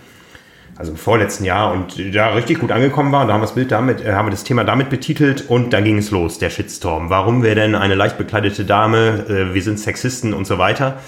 also 0.78 0.91
im 0.91 0.97
vorletzten 0.97 1.43
Jahr 1.43 1.71
und 1.71 2.15
da 2.15 2.34
richtig 2.34 2.59
gut 2.59 2.71
angekommen 2.71 3.11
war. 3.11 3.21
Und 3.21 3.28
da 3.28 3.34
haben 3.34 3.41
wir 3.41 3.47
das 3.47 3.55
Bild 3.55 3.71
damit, 3.71 4.03
äh, 4.03 4.13
haben 4.13 4.28
wir 4.28 4.32
das 4.32 4.43
Thema 4.43 4.63
damit 4.63 4.89
betitelt 4.89 5.49
und 5.49 5.73
dann 5.73 5.84
ging 5.84 5.97
es 5.97 6.11
los, 6.11 6.38
der 6.38 6.49
Shitstorm. 6.49 7.09
Warum 7.09 7.43
wir 7.43 7.55
denn 7.55 7.73
eine 7.73 7.95
leicht 7.95 8.17
bekleidete 8.17 8.63
Dame, 8.63 9.25
äh, 9.28 9.53
wir 9.53 9.61
sind 9.61 9.80
Sexisten 9.80 10.34
und 10.34 10.45
so 10.45 10.57
weiter. 10.57 10.99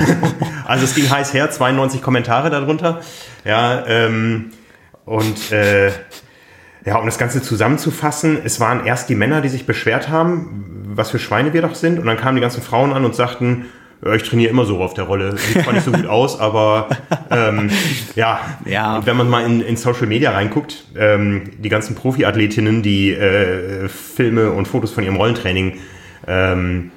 also 0.66 0.84
es 0.84 0.94
ging 0.94 1.08
heiß 1.08 1.32
her, 1.32 1.50
92 1.50 2.02
Kommentare 2.02 2.50
darunter. 2.50 3.00
Ja, 3.44 3.86
ähm, 3.86 4.50
und 5.04 5.52
äh, 5.52 5.92
ja, 6.84 6.96
um 6.98 7.06
das 7.06 7.18
Ganze 7.18 7.40
zusammenzufassen, 7.40 8.38
es 8.44 8.58
waren 8.60 8.84
erst 8.84 9.08
die 9.08 9.14
Männer, 9.14 9.40
die 9.40 9.48
sich 9.48 9.64
beschwert 9.64 10.08
haben, 10.08 10.84
was 10.88 11.10
für 11.10 11.18
Schweine 11.18 11.52
wir 11.52 11.62
doch 11.62 11.74
sind. 11.74 11.98
Und 11.98 12.06
dann 12.06 12.16
kamen 12.16 12.36
die 12.36 12.42
ganzen 12.42 12.62
Frauen 12.62 12.92
an 12.92 13.04
und 13.04 13.14
sagten, 13.14 13.66
ich 14.12 14.22
trainiere 14.22 14.50
immer 14.50 14.64
so 14.66 14.82
auf 14.82 14.94
der 14.94 15.04
Rolle. 15.04 15.36
Sieht 15.36 15.62
zwar 15.62 15.72
nicht 15.72 15.84
so 15.84 15.92
gut 15.92 16.06
aus, 16.06 16.38
aber 16.38 16.88
ähm, 17.30 17.70
ja. 18.16 18.40
ja. 18.66 18.96
Und 18.98 19.06
wenn 19.06 19.16
man 19.16 19.28
mal 19.28 19.44
in, 19.44 19.60
in 19.60 19.76
Social 19.76 20.06
Media 20.06 20.32
reinguckt, 20.32 20.84
ähm, 20.96 21.50
die 21.58 21.68
ganzen 21.68 21.94
Profiathletinnen, 21.94 22.82
die 22.82 23.12
äh, 23.12 23.88
Filme 23.88 24.50
und 24.50 24.68
Fotos 24.68 24.92
von 24.92 25.04
ihrem 25.04 25.16
Rollentraining 25.16 25.78
ähm, 26.26 26.90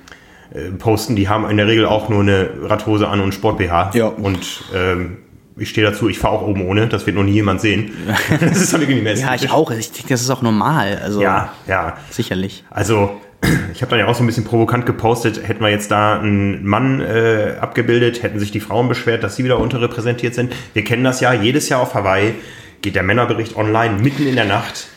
äh, 0.53 0.72
posten, 0.72 1.16
die 1.16 1.30
haben 1.30 1.49
in 1.49 1.58
der 1.58 1.68
Regel 1.68 1.86
auch 1.86 2.10
nur 2.10 2.22
eine 2.22 2.49
Radhose 2.64 3.08
an 3.08 3.22
und 3.22 3.34
Sport-BH. 3.34 3.91
Ja. 3.93 4.08
Und 4.08 4.66
ähm, 4.76 5.18
ich 5.55 5.70
stehe 5.70 5.88
dazu, 5.89 6.10
ich 6.10 6.20
fahre 6.20 6.36
auch 6.36 6.41
oben 6.43 6.68
ohne, 6.68 6.88
das 6.88 7.05
wird 7.05 7.16
noch 7.16 7.24
nie 7.24 7.32
jemand 7.32 7.62
sehen. 7.62 7.91
das 8.39 8.62
ist 8.62 8.74
doch 8.74 8.80
irgendwie 8.80 9.20
Ja, 9.20 9.34
ich 9.34 9.49
auch. 9.49 9.72
Ich 9.72 9.91
denke, 9.91 10.10
das 10.10 10.22
ist 10.22 10.30
auch 10.30 10.41
normal. 10.41 10.99
Also, 11.03 11.22
ja, 11.22 11.53
ja. 11.68 11.97
Sicherlich. 12.12 12.64
Also 12.70 13.20
ich 13.74 13.82
habe 13.82 13.90
dann 13.92 14.00
ja 14.00 14.08
auch 14.08 14.16
so 14.16 14.24
ein 14.24 14.28
bisschen 14.28 14.46
provokant 14.46 14.86
gepostet, 14.86 15.48
hätten 15.48 15.62
wir 15.62 15.70
jetzt 15.70 15.92
da 15.92 16.20
einen 16.20 16.66
Mann 16.66 17.02
äh, 17.02 17.56
abgebildet, 17.60 18.24
hätten 18.24 18.40
sich 18.40 18.52
die 18.52 18.60
Frauen 18.60 18.88
beschwert, 18.88 19.24
dass 19.24 19.36
sie 19.36 19.44
wieder 19.44 19.60
unterrepräsentiert 19.60 20.34
sind. 20.34 20.54
Wir 20.74 20.84
kennen 20.84 21.04
das 21.04 21.20
ja, 21.20 21.34
jedes 21.34 21.70
Jahr 21.70 21.82
auf 21.82 21.94
Hawaii 21.94 22.34
geht 22.82 22.96
der 22.96 23.04
Männerbericht 23.04 23.56
online 23.56 23.98
mitten 24.02 24.28
in 24.28 24.36
der 24.36 24.46
Nacht. 24.46 24.88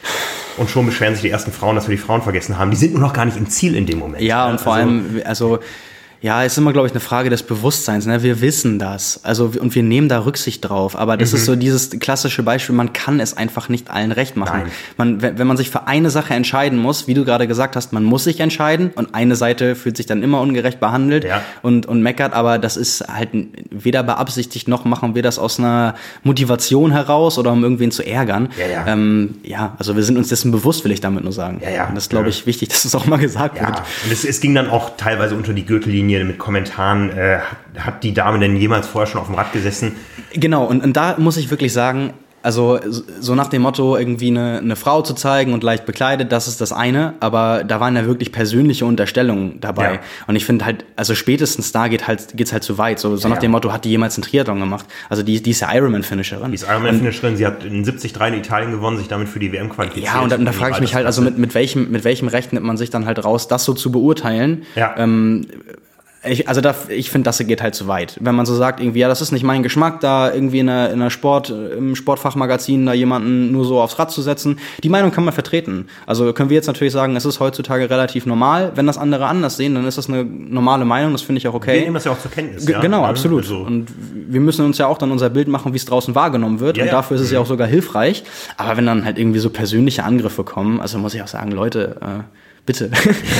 Und 0.56 0.68
schon 0.68 0.84
beschweren 0.84 1.14
sich 1.14 1.22
die 1.22 1.30
ersten 1.30 1.52
Frauen, 1.52 1.76
dass 1.76 1.88
wir 1.88 1.96
die 1.96 2.02
Frauen 2.02 2.22
vergessen 2.22 2.58
haben. 2.58 2.70
Die 2.70 2.76
sind 2.76 2.92
nur 2.92 3.00
noch 3.00 3.12
gar 3.12 3.24
nicht 3.24 3.36
im 3.36 3.48
Ziel 3.48 3.74
in 3.74 3.86
dem 3.86 3.98
Moment. 3.98 4.22
Ja, 4.22 4.48
und 4.48 4.60
vor 4.60 4.74
also, 4.74 4.88
allem, 4.88 5.22
also 5.24 5.58
ja, 6.22 6.42
ist 6.42 6.58
immer, 6.58 6.72
glaube 6.74 6.86
ich, 6.86 6.92
eine 6.92 7.00
Frage 7.00 7.30
des 7.30 7.42
Bewusstseins. 7.42 8.04
Ne? 8.04 8.22
Wir 8.22 8.42
wissen 8.42 8.78
das. 8.78 9.20
Also, 9.24 9.52
und 9.58 9.74
wir 9.74 9.82
nehmen 9.82 10.10
da 10.10 10.24
Rücksicht 10.24 10.68
drauf. 10.68 10.98
Aber 10.98 11.16
das 11.16 11.32
mhm. 11.32 11.38
ist 11.38 11.44
so 11.46 11.56
dieses 11.56 11.90
klassische 11.90 12.42
Beispiel, 12.42 12.74
man 12.74 12.92
kann 12.92 13.20
es 13.20 13.36
einfach 13.36 13.70
nicht 13.70 13.90
allen 13.90 14.12
recht 14.12 14.36
machen. 14.36 14.64
Man, 14.98 15.22
wenn 15.22 15.46
man 15.46 15.56
sich 15.56 15.70
für 15.70 15.86
eine 15.86 16.10
Sache 16.10 16.34
entscheiden 16.34 16.78
muss, 16.78 17.06
wie 17.06 17.14
du 17.14 17.24
gerade 17.24 17.46
gesagt 17.46 17.74
hast, 17.74 17.94
man 17.94 18.04
muss 18.04 18.24
sich 18.24 18.40
entscheiden 18.40 18.90
und 18.94 19.14
eine 19.14 19.34
Seite 19.34 19.74
fühlt 19.74 19.96
sich 19.96 20.04
dann 20.04 20.22
immer 20.22 20.40
ungerecht 20.42 20.78
behandelt 20.78 21.24
ja. 21.24 21.42
und, 21.62 21.86
und 21.86 22.02
meckert, 22.02 22.34
aber 22.34 22.58
das 22.58 22.76
ist 22.76 23.02
halt 23.08 23.30
weder 23.70 24.02
beabsichtigt 24.02 24.68
noch 24.68 24.84
machen 24.84 25.14
wir 25.14 25.22
das 25.22 25.38
aus 25.38 25.58
einer 25.58 25.94
Motivation 26.22 26.92
heraus 26.92 27.38
oder 27.38 27.52
um 27.52 27.62
irgendwen 27.62 27.92
zu 27.92 28.06
ärgern. 28.06 28.48
Ja, 28.58 28.66
ja. 28.66 28.86
Ähm, 28.86 29.36
ja 29.42 29.74
also 29.78 29.96
wir 29.96 30.02
sind 30.02 30.18
uns 30.18 30.28
dessen 30.28 30.52
bewusst, 30.52 30.84
will 30.84 30.92
ich 30.92 31.00
damit 31.00 31.24
nur 31.24 31.32
sagen. 31.32 31.60
Ja, 31.62 31.70
ja. 31.70 31.88
Und 31.88 31.94
das 31.94 32.04
ist, 32.04 32.10
glaube 32.10 32.28
ich, 32.28 32.46
wichtig, 32.46 32.68
dass 32.68 32.84
es 32.84 32.94
auch 32.94 33.06
mal 33.06 33.18
gesagt 33.18 33.56
ja. 33.56 33.68
wird. 33.68 33.78
Und 33.78 34.12
es, 34.12 34.24
es 34.24 34.40
ging 34.40 34.54
dann 34.54 34.68
auch 34.68 34.96
teilweise 34.96 35.34
unter 35.34 35.54
die 35.54 35.64
Gürtellinie 35.64 36.09
Linie 36.10 36.24
mit 36.24 36.38
Kommentaren, 36.38 37.10
äh, 37.10 37.38
hat 37.78 38.02
die 38.02 38.12
Dame 38.12 38.38
denn 38.38 38.56
jemals 38.56 38.86
vorher 38.86 39.06
schon 39.06 39.20
auf 39.20 39.26
dem 39.26 39.36
Rad 39.36 39.52
gesessen? 39.52 39.96
Genau, 40.32 40.64
und, 40.64 40.82
und 40.82 40.96
da 40.96 41.16
muss 41.18 41.36
ich 41.36 41.50
wirklich 41.50 41.72
sagen, 41.72 42.12
also 42.42 42.80
so 43.20 43.34
nach 43.34 43.48
dem 43.48 43.62
Motto, 43.62 43.96
irgendwie 43.96 44.28
eine, 44.28 44.58
eine 44.58 44.76
Frau 44.76 45.02
zu 45.02 45.14
zeigen 45.14 45.52
und 45.52 45.62
leicht 45.62 45.84
bekleidet, 45.84 46.32
das 46.32 46.48
ist 46.48 46.60
das 46.60 46.72
eine, 46.72 47.14
aber 47.20 47.64
da 47.64 47.80
waren 47.80 47.96
ja 47.96 48.06
wirklich 48.06 48.32
persönliche 48.32 48.86
Unterstellungen 48.86 49.60
dabei. 49.60 49.94
Ja. 49.94 50.00
Und 50.26 50.36
ich 50.36 50.46
finde 50.46 50.64
halt, 50.64 50.84
also 50.96 51.14
spätestens 51.14 51.72
da 51.72 51.88
geht 51.88 52.08
halt, 52.08 52.36
geht's 52.36 52.52
halt 52.52 52.62
zu 52.62 52.78
weit. 52.78 52.98
So, 52.98 53.16
so 53.16 53.28
ja, 53.28 53.34
nach 53.34 53.40
dem 53.40 53.50
Motto, 53.50 53.72
hat 53.72 53.84
die 53.84 53.90
jemals 53.90 54.16
einen 54.16 54.22
Triathlon 54.22 54.58
gemacht? 54.58 54.86
Also 55.10 55.22
die, 55.22 55.42
die 55.42 55.50
ist 55.50 55.60
ja 55.60 55.72
Ironman-Finisherin. 55.74 56.50
Die 56.50 56.54
ist 56.54 56.66
Ironman-Finisherin, 56.66 57.36
sie 57.36 57.46
hat 57.46 57.62
in 57.64 57.84
73 57.84 58.14
in 58.16 58.34
Italien 58.34 58.70
gewonnen, 58.70 58.96
sich 58.96 59.08
damit 59.08 59.28
für 59.28 59.38
die 59.38 59.52
WM 59.52 59.68
qualifiziert. 59.68 60.06
Ja, 60.06 60.20
und 60.20 60.32
da, 60.32 60.38
da 60.38 60.52
frage 60.52 60.74
ich 60.74 60.80
mich 60.80 60.94
halt, 60.94 61.04
also 61.04 61.20
mit, 61.20 61.36
mit, 61.36 61.54
welchem, 61.54 61.90
mit 61.90 62.04
welchem 62.04 62.28
Recht 62.28 62.54
nimmt 62.54 62.64
man 62.64 62.78
sich 62.78 62.88
dann 62.88 63.04
halt 63.04 63.22
raus, 63.22 63.48
das 63.48 63.64
so 63.64 63.74
zu 63.74 63.92
beurteilen? 63.92 64.62
Ja. 64.76 64.94
Ähm, 64.96 65.46
ich, 66.22 66.48
also 66.48 66.60
da, 66.60 66.74
ich 66.88 67.10
finde, 67.10 67.24
das 67.24 67.38
geht 67.38 67.62
halt 67.62 67.74
zu 67.74 67.86
weit. 67.86 68.18
Wenn 68.20 68.34
man 68.34 68.44
so 68.44 68.54
sagt, 68.54 68.80
irgendwie, 68.80 68.98
ja, 68.98 69.08
das 69.08 69.22
ist 69.22 69.32
nicht 69.32 69.42
mein 69.42 69.62
Geschmack, 69.62 70.00
da 70.00 70.30
irgendwie 70.32 70.58
in 70.58 70.68
einer, 70.68 70.88
in 70.88 71.00
einer 71.00 71.08
Sport, 71.08 71.48
im 71.48 71.96
Sportfachmagazin 71.96 72.84
da 72.84 72.92
jemanden 72.92 73.52
nur 73.52 73.64
so 73.64 73.80
aufs 73.80 73.98
Rad 73.98 74.10
zu 74.10 74.20
setzen. 74.20 74.58
Die 74.82 74.90
Meinung 74.90 75.12
kann 75.12 75.24
man 75.24 75.32
vertreten. 75.32 75.86
Also 76.06 76.30
können 76.34 76.50
wir 76.50 76.56
jetzt 76.56 76.66
natürlich 76.66 76.92
sagen, 76.92 77.16
es 77.16 77.24
ist 77.24 77.40
heutzutage 77.40 77.88
relativ 77.88 78.26
normal. 78.26 78.72
Wenn 78.74 78.86
das 78.86 78.98
andere 78.98 79.26
anders 79.26 79.56
sehen, 79.56 79.74
dann 79.74 79.86
ist 79.86 79.96
das 79.96 80.08
eine 80.08 80.24
normale 80.24 80.84
Meinung, 80.84 81.12
das 81.12 81.22
finde 81.22 81.38
ich 81.38 81.48
auch 81.48 81.54
okay. 81.54 81.74
Wir 81.74 81.80
nehmen 81.82 81.94
das 81.94 82.04
ja 82.04 82.12
auch 82.12 82.20
zur 82.20 82.30
Kenntnis. 82.30 82.66
G 82.66 82.72
ja? 82.72 82.80
Genau, 82.80 83.04
absolut. 83.04 83.44
Also. 83.44 83.60
Und 83.60 83.86
wir 84.28 84.40
müssen 84.40 84.66
uns 84.66 84.76
ja 84.76 84.88
auch 84.88 84.98
dann 84.98 85.12
unser 85.12 85.30
Bild 85.30 85.48
machen, 85.48 85.72
wie 85.72 85.78
es 85.78 85.86
draußen 85.86 86.14
wahrgenommen 86.14 86.60
wird. 86.60 86.76
Ja, 86.76 86.84
und 86.84 86.92
dafür 86.92 87.16
ist 87.16 87.22
es 87.22 87.30
ja 87.30 87.40
auch 87.40 87.46
sogar 87.46 87.66
hilfreich. 87.66 88.24
Aber 88.58 88.76
wenn 88.76 88.84
dann 88.84 89.06
halt 89.06 89.18
irgendwie 89.18 89.38
so 89.38 89.48
persönliche 89.48 90.04
Angriffe 90.04 90.44
kommen, 90.44 90.82
also 90.82 90.98
muss 90.98 91.14
ich 91.14 91.22
auch 91.22 91.28
sagen, 91.28 91.50
Leute, 91.50 91.96
äh, 92.02 92.22
bitte. 92.66 92.90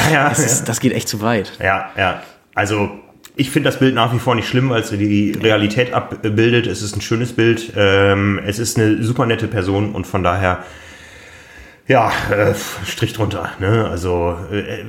Ja, 0.09 0.14
ja, 0.14 0.28
das, 0.31 0.39
ist, 0.39 0.64
das 0.64 0.81
geht 0.81 0.95
echt 0.95 1.09
zu 1.09 1.20
weit. 1.20 1.53
Ja, 1.61 1.91
ja. 1.95 2.22
Also 2.55 2.91
ich 3.37 3.51
finde 3.51 3.69
das 3.69 3.79
Bild 3.79 3.95
nach 3.95 4.13
wie 4.13 4.19
vor 4.19 4.35
nicht 4.35 4.49
schlimm, 4.49 4.71
weil 4.71 4.83
es 4.83 4.91
die 4.91 5.33
Realität 5.33 5.93
abbildet. 5.93 6.67
Es 6.67 6.83
ist 6.83 6.97
ein 6.97 7.01
schönes 7.01 7.33
Bild. 7.33 7.73
Ähm, 7.77 8.41
es 8.45 8.59
ist 8.59 8.79
eine 8.79 9.03
super 9.03 9.27
nette 9.27 9.49
Person 9.49 9.93
und 9.93 10.07
von 10.07 10.23
daher, 10.23 10.65
ja, 11.87 12.13
äh, 12.31 12.55
Strich 12.85 13.13
drunter. 13.13 13.51
Ne? 13.59 13.89
Also 13.89 14.37
äh, 14.53 14.85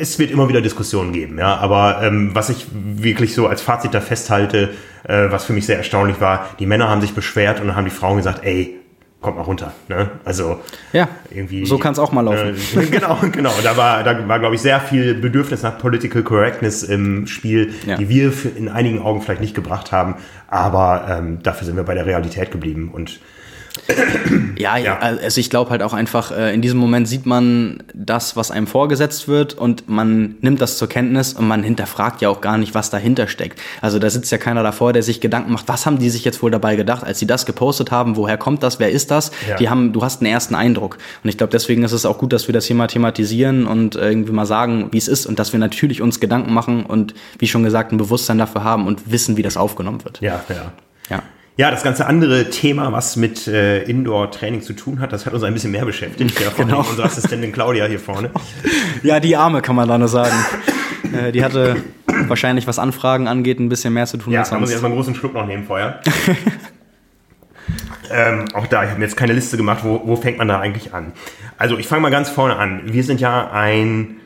es 0.00 0.18
wird 0.18 0.30
immer 0.30 0.48
wieder 0.48 0.60
Diskussionen 0.60 1.12
geben. 1.12 1.38
Ja, 1.38 1.56
aber 1.56 2.00
ähm, 2.02 2.34
was 2.34 2.48
ich 2.48 2.66
wirklich 2.72 3.34
so 3.34 3.46
als 3.46 3.62
Fazit 3.62 3.94
da 3.94 4.00
festhalte, 4.00 4.70
äh, 5.04 5.30
was 5.30 5.44
für 5.44 5.52
mich 5.52 5.66
sehr 5.66 5.78
erstaunlich 5.78 6.20
war, 6.20 6.48
die 6.58 6.66
Männer 6.66 6.88
haben 6.88 7.00
sich 7.00 7.14
beschwert 7.14 7.60
und 7.60 7.68
dann 7.68 7.76
haben 7.76 7.84
die 7.84 7.90
Frauen 7.90 8.16
gesagt, 8.16 8.44
ey, 8.44 8.74
kommt 9.26 9.38
mal 9.38 9.42
runter. 9.42 9.72
Ne? 9.88 10.08
Also 10.24 10.60
ja, 10.92 11.08
irgendwie. 11.32 11.66
So 11.66 11.78
kann 11.78 11.92
es 11.92 11.98
auch 11.98 12.12
mal 12.12 12.20
laufen. 12.20 12.54
Äh, 12.80 12.86
genau, 12.92 13.18
genau. 13.32 13.50
Da 13.64 13.76
war, 13.76 14.04
da 14.04 14.28
war, 14.28 14.38
glaube 14.38 14.54
ich, 14.54 14.60
sehr 14.60 14.78
viel 14.78 15.14
Bedürfnis 15.14 15.64
nach 15.64 15.78
Political 15.78 16.22
Correctness 16.22 16.84
im 16.84 17.26
Spiel, 17.26 17.74
ja. 17.84 17.96
die 17.96 18.08
wir 18.08 18.32
in 18.56 18.68
einigen 18.68 19.02
Augen 19.02 19.20
vielleicht 19.22 19.40
nicht 19.40 19.56
gebracht 19.56 19.90
haben. 19.90 20.14
Aber 20.46 21.08
ähm, 21.10 21.42
dafür 21.42 21.66
sind 21.66 21.74
wir 21.74 21.82
bei 21.82 21.94
der 21.94 22.06
Realität 22.06 22.52
geblieben 22.52 22.92
und 22.92 23.18
ja, 24.58 24.76
ja, 24.76 24.98
also 24.98 25.40
ich 25.40 25.50
glaube 25.50 25.70
halt 25.70 25.82
auch 25.82 25.92
einfach, 25.92 26.32
äh, 26.32 26.54
in 26.54 26.62
diesem 26.62 26.78
Moment 26.78 27.08
sieht 27.08 27.26
man 27.26 27.82
das, 27.94 28.36
was 28.36 28.50
einem 28.50 28.66
vorgesetzt 28.66 29.28
wird 29.28 29.54
und 29.54 29.88
man 29.88 30.36
nimmt 30.40 30.60
das 30.60 30.78
zur 30.78 30.88
Kenntnis 30.88 31.34
und 31.34 31.46
man 31.46 31.62
hinterfragt 31.62 32.20
ja 32.22 32.28
auch 32.28 32.40
gar 32.40 32.58
nicht, 32.58 32.74
was 32.74 32.90
dahinter 32.90 33.28
steckt. 33.28 33.60
Also 33.80 33.98
da 33.98 34.10
sitzt 34.10 34.32
ja 34.32 34.38
keiner 34.38 34.62
davor, 34.62 34.92
der 34.92 35.02
sich 35.02 35.20
Gedanken 35.20 35.52
macht, 35.52 35.68
was 35.68 35.86
haben 35.86 35.98
die 35.98 36.10
sich 36.10 36.24
jetzt 36.24 36.42
wohl 36.42 36.50
dabei 36.50 36.76
gedacht, 36.76 37.04
als 37.04 37.18
sie 37.18 37.26
das 37.26 37.46
gepostet 37.46 37.90
haben, 37.90 38.16
woher 38.16 38.36
kommt 38.36 38.62
das, 38.62 38.80
wer 38.80 38.90
ist 38.90 39.10
das? 39.10 39.30
Ja. 39.48 39.56
Die 39.56 39.68
haben, 39.68 39.92
du 39.92 40.02
hast 40.02 40.20
einen 40.20 40.32
ersten 40.32 40.54
Eindruck. 40.54 40.98
Und 41.22 41.30
ich 41.30 41.38
glaube, 41.38 41.52
deswegen 41.52 41.82
ist 41.84 41.92
es 41.92 42.06
auch 42.06 42.18
gut, 42.18 42.32
dass 42.32 42.48
wir 42.48 42.52
das 42.52 42.66
hier 42.66 42.76
mal 42.76 42.86
thematisieren 42.88 43.66
und 43.66 43.94
irgendwie 43.94 44.32
mal 44.32 44.46
sagen, 44.46 44.88
wie 44.92 44.98
es 44.98 45.08
ist 45.08 45.26
und 45.26 45.38
dass 45.38 45.52
wir 45.52 45.60
natürlich 45.60 46.02
uns 46.02 46.20
Gedanken 46.20 46.52
machen 46.52 46.84
und 46.84 47.14
wie 47.38 47.46
schon 47.46 47.62
gesagt, 47.62 47.92
ein 47.92 47.98
Bewusstsein 47.98 48.38
dafür 48.38 48.64
haben 48.64 48.86
und 48.86 49.10
wissen, 49.10 49.36
wie 49.36 49.42
das 49.42 49.56
aufgenommen 49.56 50.04
wird. 50.04 50.20
Ja, 50.20 50.42
ja. 50.48 50.72
Ja. 51.08 51.22
Ja, 51.58 51.70
das 51.70 51.82
ganze 51.82 52.06
andere 52.06 52.50
Thema, 52.50 52.92
was 52.92 53.16
mit 53.16 53.46
äh, 53.46 53.82
Indoor-Training 53.84 54.60
zu 54.60 54.74
tun 54.74 55.00
hat, 55.00 55.14
das 55.14 55.24
hat 55.24 55.32
uns 55.32 55.42
ein 55.42 55.54
bisschen 55.54 55.72
mehr 55.72 55.86
beschäftigt. 55.86 56.38
Ja, 56.38 56.50
genau. 56.54 56.80
unsere 56.80 57.04
Assistentin 57.04 57.50
Claudia 57.50 57.86
hier 57.86 57.98
vorne. 57.98 58.30
Ja, 59.02 59.20
die 59.20 59.36
Arme 59.36 59.62
kann 59.62 59.74
man 59.74 59.88
da 59.88 59.96
nur 59.96 60.08
sagen. 60.08 60.34
äh, 61.14 61.32
die 61.32 61.42
hatte 61.42 61.76
wahrscheinlich, 62.28 62.66
was 62.66 62.78
Anfragen 62.78 63.26
angeht, 63.26 63.58
ein 63.58 63.70
bisschen 63.70 63.94
mehr 63.94 64.06
zu 64.06 64.18
tun 64.18 64.34
ja, 64.34 64.40
als 64.40 64.50
sonst. 64.50 64.52
Ja, 64.52 64.56
da 64.56 64.60
muss 64.60 64.68
ich 64.68 64.74
erstmal 64.74 64.90
einen 64.90 64.98
großen 64.98 65.14
Schluck 65.14 65.32
noch 65.32 65.46
nehmen 65.46 65.64
vorher. 65.64 66.00
ähm, 68.10 68.44
auch 68.52 68.66
da, 68.66 68.84
ich 68.84 68.90
habe 68.90 68.98
mir 68.98 69.06
jetzt 69.06 69.16
keine 69.16 69.32
Liste 69.32 69.56
gemacht, 69.56 69.80
wo, 69.82 70.02
wo 70.04 70.16
fängt 70.16 70.36
man 70.36 70.48
da 70.48 70.60
eigentlich 70.60 70.92
an? 70.92 71.12
Also 71.56 71.78
ich 71.78 71.86
fange 71.86 72.02
mal 72.02 72.10
ganz 72.10 72.28
vorne 72.28 72.56
an. 72.56 72.82
Wir 72.84 73.02
sind 73.02 73.18
ja 73.18 73.50
ein 73.50 74.16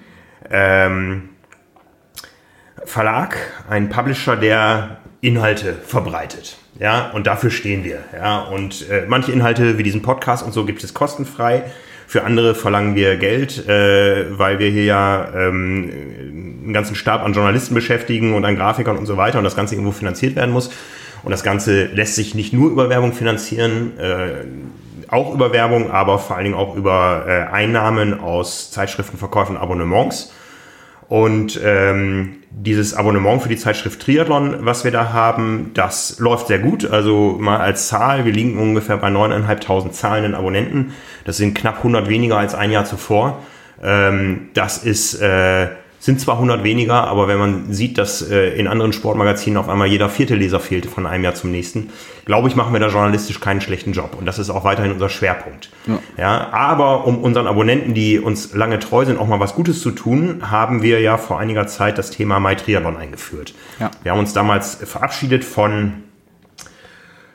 ähm, 0.51 1.29
Verlag, 2.85 3.37
ein 3.69 3.89
Publisher, 3.89 4.35
der 4.35 5.00
Inhalte 5.21 5.75
verbreitet. 5.75 6.57
Ja, 6.79 7.11
und 7.11 7.27
dafür 7.27 7.51
stehen 7.51 7.85
wir. 7.85 7.99
Ja, 8.15 8.41
und 8.41 8.89
äh, 8.89 9.05
manche 9.07 9.33
Inhalte 9.33 9.77
wie 9.77 9.83
diesen 9.83 10.03
Podcast 10.03 10.45
und 10.45 10.53
so 10.53 10.65
gibt 10.65 10.83
es 10.83 10.95
kostenfrei. 10.95 11.65
Für 12.07 12.25
andere 12.25 12.55
verlangen 12.55 12.97
wir 12.97 13.17
Geld, 13.17 13.69
äh, 13.69 14.37
weil 14.37 14.59
wir 14.59 14.69
hier 14.69 14.85
ja 14.85 15.29
ähm, 15.33 15.91
einen 16.65 16.73
ganzen 16.73 16.97
Stab 16.97 17.23
an 17.23 17.35
Journalisten 17.35 17.75
beschäftigen 17.75 18.35
und 18.35 18.45
an 18.45 18.57
Grafikern 18.57 18.97
und 18.97 19.07
so 19.07 19.17
weiter 19.17 19.39
und 19.39 19.45
das 19.45 19.55
Ganze 19.55 19.75
irgendwo 19.75 19.93
finanziert 19.93 20.37
werden 20.37 20.53
muss. 20.53 20.71
Und 21.23 21.31
das 21.31 21.43
Ganze 21.43 21.85
lässt 21.85 22.15
sich 22.15 22.35
nicht 22.35 22.53
nur 22.53 22.71
über 22.71 22.89
Werbung 22.89 23.13
finanzieren, 23.13 23.99
äh, 23.99 24.45
auch 25.09 25.35
über 25.35 25.53
Werbung, 25.53 25.91
aber 25.91 26.19
vor 26.19 26.37
allen 26.37 26.45
Dingen 26.45 26.57
auch 26.57 26.77
über 26.77 27.25
äh, 27.27 27.53
Einnahmen 27.53 28.19
aus 28.19 28.71
Zeitschriftenverkäufen 28.71 29.57
und 29.57 29.63
Abonnements. 29.63 30.33
Und 31.11 31.61
ähm, 31.65 32.37
dieses 32.53 32.95
Abonnement 32.95 33.43
für 33.43 33.49
die 33.49 33.57
Zeitschrift 33.57 34.01
Triathlon, 34.01 34.65
was 34.65 34.85
wir 34.85 34.93
da 34.93 35.13
haben, 35.13 35.73
das 35.75 36.21
läuft 36.21 36.47
sehr 36.47 36.61
gut. 36.61 36.89
Also 36.89 37.37
mal 37.41 37.57
als 37.57 37.89
Zahl, 37.89 38.25
wir 38.25 38.33
liegen 38.33 38.57
ungefähr 38.57 38.97
bei 38.97 39.09
9.500 39.09 39.91
zahlenden 39.91 40.37
Abonnenten. 40.37 40.93
Das 41.25 41.37
sind 41.37 41.55
knapp 41.55 41.79
100 41.79 42.09
weniger 42.09 42.39
als 42.39 42.55
ein 42.55 42.71
Jahr 42.71 42.85
zuvor. 42.85 43.43
Ähm, 43.83 44.51
das 44.55 44.85
ist 44.85 45.21
äh, 45.21 45.71
sind 46.01 46.19
zwar 46.19 46.37
100 46.37 46.65
weniger, 46.65 47.07
aber 47.07 47.29
wenn 47.29 47.39
man 47.39 47.73
sieht, 47.73 47.99
dass 47.99 48.23
äh, 48.23 48.55
in 48.59 48.67
anderen 48.67 48.95
Sportmagazinen 48.95 49.59
auf 49.59 49.69
einmal 49.69 49.87
jeder 49.87 50.09
vierte 50.09 50.35
Leser 50.35 50.59
fehlt 50.59 50.87
von 50.87 51.07
einem 51.07 51.23
Jahr 51.23 51.35
zum 51.35 51.51
nächsten, 51.51 51.91
glaube 52.25 52.49
ich, 52.49 52.57
machen 52.57 52.73
wir 52.73 52.81
da 52.81 52.89
journalistisch 52.89 53.39
keinen 53.39 53.61
schlechten 53.61 53.93
Job. 53.93 54.17
Und 54.19 54.25
das 54.25 54.39
ist 54.39 54.49
auch 54.49 54.65
weiterhin 54.65 54.93
unser 54.93 55.11
Schwerpunkt. 55.11 55.71
Ja. 55.87 55.99
ja. 56.17 56.49
aber 56.53 57.07
um 57.07 57.19
unseren 57.19 57.47
Abonnenten, 57.47 57.93
die 57.93 58.19
uns 58.19 58.55
lange 58.55 58.79
treu 58.79 59.05
sind, 59.05 59.19
auch 59.19 59.29
mal 59.29 59.41
was 59.41 59.55
Gutes 59.55 59.83
zu 59.83 59.91
tun, 59.91 60.51
haben 60.51 60.83
wir 60.83 61.01
ja 61.01 61.19
vor 61.19 61.39
einiger 61.39 61.67
Zeit 61.67 61.99
das 61.99 62.11
Thema 62.11 62.41
MyTriathlon 62.41 62.97
eingeführt. 62.97 63.55
Ja. 63.79 63.91
Wir 64.03 64.13
haben 64.13 64.21
uns 64.21 64.33
damals 64.33 64.77
verabschiedet 64.77 65.45
von 65.45 65.93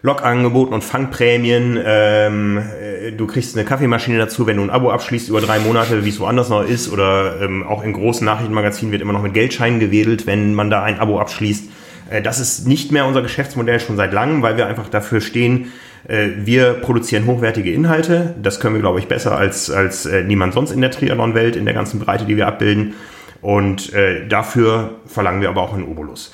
Logangeboten 0.06 0.74
und 0.74 0.84
Fangprämien. 0.84 1.80
Ähm, 1.84 2.58
äh, 2.58 3.12
du 3.12 3.26
kriegst 3.26 3.58
eine 3.58 3.66
Kaffeemaschine 3.66 4.20
dazu, 4.20 4.46
wenn 4.46 4.58
du 4.58 4.64
ein 4.64 4.70
Abo 4.70 4.92
abschließt 4.92 5.30
über 5.30 5.42
drei 5.42 5.58
Monate, 5.58 6.06
wie 6.06 6.10
es 6.10 6.20
woanders 6.20 6.50
noch 6.50 6.64
ist. 6.64 6.94
Oder 6.94 7.42
ähm, 7.42 7.64
auch 7.64 7.84
in 7.84 7.92
großen 7.92 8.24
Nachrichtenmagazinen 8.24 8.92
wird 8.92 9.02
immer 9.02 9.14
noch 9.14 9.24
mit 9.24 9.34
Geldscheinen 9.34 9.80
gewedelt, 9.80 10.28
wenn 10.28 10.54
man 10.54 10.70
da 10.70 10.84
ein 10.84 11.00
Abo 11.00 11.20
abschließt. 11.20 11.70
Äh, 12.12 12.22
das 12.22 12.40
ist 12.40 12.68
nicht 12.68 12.92
mehr 12.92 13.08
unser 13.08 13.24
Geschäftsmodell 13.24 13.80
schon 13.80 13.98
seit 13.98 14.14
langem, 14.14 14.44
weil 14.44 14.58
wir 14.58 14.68
einfach 14.68 14.90
dafür 14.90 15.22
stehen, 15.22 15.72
äh, 16.08 16.28
wir 16.38 16.74
produzieren 16.74 17.26
hochwertige 17.26 17.72
Inhalte. 17.72 18.36
Das 18.40 18.60
können 18.60 18.76
wir, 18.76 18.82
glaube 18.82 19.00
ich, 19.00 19.08
besser 19.08 19.36
als, 19.36 19.72
als 19.72 20.06
äh, 20.06 20.24
niemand 20.24 20.54
sonst 20.54 20.70
in 20.70 20.82
der 20.82 20.92
Triathlon-Welt, 20.92 21.56
in 21.56 21.66
der 21.66 21.74
ganzen 21.74 22.00
Breite, 22.00 22.26
die 22.26 22.38
wir 22.38 22.46
abbilden. 22.46 22.94
Und 23.42 23.92
äh, 23.94 24.28
dafür 24.28 25.00
verlangen 25.08 25.42
wir 25.42 25.50
aber 25.50 25.64
auch 25.64 25.74
einen 25.74 25.84
Obolus. 25.84 26.32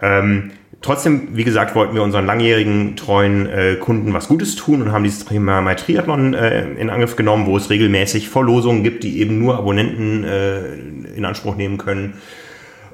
Ähm, 0.00 0.50
Trotzdem, 0.82 1.28
wie 1.36 1.44
gesagt, 1.44 1.76
wollten 1.76 1.94
wir 1.94 2.02
unseren 2.02 2.26
langjährigen, 2.26 2.96
treuen 2.96 3.46
äh, 3.46 3.76
Kunden 3.76 4.12
was 4.12 4.26
Gutes 4.26 4.56
tun 4.56 4.82
und 4.82 4.90
haben 4.90 5.04
dieses 5.04 5.24
Thema 5.24 5.62
My 5.62 5.76
Triathlon 5.76 6.34
äh, 6.34 6.72
in 6.72 6.90
Angriff 6.90 7.14
genommen, 7.14 7.46
wo 7.46 7.56
es 7.56 7.70
regelmäßig 7.70 8.28
Verlosungen 8.28 8.82
gibt, 8.82 9.04
die 9.04 9.20
eben 9.20 9.38
nur 9.38 9.56
Abonnenten 9.56 10.24
äh, 10.24 10.74
in 11.16 11.24
Anspruch 11.24 11.54
nehmen 11.54 11.78
können. 11.78 12.14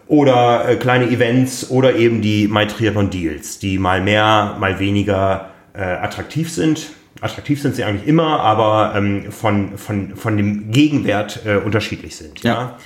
Oder 0.06 0.68
äh, 0.68 0.76
kleine 0.76 1.08
Events 1.08 1.70
oder 1.70 1.96
eben 1.96 2.20
die 2.20 2.46
My 2.46 2.66
Triathlon 2.66 3.08
Deals, 3.08 3.58
die 3.58 3.78
mal 3.78 4.02
mehr, 4.02 4.56
mal 4.60 4.78
weniger 4.78 5.50
äh, 5.72 5.80
attraktiv 5.80 6.52
sind. 6.52 6.90
Attraktiv 7.22 7.60
sind 7.60 7.74
sie 7.74 7.84
eigentlich 7.84 8.06
immer, 8.06 8.40
aber 8.40 8.92
ähm, 8.96 9.32
von, 9.32 9.78
von, 9.78 10.14
von 10.14 10.36
dem 10.36 10.70
Gegenwert 10.70 11.40
äh, 11.46 11.56
unterschiedlich 11.56 12.16
sind. 12.16 12.42
Ja. 12.42 12.76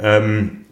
ja? 0.00 0.16
Ähm, 0.18 0.66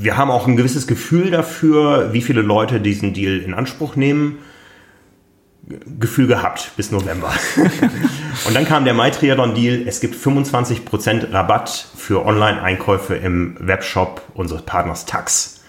wir 0.00 0.16
haben 0.16 0.30
auch 0.30 0.46
ein 0.46 0.56
gewisses 0.56 0.86
Gefühl 0.86 1.32
dafür, 1.32 2.12
wie 2.12 2.22
viele 2.22 2.40
Leute 2.40 2.80
diesen 2.80 3.14
Deal 3.14 3.38
in 3.38 3.52
Anspruch 3.52 3.96
nehmen. 3.96 4.38
Gefühl 5.98 6.28
gehabt 6.28 6.70
bis 6.76 6.92
November. 6.92 7.32
und 8.46 8.54
dann 8.54 8.64
kam 8.64 8.84
der 8.84 8.94
MyTriathlon-Deal. 8.94 9.88
Es 9.88 10.00
gibt 10.00 10.14
25% 10.14 11.32
Rabatt 11.32 11.88
für 11.96 12.24
Online-Einkäufe 12.24 13.16
im 13.16 13.56
Webshop 13.58 14.22
unseres 14.34 14.62
Partners 14.62 15.04
Tax. 15.04 15.64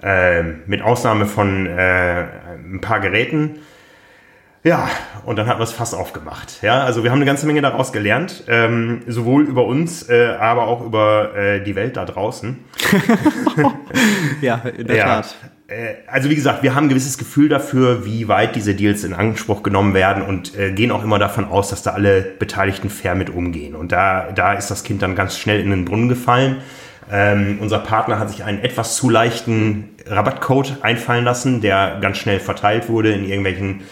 Äh, 0.00 0.44
mit 0.66 0.80
Ausnahme 0.80 1.26
von 1.26 1.66
äh, 1.66 2.24
ein 2.72 2.80
paar 2.80 3.00
Geräten. 3.00 3.58
Ja, 4.66 4.90
und 5.24 5.36
dann 5.36 5.46
hat 5.46 5.58
man 5.58 5.62
es 5.62 5.70
fast 5.72 5.94
aufgemacht. 5.94 6.60
Ja, 6.60 6.82
also 6.82 7.04
wir 7.04 7.12
haben 7.12 7.18
eine 7.18 7.24
ganze 7.24 7.46
Menge 7.46 7.62
daraus 7.62 7.92
gelernt, 7.92 8.42
ähm, 8.48 9.02
sowohl 9.06 9.44
über 9.44 9.64
uns, 9.64 10.08
äh, 10.08 10.34
aber 10.40 10.66
auch 10.66 10.84
über 10.84 11.36
äh, 11.36 11.62
die 11.62 11.76
Welt 11.76 11.96
da 11.96 12.04
draußen. 12.04 12.58
ja, 14.40 14.56
in 14.76 14.88
der 14.88 14.96
ja. 14.96 15.04
Tat. 15.04 15.36
Äh, 15.68 15.94
also 16.08 16.30
wie 16.30 16.34
gesagt, 16.34 16.64
wir 16.64 16.74
haben 16.74 16.86
ein 16.86 16.88
gewisses 16.88 17.16
Gefühl 17.16 17.48
dafür, 17.48 18.04
wie 18.04 18.26
weit 18.26 18.56
diese 18.56 18.74
Deals 18.74 19.04
in 19.04 19.14
Anspruch 19.14 19.62
genommen 19.62 19.94
werden 19.94 20.24
und 20.24 20.58
äh, 20.58 20.72
gehen 20.72 20.90
auch 20.90 21.04
immer 21.04 21.20
davon 21.20 21.44
aus, 21.44 21.70
dass 21.70 21.84
da 21.84 21.92
alle 21.92 22.22
Beteiligten 22.22 22.90
fair 22.90 23.14
mit 23.14 23.30
umgehen. 23.30 23.76
Und 23.76 23.92
da, 23.92 24.32
da 24.34 24.54
ist 24.54 24.68
das 24.68 24.82
Kind 24.82 25.00
dann 25.00 25.14
ganz 25.14 25.38
schnell 25.38 25.60
in 25.60 25.70
den 25.70 25.84
Brunnen 25.84 26.08
gefallen. 26.08 26.56
Ähm, 27.08 27.58
unser 27.60 27.78
Partner 27.78 28.18
hat 28.18 28.30
sich 28.30 28.42
einen 28.42 28.58
etwas 28.58 28.96
zu 28.96 29.10
leichten 29.10 29.90
Rabattcode 30.06 30.78
einfallen 30.82 31.24
lassen, 31.24 31.60
der 31.60 31.98
ganz 32.00 32.18
schnell 32.18 32.40
verteilt 32.40 32.88
wurde 32.88 33.12
in 33.12 33.24
irgendwelchen 33.24 33.82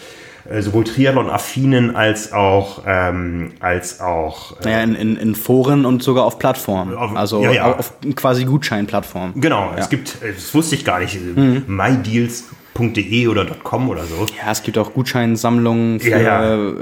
äh, 0.48 0.60
sowohl 0.62 0.84
Triathlon-affinen 0.84 1.96
als 1.96 2.32
auch 2.32 2.82
ähm, 2.86 3.52
als 3.60 4.00
auch 4.00 4.60
äh, 4.60 4.64
naja, 4.64 4.82
in, 4.82 4.94
in, 4.94 5.16
in 5.16 5.34
Foren 5.34 5.86
und 5.86 6.02
sogar 6.02 6.24
auf 6.24 6.38
Plattformen. 6.38 6.94
Auf, 6.94 7.16
also 7.16 7.42
ja, 7.42 7.52
ja. 7.52 7.76
auf 7.76 7.94
quasi 8.14 8.44
Gutscheinplattformen. 8.44 9.40
Genau, 9.40 9.70
ja. 9.72 9.78
es 9.78 9.88
gibt, 9.88 10.18
das 10.22 10.54
wusste 10.54 10.74
ich 10.74 10.84
gar 10.84 11.00
nicht, 11.00 11.18
mhm. 11.20 11.64
MyDeals 11.66 12.44
.de 12.74 13.28
oder 13.28 13.46
.com 13.62 13.88
oder 13.88 14.04
so. 14.04 14.26
Ja, 14.36 14.50
es 14.50 14.62
gibt 14.62 14.78
auch 14.78 14.92
Gutscheinsammlungen, 14.92 16.00
für, 16.00 16.10
ja, 16.10 16.56
ja. 16.56 16.72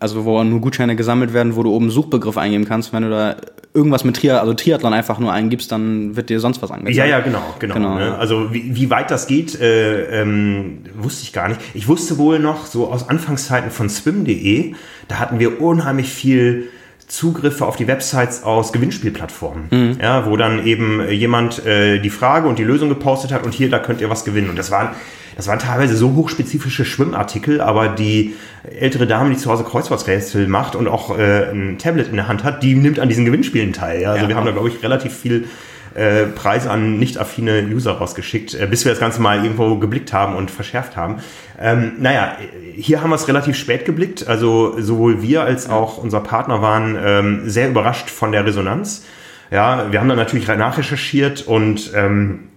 also 0.00 0.24
wo 0.24 0.42
nur 0.42 0.60
Gutscheine 0.60 0.96
gesammelt 0.96 1.32
werden, 1.32 1.56
wo 1.56 1.62
du 1.62 1.72
oben 1.74 1.90
Suchbegriff 1.90 2.38
eingeben 2.38 2.64
kannst. 2.64 2.92
Wenn 2.92 3.02
du 3.02 3.10
da 3.10 3.36
irgendwas 3.74 4.04
mit 4.04 4.16
Triathlon, 4.16 4.40
also 4.40 4.54
Triathlon 4.54 4.92
einfach 4.92 5.18
nur 5.18 5.32
eingibst, 5.32 5.70
dann 5.70 6.16
wird 6.16 6.30
dir 6.30 6.40
sonst 6.40 6.62
was 6.62 6.70
angezeigt. 6.70 6.96
Ja, 6.96 7.04
ja, 7.04 7.20
genau, 7.20 7.42
genau. 7.58 7.74
genau. 7.74 7.94
Ne? 7.96 8.16
Also 8.16 8.52
wie, 8.52 8.74
wie 8.74 8.90
weit 8.90 9.10
das 9.10 9.26
geht, 9.26 9.58
äh, 9.60 10.22
ähm, 10.22 10.80
wusste 10.94 11.24
ich 11.24 11.32
gar 11.32 11.48
nicht. 11.48 11.60
Ich 11.74 11.88
wusste 11.88 12.18
wohl 12.18 12.38
noch 12.38 12.66
so 12.66 12.88
aus 12.88 13.08
Anfangszeiten 13.08 13.70
von 13.70 13.88
swim.de, 13.88 14.74
da 15.08 15.18
hatten 15.18 15.38
wir 15.38 15.60
unheimlich 15.60 16.08
viel 16.08 16.68
Zugriffe 17.08 17.66
auf 17.66 17.76
die 17.76 17.86
Websites 17.86 18.42
aus 18.42 18.72
Gewinnspielplattformen, 18.72 19.64
mhm. 19.70 19.98
ja, 20.00 20.24
wo 20.24 20.38
dann 20.38 20.64
eben 20.64 21.06
jemand 21.10 21.64
äh, 21.66 21.98
die 21.98 22.08
Frage 22.08 22.48
und 22.48 22.58
die 22.58 22.64
Lösung 22.64 22.88
gepostet 22.88 23.32
hat 23.32 23.44
und 23.44 23.52
hier, 23.52 23.68
da 23.68 23.78
könnt 23.78 24.00
ihr 24.00 24.08
was 24.08 24.24
gewinnen. 24.24 24.48
Und 24.48 24.58
das 24.58 24.70
waren 24.70 24.90
das 25.36 25.48
waren 25.48 25.58
teilweise 25.58 25.96
so 25.96 26.14
hochspezifische 26.14 26.84
Schwimmartikel, 26.84 27.60
aber 27.60 27.88
die 27.88 28.34
ältere 28.78 29.06
Dame, 29.06 29.30
die 29.30 29.36
zu 29.36 29.50
Hause 29.50 29.64
Kreuzworträtsel 29.64 30.46
macht 30.46 30.76
und 30.76 30.88
auch 30.88 31.16
äh, 31.16 31.50
ein 31.50 31.78
Tablet 31.78 32.08
in 32.08 32.16
der 32.16 32.28
Hand 32.28 32.44
hat, 32.44 32.62
die 32.62 32.74
nimmt 32.74 33.00
an 33.00 33.08
diesen 33.08 33.24
Gewinnspielen 33.24 33.72
teil. 33.72 34.02
Ja? 34.02 34.10
Also 34.12 34.24
ja. 34.24 34.28
wir 34.28 34.36
haben 34.36 34.46
da, 34.46 34.52
glaube 34.52 34.68
ich, 34.68 34.82
relativ 34.82 35.16
viel 35.16 35.46
äh, 35.94 36.24
Preise 36.26 36.70
an 36.70 36.98
nicht 36.98 37.18
affine 37.18 37.62
User 37.64 37.92
rausgeschickt, 37.92 38.54
äh, 38.54 38.66
bis 38.66 38.84
wir 38.84 38.92
das 38.92 39.00
Ganze 39.00 39.20
mal 39.20 39.42
irgendwo 39.42 39.76
geblickt 39.78 40.12
haben 40.12 40.36
und 40.36 40.50
verschärft 40.50 40.96
haben. 40.96 41.16
Ähm, 41.60 41.92
naja, 41.98 42.36
hier 42.74 43.02
haben 43.02 43.10
wir 43.10 43.16
es 43.16 43.28
relativ 43.28 43.56
spät 43.56 43.84
geblickt. 43.84 44.26
Also 44.26 44.80
sowohl 44.80 45.22
wir 45.22 45.42
als 45.42 45.68
auch 45.68 45.98
unser 45.98 46.20
Partner 46.20 46.62
waren 46.62 46.98
ähm, 47.02 47.42
sehr 47.44 47.68
überrascht 47.68 48.08
von 48.08 48.32
der 48.32 48.46
Resonanz. 48.46 49.04
Ja, 49.50 49.92
wir 49.92 50.00
haben 50.00 50.08
dann 50.08 50.16
natürlich 50.16 50.48
nachrecherchiert 50.48 51.46
und 51.46 51.92
ähm, 51.94 52.48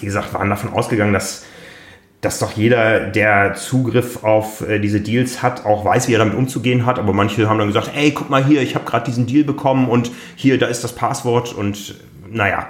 wie 0.00 0.06
gesagt, 0.06 0.34
waren 0.34 0.50
davon 0.50 0.70
ausgegangen, 0.70 1.14
dass 1.14 1.46
dass 2.24 2.38
doch 2.38 2.52
jeder, 2.52 3.00
der 3.00 3.54
Zugriff 3.54 4.24
auf 4.24 4.66
äh, 4.66 4.78
diese 4.78 5.00
Deals 5.00 5.42
hat, 5.42 5.64
auch 5.64 5.84
weiß, 5.84 6.08
wie 6.08 6.14
er 6.14 6.18
damit 6.18 6.34
umzugehen 6.34 6.86
hat. 6.86 6.98
Aber 6.98 7.12
manche 7.12 7.48
haben 7.48 7.58
dann 7.58 7.68
gesagt, 7.68 7.90
ey, 7.94 8.12
guck 8.12 8.30
mal 8.30 8.44
hier, 8.44 8.62
ich 8.62 8.74
habe 8.74 8.84
gerade 8.84 9.04
diesen 9.04 9.26
Deal 9.26 9.44
bekommen 9.44 9.88
und 9.88 10.10
hier, 10.36 10.58
da 10.58 10.66
ist 10.66 10.84
das 10.84 10.94
Passwort 10.94 11.54
und 11.54 11.94
naja. 12.30 12.66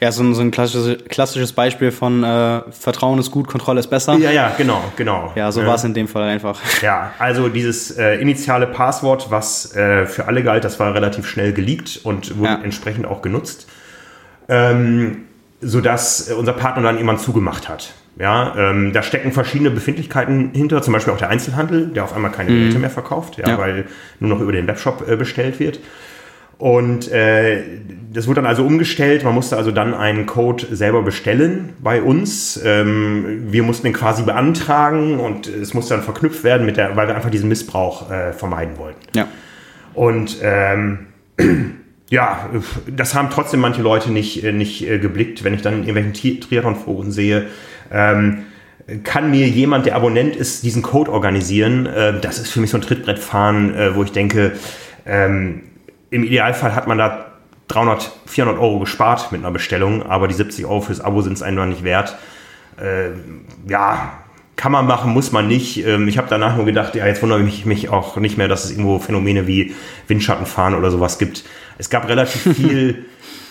Ja, 0.00 0.12
so 0.12 0.22
ein, 0.22 0.34
so 0.34 0.42
ein 0.42 0.50
klassisches, 0.50 1.04
klassisches 1.08 1.52
Beispiel 1.52 1.90
von 1.90 2.22
äh, 2.22 2.60
Vertrauen 2.70 3.18
ist 3.18 3.30
gut, 3.30 3.48
Kontrolle 3.48 3.80
ist 3.80 3.86
besser. 3.86 4.14
Ja, 4.18 4.30
ja, 4.30 4.52
genau, 4.56 4.84
genau. 4.94 5.32
Ja, 5.34 5.50
so 5.50 5.62
ja. 5.62 5.66
war 5.66 5.76
es 5.76 5.84
in 5.84 5.94
dem 5.94 6.06
Fall 6.06 6.24
einfach. 6.24 6.60
Ja, 6.82 7.12
also 7.18 7.48
dieses 7.48 7.96
äh, 7.96 8.16
initiale 8.16 8.66
Passwort, 8.66 9.30
was 9.30 9.74
äh, 9.74 10.04
für 10.04 10.26
alle 10.26 10.42
galt, 10.42 10.64
das 10.64 10.78
war 10.78 10.94
relativ 10.94 11.26
schnell 11.26 11.54
geleakt 11.54 12.00
und 12.02 12.36
wurde 12.36 12.50
ja. 12.50 12.60
entsprechend 12.62 13.06
auch 13.06 13.22
genutzt, 13.22 13.66
ähm, 14.48 15.24
sodass 15.62 16.30
unser 16.30 16.52
Partner 16.52 16.82
dann 16.82 16.98
jemand 16.98 17.20
zugemacht 17.20 17.68
hat. 17.70 17.94
Ja, 18.18 18.54
ähm, 18.56 18.92
da 18.94 19.02
stecken 19.02 19.32
verschiedene 19.32 19.70
Befindlichkeiten 19.70 20.52
hinter, 20.54 20.80
zum 20.80 20.94
Beispiel 20.94 21.12
auch 21.12 21.18
der 21.18 21.28
Einzelhandel, 21.28 21.88
der 21.88 22.04
auf 22.04 22.14
einmal 22.14 22.32
keine 22.32 22.50
mhm. 22.50 22.60
Geräte 22.60 22.78
mehr 22.78 22.90
verkauft, 22.90 23.36
ja, 23.36 23.46
ja, 23.46 23.58
weil 23.58 23.84
nur 24.20 24.30
noch 24.30 24.40
über 24.40 24.52
den 24.52 24.66
Webshop 24.66 25.06
äh, 25.06 25.16
bestellt 25.16 25.60
wird. 25.60 25.80
Und 26.58 27.12
äh, 27.12 27.62
das 28.12 28.26
wurde 28.26 28.36
dann 28.36 28.46
also 28.46 28.64
umgestellt. 28.64 29.24
Man 29.24 29.34
musste 29.34 29.58
also 29.58 29.70
dann 29.72 29.92
einen 29.92 30.24
Code 30.24 30.66
selber 30.70 31.02
bestellen 31.02 31.74
bei 31.82 32.00
uns. 32.00 32.58
Ähm, 32.64 33.52
wir 33.52 33.62
mussten 33.62 33.84
den 33.84 33.92
quasi 33.92 34.22
beantragen 34.22 35.20
und 35.20 35.46
es 35.48 35.74
musste 35.74 35.94
dann 35.94 36.02
verknüpft 36.02 36.42
werden 36.42 36.64
mit 36.64 36.78
der, 36.78 36.96
weil 36.96 37.08
wir 37.08 37.14
einfach 37.14 37.30
diesen 37.30 37.50
Missbrauch 37.50 38.10
äh, 38.10 38.32
vermeiden 38.32 38.78
wollten. 38.78 39.00
Ja. 39.14 39.28
Und 39.92 40.38
ähm, 40.42 41.08
ja, 42.08 42.48
das 42.86 43.14
haben 43.14 43.28
trotzdem 43.28 43.60
manche 43.60 43.82
Leute 43.82 44.10
nicht, 44.10 44.42
äh, 44.42 44.52
nicht 44.52 44.88
äh, 44.88 44.98
geblickt, 44.98 45.44
wenn 45.44 45.52
ich 45.52 45.60
dann 45.60 45.74
in 45.74 45.80
irgendwelchen 45.80 46.40
Triathlon-Foren 46.40 47.12
sehe. 47.12 47.48
Ähm, 47.92 48.44
kann 49.02 49.30
mir 49.30 49.48
jemand, 49.48 49.86
der 49.86 49.96
Abonnent 49.96 50.36
ist, 50.36 50.62
diesen 50.62 50.82
Code 50.82 51.10
organisieren? 51.10 51.86
Äh, 51.86 52.20
das 52.20 52.38
ist 52.38 52.52
für 52.52 52.60
mich 52.60 52.70
so 52.70 52.78
ein 52.78 52.82
Trittbrettfahren, 52.82 53.74
äh, 53.74 53.94
wo 53.94 54.02
ich 54.02 54.12
denke, 54.12 54.52
Ähm, 55.06 55.62
Im 56.10 56.24
Idealfall 56.24 56.74
hat 56.74 56.88
man 56.88 56.98
da 56.98 57.26
300, 57.68 58.10
400 58.26 58.60
Euro 58.60 58.80
gespart 58.80 59.32
mit 59.32 59.40
einer 59.40 59.50
Bestellung, 59.50 60.04
aber 60.04 60.28
die 60.28 60.34
70 60.34 60.66
Euro 60.66 60.80
fürs 60.80 61.00
Abo 61.00 61.22
sind 61.22 61.34
es 61.34 61.42
einfach 61.42 61.66
nicht 61.66 61.84
wert. 61.84 62.16
Äh, 62.80 63.10
ja, 63.68 64.12
kann 64.56 64.72
man 64.72 64.86
machen, 64.86 65.12
muss 65.12 65.32
man 65.32 65.48
nicht. 65.48 65.84
Ähm, 65.86 66.08
ich 66.08 66.18
habe 66.18 66.28
danach 66.28 66.56
nur 66.56 66.64
gedacht, 66.64 66.94
ja, 66.94 67.06
jetzt 67.06 67.22
wundere 67.22 67.42
ich 67.42 67.66
mich 67.66 67.88
auch 67.88 68.16
nicht 68.16 68.36
mehr, 68.38 68.48
dass 68.48 68.64
es 68.64 68.70
irgendwo 68.72 68.98
Phänomene 68.98 69.46
wie 69.46 69.74
Windschattenfahren 70.08 70.74
oder 70.74 70.90
sowas 70.90 71.18
gibt. 71.18 71.44
Es 71.78 71.90
gab 71.90 72.08
relativ 72.08 72.42
viel 72.56 73.04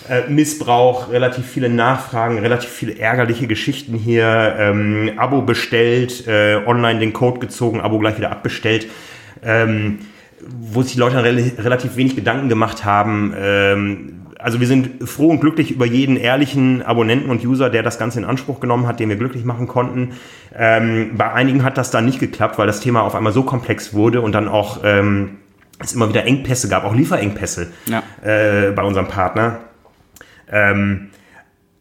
äh, 0.09 0.29
Missbrauch, 0.29 1.11
relativ 1.11 1.45
viele 1.45 1.69
Nachfragen, 1.69 2.39
relativ 2.39 2.69
viele 2.69 2.97
ärgerliche 2.97 3.47
Geschichten 3.47 3.95
hier. 3.95 4.55
Ähm, 4.59 5.11
Abo 5.17 5.41
bestellt, 5.41 6.27
äh, 6.27 6.57
online 6.65 6.99
den 6.99 7.13
Code 7.13 7.39
gezogen, 7.39 7.81
Abo 7.81 7.99
gleich 7.99 8.17
wieder 8.17 8.31
abbestellt. 8.31 8.87
Ähm, 9.43 9.99
wo 10.47 10.81
sich 10.81 10.93
die 10.93 10.99
Leute 10.99 11.23
re 11.23 11.51
relativ 11.57 11.95
wenig 11.95 12.15
Gedanken 12.15 12.49
gemacht 12.49 12.85
haben. 12.85 13.33
Ähm, 13.37 14.21
also 14.37 14.59
wir 14.59 14.67
sind 14.67 15.09
froh 15.09 15.29
und 15.29 15.39
glücklich 15.39 15.71
über 15.71 15.85
jeden 15.85 16.17
ehrlichen 16.17 16.83
Abonnenten 16.83 17.31
und 17.31 17.43
User, 17.43 17.69
der 17.69 17.83
das 17.83 17.97
Ganze 17.97 18.19
in 18.19 18.25
Anspruch 18.25 18.59
genommen 18.59 18.85
hat, 18.85 18.99
den 18.99 19.09
wir 19.09 19.15
glücklich 19.15 19.43
machen 19.43 19.67
konnten. 19.67 20.11
Ähm, 20.55 21.11
bei 21.17 21.31
einigen 21.33 21.63
hat 21.63 21.77
das 21.77 21.89
dann 21.89 22.05
nicht 22.05 22.19
geklappt, 22.19 22.57
weil 22.59 22.67
das 22.67 22.79
Thema 22.79 23.01
auf 23.01 23.15
einmal 23.15 23.33
so 23.33 23.43
komplex 23.43 23.93
wurde 23.93 24.21
und 24.21 24.33
dann 24.33 24.47
auch 24.47 24.81
ähm, 24.83 25.37
es 25.79 25.93
immer 25.93 26.09
wieder 26.09 26.25
Engpässe 26.25 26.69
gab, 26.69 26.83
auch 26.83 26.93
Lieferengpässe 26.93 27.67
ja. 27.87 28.03
äh, 28.23 28.71
bei 28.71 28.83
unserem 28.83 29.07
Partner. 29.07 29.59
Ähm, 30.51 31.09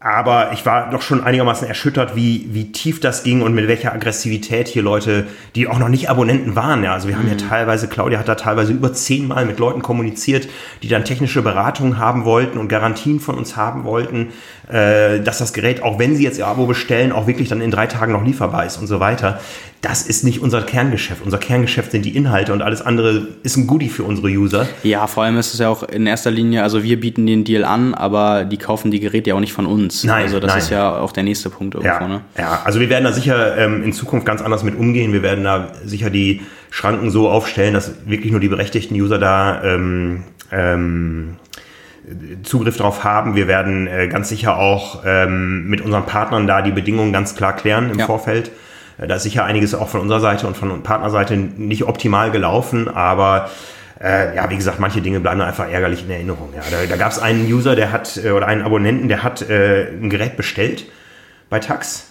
aber 0.05 0.53
ich 0.53 0.67
war 0.67 0.91
doch 0.91 1.01
schon 1.01 1.25
einigermaßen 1.25 1.67
erschüttert, 1.67 2.15
wie, 2.15 2.49
wie 2.51 2.73
tief 2.73 3.01
das 3.01 3.23
ging 3.23 3.41
und 3.41 3.55
mit 3.55 3.69
welcher 3.69 3.95
Aggressivität 3.95 4.69
hier 4.69 4.83
Leute, 4.83 5.27
die 5.55 5.67
auch 5.67 5.79
noch 5.79 5.89
nicht 5.89 6.11
Abonnenten 6.11 6.55
waren. 6.55 6.85
Ja, 6.85 6.93
also 6.93 7.09
wir 7.09 7.17
haben 7.17 7.27
ja 7.27 7.33
mhm. 7.33 7.49
teilweise, 7.49 7.89
Claudia 7.89 8.19
hat 8.19 8.29
da 8.29 8.35
teilweise 8.35 8.75
über 8.75 8.93
zehnmal 8.93 9.47
mit 9.47 9.59
Leuten 9.59 9.81
kommuniziert, 9.81 10.47
die 10.83 10.89
dann 10.89 11.07
technische 11.07 11.41
Beratungen 11.41 11.97
haben 11.97 12.27
wollten 12.27 12.59
und 12.59 12.69
Garantien 12.69 13.19
von 13.19 13.37
uns 13.37 13.57
haben 13.57 13.85
wollten, 13.85 14.29
äh, 14.69 15.21
dass 15.21 15.39
das 15.39 15.53
Gerät, 15.53 15.83
auch 15.83 15.99
wenn 15.99 16.17
sie 16.17 16.25
jetzt 16.25 16.39
ihr 16.39 16.47
Abo 16.47 16.67
bestellen, 16.67 17.13
auch 17.13 17.27
wirklich 17.27 17.49
dann 17.49 17.61
in 17.61 17.71
drei 17.71 17.87
Tagen 17.87 18.13
noch 18.13 18.25
lieferbar 18.25 18.67
ist 18.67 18.79
und 18.79 18.87
so 18.87 19.01
weiter 19.01 19.41
das 19.85 20.03
ist 20.03 20.25
nicht 20.25 20.41
unser 20.41 20.63
Kerngeschäft. 20.63 21.23
Unser 21.23 21.37
Kerngeschäft 21.37 21.93
sind 21.93 22.05
die 22.05 22.17
Inhalte 22.17 22.53
und 22.55 22.63
alles 22.63 22.81
andere 22.81 23.29
ist 23.43 23.57
ein 23.57 23.67
Goodie 23.67 23.91
für 23.91 24.03
unsere 24.03 24.29
User. 24.29 24.67
Ja, 24.83 25.07
vor 25.07 25.25
allem 25.25 25.37
ist 25.37 25.53
es 25.53 25.61
ja 25.61 25.69
auch 25.69 25.83
in 25.83 26.07
erster 26.07 26.31
Linie, 26.31 26.63
also 26.63 26.83
wir 26.83 26.99
bieten 26.99 27.27
den 27.27 27.45
Deal 27.45 27.65
an, 27.65 27.93
aber 27.93 28.45
die 28.45 28.57
kaufen 28.57 28.91
die 28.91 29.01
Geräte 29.01 29.31
ja 29.31 29.37
auch 29.37 29.41
nicht 29.41 29.53
von 29.53 29.67
uns. 29.67 30.03
Nein, 30.03 30.25
also 30.25 30.41
das 30.41 30.53
nein. 30.53 30.59
ist 30.59 30.71
ja 30.71 30.99
auch 30.99 31.13
der 31.13 31.23
nächste 31.23 31.51
Punkt 31.51 31.75
irgendwo. 31.75 32.03
Ja, 32.03 32.09
ne? 32.09 32.21
ja 32.39 32.63
also 32.65 32.81
wir 32.81 32.89
werden 32.89 33.05
da 33.05 33.13
sicher 33.13 33.59
ähm, 33.59 33.83
in 33.85 33.93
Zukunft 33.93 34.27
ganz 34.27 34.41
anders 34.41 34.63
mit 34.63 34.79
umgehen. 34.79 35.13
Wir 35.13 35.23
werden 35.23 35.45
da 35.45 35.73
sicher 35.85 36.09
die 36.09 36.41
Schranken 36.71 37.11
so 37.11 37.29
aufstellen, 37.29 37.75
dass 37.75 37.93
wirklich 38.07 38.33
nur 38.33 38.41
die 38.41 38.49
berechtigten 38.49 38.95
User 38.95 39.19
da 39.19 39.63
ähm, 39.65 40.25
ähm, 40.51 41.37
Zugriff 42.43 42.77
darauf 42.77 43.05
haben. 43.05 43.35
Wir 43.35 43.49
werden 43.49 43.87
äh, 43.87 44.09
ganz 44.09 44.29
sicher 44.29 44.59
auch 44.59 45.03
ähm, 45.07 45.69
mit 45.69 45.81
unseren 45.81 46.07
Partnern 46.07 46.47
da 46.47 46.63
die 46.63 46.73
Bedingungen 46.73 47.13
ganz 47.13 47.35
klar 47.35 47.55
klären 47.57 47.91
im 47.91 47.99
ja. 47.99 48.07
Vorfeld. 48.07 48.51
Äh, 48.99 49.07
da 49.07 49.17
ist 49.17 49.23
sicher 49.23 49.45
einiges 49.45 49.75
auch 49.75 49.89
von 49.89 50.01
unserer 50.01 50.21
Seite 50.21 50.47
und 50.47 50.57
von 50.57 50.83
Partnerseite 50.83 51.37
nicht 51.37 51.85
optimal 51.85 52.31
gelaufen, 52.31 52.89
aber 52.89 53.51
äh, 54.03 54.37
ja, 54.37 54.51
wie 54.51 54.57
gesagt, 54.57 54.81
manche 54.81 55.01
Dinge 55.01 55.21
bleiben 55.21 55.41
einfach 55.41 55.71
ärgerlich 55.71 56.05
in 56.05 56.11
Erinnerung. 56.11 56.51
Ja, 56.55 56.63
da 56.71 56.85
da 56.87 56.97
gab 56.97 57.13
es 57.13 57.19
einen 57.19 57.51
User, 57.51 57.75
der 57.75 57.93
hat, 57.93 58.19
äh, 58.23 58.31
oder 58.31 58.47
einen 58.47 58.63
Abonnenten, 58.63 59.09
der 59.09 59.23
hat 59.23 59.49
äh, 59.49 59.89
ein 59.91 60.11
Gerät 60.11 60.37
bestellt 60.37 60.85
bei 61.49 61.59
Tax, 61.59 62.11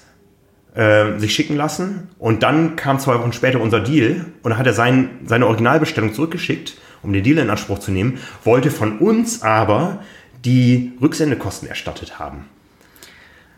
äh, 0.76 1.18
sich 1.20 1.36
schicken 1.36 1.56
lassen 1.56 2.10
und 2.18 2.41
dann 2.41 2.76
kam 2.76 2.98
zwei 2.98 3.20
Wochen 3.20 3.34
später 3.34 3.62
unser 3.62 3.80
Deal 3.80 4.26
und 4.41 4.50
dann 4.50 4.58
hat 4.58 4.66
er 4.66 4.74
sein, 4.74 5.10
seine 5.26 5.46
Originalbestellung 5.46 6.14
zurückgeschickt, 6.14 6.78
um 7.04 7.14
den 7.14 7.24
Deal 7.24 7.38
in 7.38 7.49
Anspruch 7.49 7.80
zu 7.80 7.91
nehmen, 7.91 8.20
wollte 8.43 8.72
von 8.72 8.99
uns 8.99 9.41
aber 9.43 10.04
die 10.45 10.93
Rücksendekosten 11.01 11.70
erstattet 11.70 12.20
haben. 12.20 12.45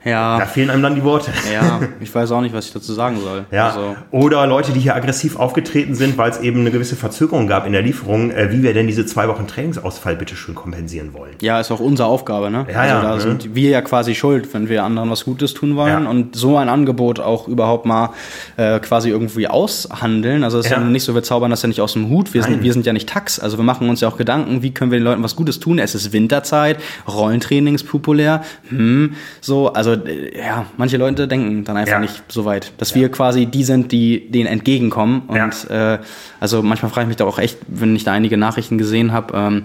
Ja. 0.06 0.38
Da 0.38 0.46
fehlen 0.46 0.70
einem 0.70 0.84
dann 0.84 0.96
die 0.96 1.04
Worte. 1.04 1.32
Ja, 1.52 1.82
ich 2.00 2.14
weiß 2.14 2.32
auch 2.32 2.42
nicht, 2.42 2.54
was 2.54 2.68
ich 2.68 2.74
dazu 2.74 2.94
sagen 2.94 3.18
soll. 3.20 3.46
Ja. 3.52 3.70
Also. 3.70 3.96
Oder 4.12 4.46
Leute, 4.46 4.72
die 4.72 4.80
hier 4.80 4.96
aggressiv 4.96 5.38
aufgetreten 5.38 5.96
sind, 5.96 6.18
weil 6.18 6.30
es 6.30 6.40
eben 6.40 6.60
eine 6.60 6.72
gewisse 6.72 6.96
Verzögerung 6.96 7.48
gab 7.48 7.66
in 7.66 7.74
der 7.74 7.82
Lieferung, 7.82 8.30
äh, 8.30 8.52
wie 8.52 8.62
wir 8.62 8.74
denn 8.74 8.86
diese 8.86 9.06
zwei 9.08 9.28
Wochen 9.28 9.48
Trainingsausfall 9.48 10.16
bitte 10.16 10.36
schön 10.36 10.54
kompensieren 10.54 11.14
wollen. 11.14 11.34
Ja, 11.42 11.60
ist 11.60 11.72
auch 11.72 11.80
unsere 11.80 12.08
Aufgabe, 12.08 12.52
ne? 12.52 12.68
Ja, 12.72 12.82
also 12.82 12.96
ja, 12.96 13.02
da 13.02 13.16
ne? 13.16 13.22
sind 13.22 13.56
wir 13.56 13.70
ja 13.72 13.82
quasi 13.82 14.14
schuld, 14.14 14.54
wenn 14.54 14.70
wir 14.70 14.84
anderen 14.84 15.10
was 15.10 15.26
Gutes 15.26 15.56
tun 15.56 15.76
wollen 15.76 16.04
ja. 16.04 16.10
und 16.10 16.36
so 16.36 16.56
ein 16.58 16.70
Angebot 16.70 17.20
auch 17.20 17.48
überhaupt 17.48 17.88
mal 17.88 18.12
äh, 18.58 18.80
quasi 18.80 19.10
irgendwie 19.10 19.48
aushandeln. 19.48 20.44
Also 20.44 20.60
es 20.60 20.66
ist 20.66 20.72
ja. 20.72 20.80
ja 20.80 20.84
nicht 20.84 21.04
so, 21.04 21.16
wir 21.16 21.24
zaubern 21.24 21.50
das 21.50 21.64
ja 21.64 21.68
nicht 21.68 21.82
aus 21.82 21.94
dem 21.94 22.10
Hut. 22.10 22.34
Wir 22.34 22.44
sind, 22.44 22.62
wir 22.62 22.74
sind 22.74 22.86
ja 22.86 22.94
nicht 22.94 23.10
Tax. 23.10 23.40
Also 23.40 23.58
wir 23.58 23.64
machen 23.64 23.90
uns 23.90 24.02
ja 24.02 24.08
auch 24.08 24.18
Gedanken, 24.18 24.62
wie 24.62 24.72
können 24.72 24.92
wir 24.92 25.00
den 25.00 25.06
Leuten 25.06 25.24
was 25.24 25.36
Gutes 25.36 25.60
tun. 25.60 25.80
Es 25.80 25.96
ist 25.96 26.14
Winterzeit, 26.14 26.78
Rollentraining 27.08 27.74
ist 27.74 27.88
populär. 27.88 28.44
Hm, 28.70 29.16
so, 29.42 29.74
also 29.74 29.95
äh, 29.96 30.38
ja, 30.38 30.66
manche 30.78 30.98
Leute 30.98 31.28
denken 31.28 31.64
dann 31.64 31.78
einfach 31.78 31.94
ja. 31.94 32.00
nicht 32.00 32.24
so 32.28 32.46
weit, 32.46 32.72
dass 32.78 32.92
ja. 32.92 32.98
wir 32.98 33.12
quasi 33.12 33.46
die 33.46 33.64
sind, 33.64 33.92
die 33.92 34.30
denen 34.30 34.48
entgegenkommen. 34.48 35.24
Und 35.28 35.70
ja. 35.70 35.94
äh, 35.96 36.00
also 36.40 36.62
manchmal 36.64 36.92
frage 36.92 37.06
ich 37.06 37.08
mich 37.10 37.18
da 37.18 37.26
auch 37.26 37.40
echt, 37.40 37.58
wenn 37.68 37.96
ich 37.96 38.04
da 38.04 38.14
einige 38.14 38.38
Nachrichten 38.38 38.78
gesehen 38.78 39.12
habe, 39.12 39.36
ähm, 39.36 39.64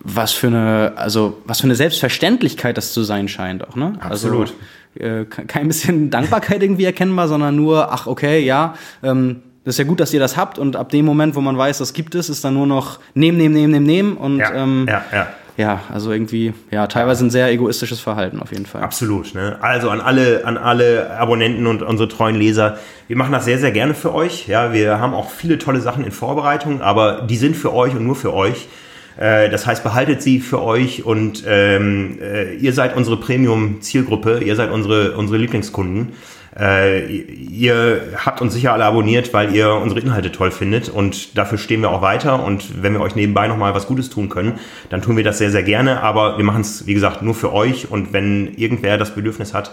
was 0.00 0.32
für 0.32 0.46
eine, 0.48 0.92
also 0.96 1.42
was 1.46 1.60
für 1.60 1.64
eine 1.64 1.74
Selbstverständlichkeit 1.74 2.76
das 2.76 2.92
zu 2.92 3.02
sein 3.02 3.28
scheint 3.28 3.66
auch, 3.66 3.74
ne? 3.76 3.94
Absolut. 4.00 4.54
Also, 4.94 5.04
äh, 5.04 5.24
kein 5.24 5.66
bisschen 5.66 6.10
Dankbarkeit 6.10 6.62
irgendwie 6.62 6.84
erkennbar, 6.84 7.28
sondern 7.28 7.56
nur, 7.56 7.92
ach 7.92 8.06
okay, 8.06 8.44
ja, 8.44 8.74
ähm, 9.02 9.42
das 9.64 9.74
ist 9.74 9.78
ja 9.78 9.84
gut, 9.84 9.98
dass 9.98 10.14
ihr 10.14 10.20
das 10.20 10.36
habt 10.36 10.60
und 10.60 10.76
ab 10.76 10.90
dem 10.90 11.04
Moment, 11.04 11.34
wo 11.34 11.40
man 11.40 11.58
weiß, 11.58 11.78
das 11.78 11.92
gibt 11.92 12.14
es, 12.14 12.28
ist 12.28 12.44
dann 12.44 12.54
nur 12.54 12.68
noch 12.68 13.00
nehmen, 13.14 13.36
nehmen, 13.36 13.54
nehmen, 13.54 13.72
nehmen, 13.72 13.86
nehmen 13.86 14.16
und 14.16 14.38
ja, 14.38 14.54
ähm, 14.54 14.86
ja, 14.88 15.04
ja 15.12 15.26
ja, 15.56 15.80
also 15.92 16.12
irgendwie, 16.12 16.52
ja, 16.70 16.86
teilweise 16.86 17.24
ein 17.24 17.30
sehr 17.30 17.50
egoistisches 17.50 18.00
Verhalten 18.00 18.40
auf 18.40 18.52
jeden 18.52 18.66
Fall. 18.66 18.82
Absolut. 18.82 19.34
Ne? 19.34 19.56
Also 19.60 19.88
an 19.90 20.00
alle, 20.00 20.44
an 20.44 20.58
alle 20.58 21.10
Abonnenten 21.18 21.66
und 21.66 21.82
unsere 21.82 22.08
treuen 22.08 22.36
Leser, 22.36 22.78
wir 23.08 23.16
machen 23.16 23.32
das 23.32 23.46
sehr, 23.46 23.58
sehr 23.58 23.72
gerne 23.72 23.94
für 23.94 24.14
euch. 24.14 24.48
Ja, 24.48 24.72
wir 24.72 24.98
haben 25.00 25.14
auch 25.14 25.30
viele 25.30 25.58
tolle 25.58 25.80
Sachen 25.80 26.04
in 26.04 26.12
Vorbereitung, 26.12 26.82
aber 26.82 27.22
die 27.22 27.36
sind 27.36 27.56
für 27.56 27.72
euch 27.72 27.94
und 27.94 28.04
nur 28.04 28.16
für 28.16 28.34
euch. 28.34 28.68
Äh, 29.16 29.48
das 29.48 29.66
heißt, 29.66 29.82
behaltet 29.82 30.22
sie 30.22 30.40
für 30.40 30.62
euch 30.62 31.04
und 31.04 31.44
ähm, 31.46 32.18
äh, 32.20 32.54
ihr 32.56 32.72
seid 32.72 32.94
unsere 32.94 33.16
Premium-Zielgruppe, 33.16 34.40
ihr 34.44 34.56
seid 34.56 34.70
unsere, 34.70 35.16
unsere 35.16 35.38
Lieblingskunden. 35.38 36.12
Äh, 36.58 37.06
ihr 37.06 38.00
habt 38.24 38.40
uns 38.40 38.54
sicher 38.54 38.72
alle 38.72 38.84
abonniert, 38.84 39.34
weil 39.34 39.54
ihr 39.54 39.74
unsere 39.74 40.00
Inhalte 40.00 40.32
toll 40.32 40.50
findet. 40.50 40.88
Und 40.88 41.36
dafür 41.36 41.58
stehen 41.58 41.82
wir 41.82 41.90
auch 41.90 42.02
weiter. 42.02 42.42
Und 42.42 42.82
wenn 42.82 42.94
wir 42.94 43.00
euch 43.00 43.14
nebenbei 43.14 43.46
nochmal 43.48 43.74
was 43.74 43.86
Gutes 43.86 44.10
tun 44.10 44.28
können, 44.28 44.58
dann 44.88 45.02
tun 45.02 45.16
wir 45.16 45.24
das 45.24 45.38
sehr, 45.38 45.50
sehr 45.50 45.62
gerne, 45.62 46.02
aber 46.02 46.38
wir 46.38 46.44
machen 46.44 46.62
es, 46.62 46.86
wie 46.86 46.94
gesagt, 46.94 47.22
nur 47.22 47.34
für 47.34 47.52
euch. 47.52 47.90
Und 47.90 48.12
wenn 48.12 48.54
irgendwer 48.54 48.96
das 48.96 49.14
Bedürfnis 49.14 49.52
hat, 49.52 49.72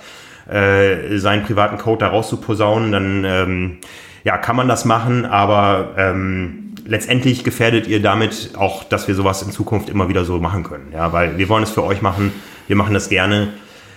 äh, 0.51 1.17
seinen 1.17 1.43
privaten 1.43 1.77
Code 1.77 1.99
da 1.99 2.07
raus 2.09 2.29
zu 2.29 2.37
posaunen, 2.37 2.91
dann 2.91 3.23
ähm, 3.25 3.77
ja, 4.25 4.37
kann 4.37 4.55
man 4.55 4.67
das 4.67 4.83
machen, 4.85 5.25
aber 5.25 5.93
ähm, 5.97 6.73
letztendlich 6.85 7.43
gefährdet 7.43 7.87
ihr 7.87 8.01
damit 8.01 8.51
auch, 8.57 8.83
dass 8.83 9.07
wir 9.07 9.15
sowas 9.15 9.41
in 9.41 9.51
Zukunft 9.51 9.89
immer 9.89 10.09
wieder 10.09 10.25
so 10.25 10.39
machen 10.39 10.63
können. 10.63 10.91
Ja, 10.93 11.13
weil 11.13 11.37
wir 11.37 11.49
wollen 11.49 11.63
es 11.63 11.71
für 11.71 11.83
euch 11.83 12.01
machen, 12.01 12.33
wir 12.67 12.75
machen 12.75 12.93
das 12.93 13.09
gerne 13.09 13.49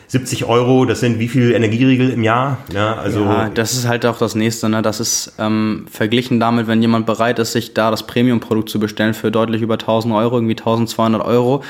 70 0.08 0.44
Euro, 0.44 0.84
das 0.84 1.00
sind 1.00 1.18
wie 1.18 1.28
viel 1.28 1.52
Energieriegel 1.52 2.10
im 2.10 2.22
Jahr? 2.22 2.58
Ja, 2.72 2.94
also 2.94 3.24
ja, 3.24 3.48
das 3.48 3.72
ist 3.72 3.88
halt 3.88 4.06
auch 4.06 4.18
das 4.18 4.34
nächste. 4.34 4.68
Ne? 4.68 4.82
Das 4.82 5.00
ist 5.00 5.32
ähm, 5.38 5.86
verglichen 5.90 6.38
damit, 6.38 6.68
wenn 6.68 6.80
jemand 6.80 7.06
bereit 7.06 7.38
ist, 7.38 7.52
sich 7.52 7.74
da 7.74 7.90
das 7.90 8.06
Premium-Produkt 8.06 8.68
zu 8.68 8.78
bestellen 8.78 9.14
für 9.14 9.30
deutlich 9.30 9.62
über 9.62 9.74
1000 9.74 10.14
Euro, 10.14 10.36
irgendwie 10.36 10.56
1200 10.56 11.24
Euro, 11.24 11.64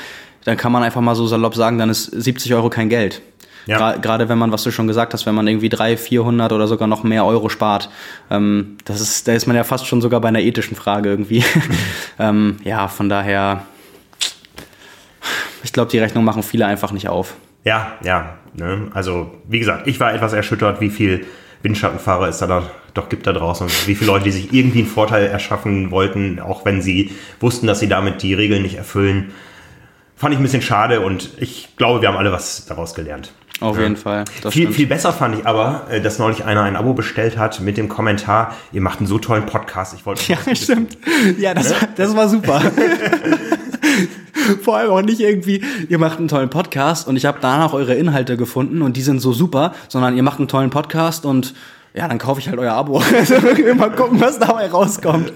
dann 0.45 0.55
kann 0.55 0.71
man 0.71 0.83
einfach 0.83 1.01
mal 1.01 1.15
so 1.15 1.25
salopp 1.25 1.55
sagen, 1.55 1.77
dann 1.77 1.89
ist 1.89 2.05
70 2.05 2.53
Euro 2.53 2.69
kein 2.69 2.89
Geld. 2.89 3.21
Ja. 3.65 3.97
Gerade 3.97 4.29
wenn 4.29 4.37
man, 4.37 4.51
was 4.51 4.63
du 4.63 4.71
schon 4.71 4.87
gesagt 4.87 5.13
hast, 5.13 5.25
wenn 5.25 5.35
man 5.35 5.45
irgendwie 5.45 5.67
300, 5.67 5.99
400 5.99 6.53
oder 6.53 6.67
sogar 6.67 6.87
noch 6.87 7.03
mehr 7.03 7.25
Euro 7.25 7.49
spart, 7.49 7.89
ähm, 8.31 8.77
das 8.85 9.01
ist, 9.01 9.27
da 9.27 9.33
ist 9.33 9.45
man 9.45 9.57
ja 9.57 9.65
fast 9.65 9.85
schon 9.87 9.99
sogar 9.99 10.21
bei 10.21 10.29
einer 10.29 10.39
ethischen 10.39 10.77
Frage 10.77 11.09
irgendwie. 11.09 11.43
ähm, 12.19 12.57
ja, 12.63 12.87
von 12.87 13.09
daher, 13.09 13.63
ich 15.63 15.73
glaube, 15.73 15.91
die 15.91 15.99
Rechnung 15.99 16.23
machen 16.23 16.43
viele 16.43 16.65
einfach 16.65 16.93
nicht 16.93 17.09
auf. 17.09 17.35
Ja, 17.67 17.97
ja. 18.01 18.37
Ne? 18.53 18.87
Also, 18.93 19.29
wie 19.45 19.59
gesagt, 19.59 19.87
ich 19.87 19.99
war 19.99 20.13
etwas 20.13 20.31
erschüttert, 20.31 20.79
wie 20.79 20.89
viel 20.89 21.25
Windschattenfahrer 21.63 22.29
es 22.29 22.37
da 22.37 22.63
doch 22.93 23.09
gibt 23.09 23.27
da 23.27 23.33
draußen. 23.33 23.67
Wie 23.85 23.95
viele 23.95 24.09
Leute, 24.09 24.23
die 24.23 24.31
sich 24.31 24.53
irgendwie 24.53 24.79
einen 24.79 24.87
Vorteil 24.87 25.27
erschaffen 25.27 25.91
wollten, 25.91 26.39
auch 26.39 26.63
wenn 26.63 26.81
sie 26.81 27.11
wussten, 27.41 27.67
dass 27.67 27.81
sie 27.81 27.89
damit 27.89 28.23
die 28.23 28.33
Regeln 28.33 28.61
nicht 28.61 28.75
erfüllen. 28.75 29.33
Fand 30.15 30.33
ich 30.33 30.39
ein 30.39 30.43
bisschen 30.43 30.61
schade 30.61 31.01
und 31.01 31.29
ich 31.39 31.75
glaube, 31.75 32.01
wir 32.01 32.07
haben 32.07 32.17
alle 32.17 32.31
was 32.31 32.65
daraus 32.65 32.95
gelernt. 32.95 33.33
Auf 33.59 33.75
ja. 33.75 33.83
jeden 33.83 33.97
Fall. 33.97 34.23
viel, 34.49 34.71
viel 34.71 34.87
besser 34.87 35.11
fand 35.11 35.37
ich 35.37 35.45
aber, 35.45 35.87
äh, 35.89 35.99
dass 35.99 36.19
neulich 36.19 36.45
einer 36.45 36.63
ein 36.63 36.75
Abo 36.75 36.93
bestellt 36.93 37.37
hat 37.37 37.59
mit 37.59 37.77
dem 37.77 37.89
Kommentar, 37.89 38.55
ihr 38.71 38.81
macht 38.81 38.99
einen 38.99 39.07
so 39.07 39.19
tollen 39.19 39.45
Podcast. 39.45 39.93
Ich 39.93 40.05
wollte. 40.05 40.21
Ja, 40.31 40.55
stimmt. 40.55 40.97
Ja, 41.37 41.53
das, 41.53 41.69
ne? 41.69 41.75
war, 41.81 41.87
das 41.95 42.15
war 42.15 42.29
super. 42.29 42.61
Vor 44.61 44.77
allem 44.77 44.91
auch 44.91 45.01
nicht 45.01 45.19
irgendwie, 45.19 45.63
ihr 45.89 45.97
macht 45.97 46.19
einen 46.19 46.27
tollen 46.27 46.49
Podcast 46.49 47.07
und 47.07 47.15
ich 47.15 47.25
habe 47.25 47.39
danach 47.41 47.73
eure 47.73 47.95
Inhalte 47.95 48.37
gefunden 48.37 48.81
und 48.81 48.97
die 48.97 49.01
sind 49.01 49.19
so 49.19 49.33
super, 49.33 49.73
sondern 49.87 50.15
ihr 50.15 50.23
macht 50.23 50.39
einen 50.39 50.47
tollen 50.47 50.69
Podcast 50.69 51.25
und 51.25 51.53
ja, 51.97 52.07
dann 52.07 52.19
kaufe 52.19 52.39
ich 52.39 52.47
halt 52.47 52.59
euer 52.59 52.73
Abo. 52.73 52.99
mal 53.75 53.91
gucken, 53.91 54.21
was 54.21 54.37
dabei 54.37 54.67
rauskommt. 54.67 55.33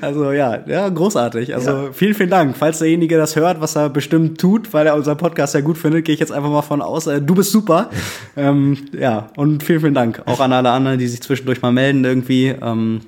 Also 0.00 0.30
ja, 0.30 0.60
ja, 0.66 0.88
großartig. 0.88 1.52
Also 1.52 1.70
ja. 1.70 1.92
vielen, 1.92 2.14
vielen 2.14 2.30
Dank. 2.30 2.56
Falls 2.56 2.78
derjenige 2.78 3.16
das 3.16 3.34
hört, 3.34 3.60
was 3.60 3.74
er 3.74 3.90
bestimmt 3.90 4.40
tut, 4.40 4.72
weil 4.72 4.86
er 4.86 4.94
unseren 4.94 5.16
Podcast 5.16 5.54
ja 5.54 5.60
gut 5.60 5.76
findet, 5.76 6.04
gehe 6.04 6.14
ich 6.14 6.20
jetzt 6.20 6.30
einfach 6.30 6.50
mal 6.50 6.62
von 6.62 6.82
aus. 6.82 7.08
Äh, 7.08 7.20
du 7.20 7.34
bist 7.34 7.50
super. 7.50 7.90
ähm, 8.36 8.78
ja, 8.96 9.26
und 9.36 9.64
vielen, 9.64 9.80
vielen 9.80 9.94
Dank. 9.94 10.22
Auch 10.26 10.38
an 10.38 10.52
alle 10.52 10.70
anderen, 10.70 11.00
die 11.00 11.08
sich 11.08 11.20
zwischendurch 11.20 11.62
mal 11.62 11.72
melden 11.72 12.04
irgendwie. 12.04 12.46
Ähm, 12.62 13.00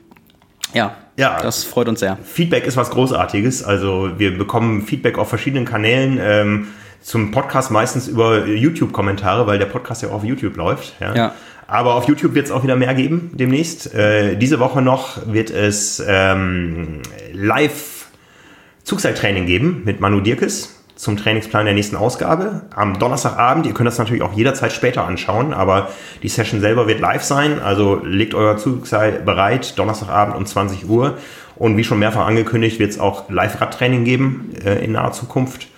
ja, 0.75 0.97
ja, 1.17 1.41
das 1.41 1.65
freut 1.65 1.89
uns 1.89 2.01
sehr. 2.01 2.19
Feedback 2.25 2.67
ist 2.67 2.77
was 2.77 2.91
Großartiges. 2.91 3.65
Also 3.65 4.11
wir 4.19 4.37
bekommen 4.37 4.83
Feedback 4.83 5.19
auf 5.19 5.29
verschiedenen 5.29 5.65
Kanälen. 5.65 6.19
Ähm, 6.21 6.67
zum 7.07 7.31
Podcast 7.31 7.71
meistens 7.71 8.09
über 8.09 8.47
YouTube-Kommentare, 8.47 9.47
weil 9.47 9.61
der 9.61 9.67
Podcast 9.67 10.03
ja 10.03 10.09
auch 10.09 10.15
auf 10.15 10.25
YouTube 10.25 10.57
läuft. 10.57 10.95
Ja. 11.01 11.15
ja. 11.15 11.35
Aber 11.69 11.95
auf 11.95 12.09
YouTube 12.09 12.35
wird 12.35 12.47
es 12.47 12.53
auch 12.53 12.65
wieder 12.65 12.75
mehr 12.75 12.95
geben 12.95 13.31
demnächst. 13.35 13.95
Äh, 13.95 14.37
diese 14.37 14.59
Woche 14.59 14.83
noch 14.83 15.33
wird 15.33 15.51
es 15.51 16.03
ähm, 16.07 17.03
live 17.33 18.07
Zugseiltraining 18.83 19.47
geben 19.47 19.83
mit 19.85 20.01
Manu 20.01 20.21
Dirkes 20.21 20.76
zum 20.97 21.19
Trainingsplan 21.19 21.67
der 21.67 21.75
nächsten 21.75 21.95
Ausgabe. 21.97 22.63
Am 22.75 22.99
Donnerstagabend, 22.99 23.67
ihr 23.67 23.75
könnt 23.75 23.87
das 23.87 23.99
natürlich 23.99 24.23
auch 24.23 24.33
jederzeit 24.33 24.73
später 24.73 25.07
anschauen, 25.07 25.53
aber 25.53 25.91
die 26.23 26.29
Session 26.29 26.61
selber 26.61 26.89
wird 26.89 27.01
live 27.01 27.23
sein. 27.23 27.61
Also 27.61 28.01
legt 28.03 28.35
euer 28.35 28.57
Zugseil 28.57 29.13
bereit, 29.13 29.79
Donnerstagabend 29.79 30.37
um 30.37 30.47
20 30.47 30.89
Uhr. 30.89 31.19
Und 31.55 31.77
wie 31.77 31.85
schon 31.85 31.99
mehrfach 31.99 32.27
angekündigt, 32.27 32.79
wird 32.79 32.91
es 32.91 32.99
auch 32.99 33.31
Live-Radtraining 33.31 34.05
geben 34.05 34.51
äh, 34.65 34.85
in 34.85 34.93
naher 34.93 35.13
Zukunft. 35.13 35.69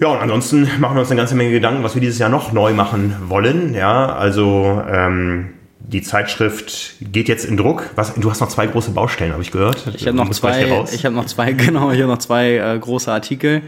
Ja, 0.00 0.08
und 0.08 0.18
ansonsten 0.18 0.68
machen 0.78 0.96
wir 0.96 1.00
uns 1.00 1.10
eine 1.10 1.18
ganze 1.18 1.34
Menge 1.34 1.52
Gedanken, 1.52 1.84
was 1.84 1.94
wir 1.94 2.00
dieses 2.00 2.18
Jahr 2.18 2.28
noch 2.28 2.52
neu 2.52 2.72
machen 2.72 3.14
wollen. 3.26 3.74
Ja, 3.74 4.12
also 4.12 4.82
ähm, 4.88 5.50
die 5.78 6.02
Zeitschrift 6.02 6.96
geht 7.00 7.28
jetzt 7.28 7.44
in 7.44 7.56
Druck. 7.56 7.90
Was, 7.96 8.14
du 8.14 8.30
hast 8.30 8.40
noch 8.40 8.48
zwei 8.48 8.66
große 8.66 8.92
Baustellen, 8.92 9.32
habe 9.32 9.42
ich 9.42 9.50
gehört. 9.50 9.86
Ich 9.94 10.06
habe 10.06 10.16
noch 10.16 10.30
zwei. 10.30 10.84
Ich 10.92 11.04
habe 11.04 11.14
noch 11.14 11.26
zwei. 11.26 11.52
Genau, 11.52 11.90
ich 11.90 12.00
habe 12.00 12.10
noch 12.10 12.18
zwei 12.18 12.56
äh, 12.56 12.78
große 12.78 13.12
Artikel. 13.12 13.62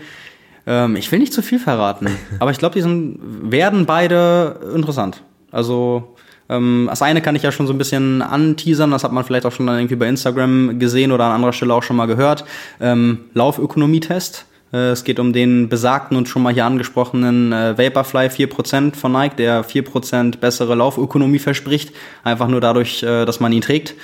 Ähm, 0.66 0.96
ich 0.96 1.10
will 1.12 1.18
nicht 1.18 1.32
zu 1.32 1.42
viel 1.42 1.58
verraten, 1.58 2.08
aber 2.38 2.50
ich 2.50 2.58
glaube, 2.58 2.74
die 2.74 2.82
sind, 2.82 3.18
werden 3.50 3.86
beide 3.86 4.60
interessant. 4.74 5.22
Also 5.50 6.16
ähm, 6.48 6.86
das 6.90 7.02
eine 7.02 7.22
kann 7.22 7.36
ich 7.36 7.42
ja 7.42 7.52
schon 7.52 7.66
so 7.66 7.72
ein 7.72 7.78
bisschen 7.78 8.22
anteasern, 8.22 8.90
das 8.90 9.04
hat 9.04 9.12
man 9.12 9.24
vielleicht 9.24 9.46
auch 9.46 9.52
schon 9.52 9.66
dann 9.66 9.78
irgendwie 9.78 9.96
bei 9.96 10.08
Instagram 10.08 10.78
gesehen 10.78 11.12
oder 11.12 11.24
an 11.24 11.32
anderer 11.32 11.52
Stelle 11.52 11.74
auch 11.74 11.82
schon 11.82 11.96
mal 11.96 12.06
gehört. 12.06 12.44
Ähm, 12.80 13.20
Laufökonomietest. 13.34 14.46
Äh, 14.72 14.90
es 14.90 15.04
geht 15.04 15.18
um 15.18 15.32
den 15.32 15.68
besagten 15.68 16.16
und 16.16 16.28
schon 16.28 16.42
mal 16.42 16.52
hier 16.52 16.66
angesprochenen 16.66 17.52
äh, 17.52 17.78
Vaporfly 17.78 18.26
4% 18.26 18.96
von 18.96 19.12
Nike, 19.12 19.36
der 19.36 19.64
4% 19.64 20.38
bessere 20.38 20.74
Laufökonomie 20.74 21.38
verspricht, 21.38 21.94
einfach 22.24 22.48
nur 22.48 22.60
dadurch, 22.60 23.02
äh, 23.02 23.24
dass 23.24 23.40
man 23.40 23.52
ihn 23.52 23.62
trägt. 23.62 23.94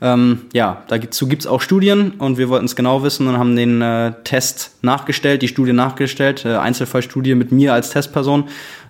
Ähm, 0.00 0.42
ja, 0.52 0.82
dazu 0.88 1.26
gibt's 1.26 1.46
auch 1.46 1.60
Studien 1.60 2.12
und 2.18 2.38
wir 2.38 2.48
wollten 2.48 2.66
es 2.66 2.76
genau 2.76 3.02
wissen 3.02 3.26
und 3.26 3.38
haben 3.38 3.56
den 3.56 3.82
äh, 3.82 4.12
Test 4.24 4.76
nachgestellt, 4.82 5.42
die 5.42 5.48
Studie 5.48 5.72
nachgestellt, 5.72 6.44
äh, 6.44 6.56
Einzelfallstudie 6.56 7.34
mit 7.34 7.52
mir 7.52 7.72
als 7.72 7.90
Testperson. 7.90 8.44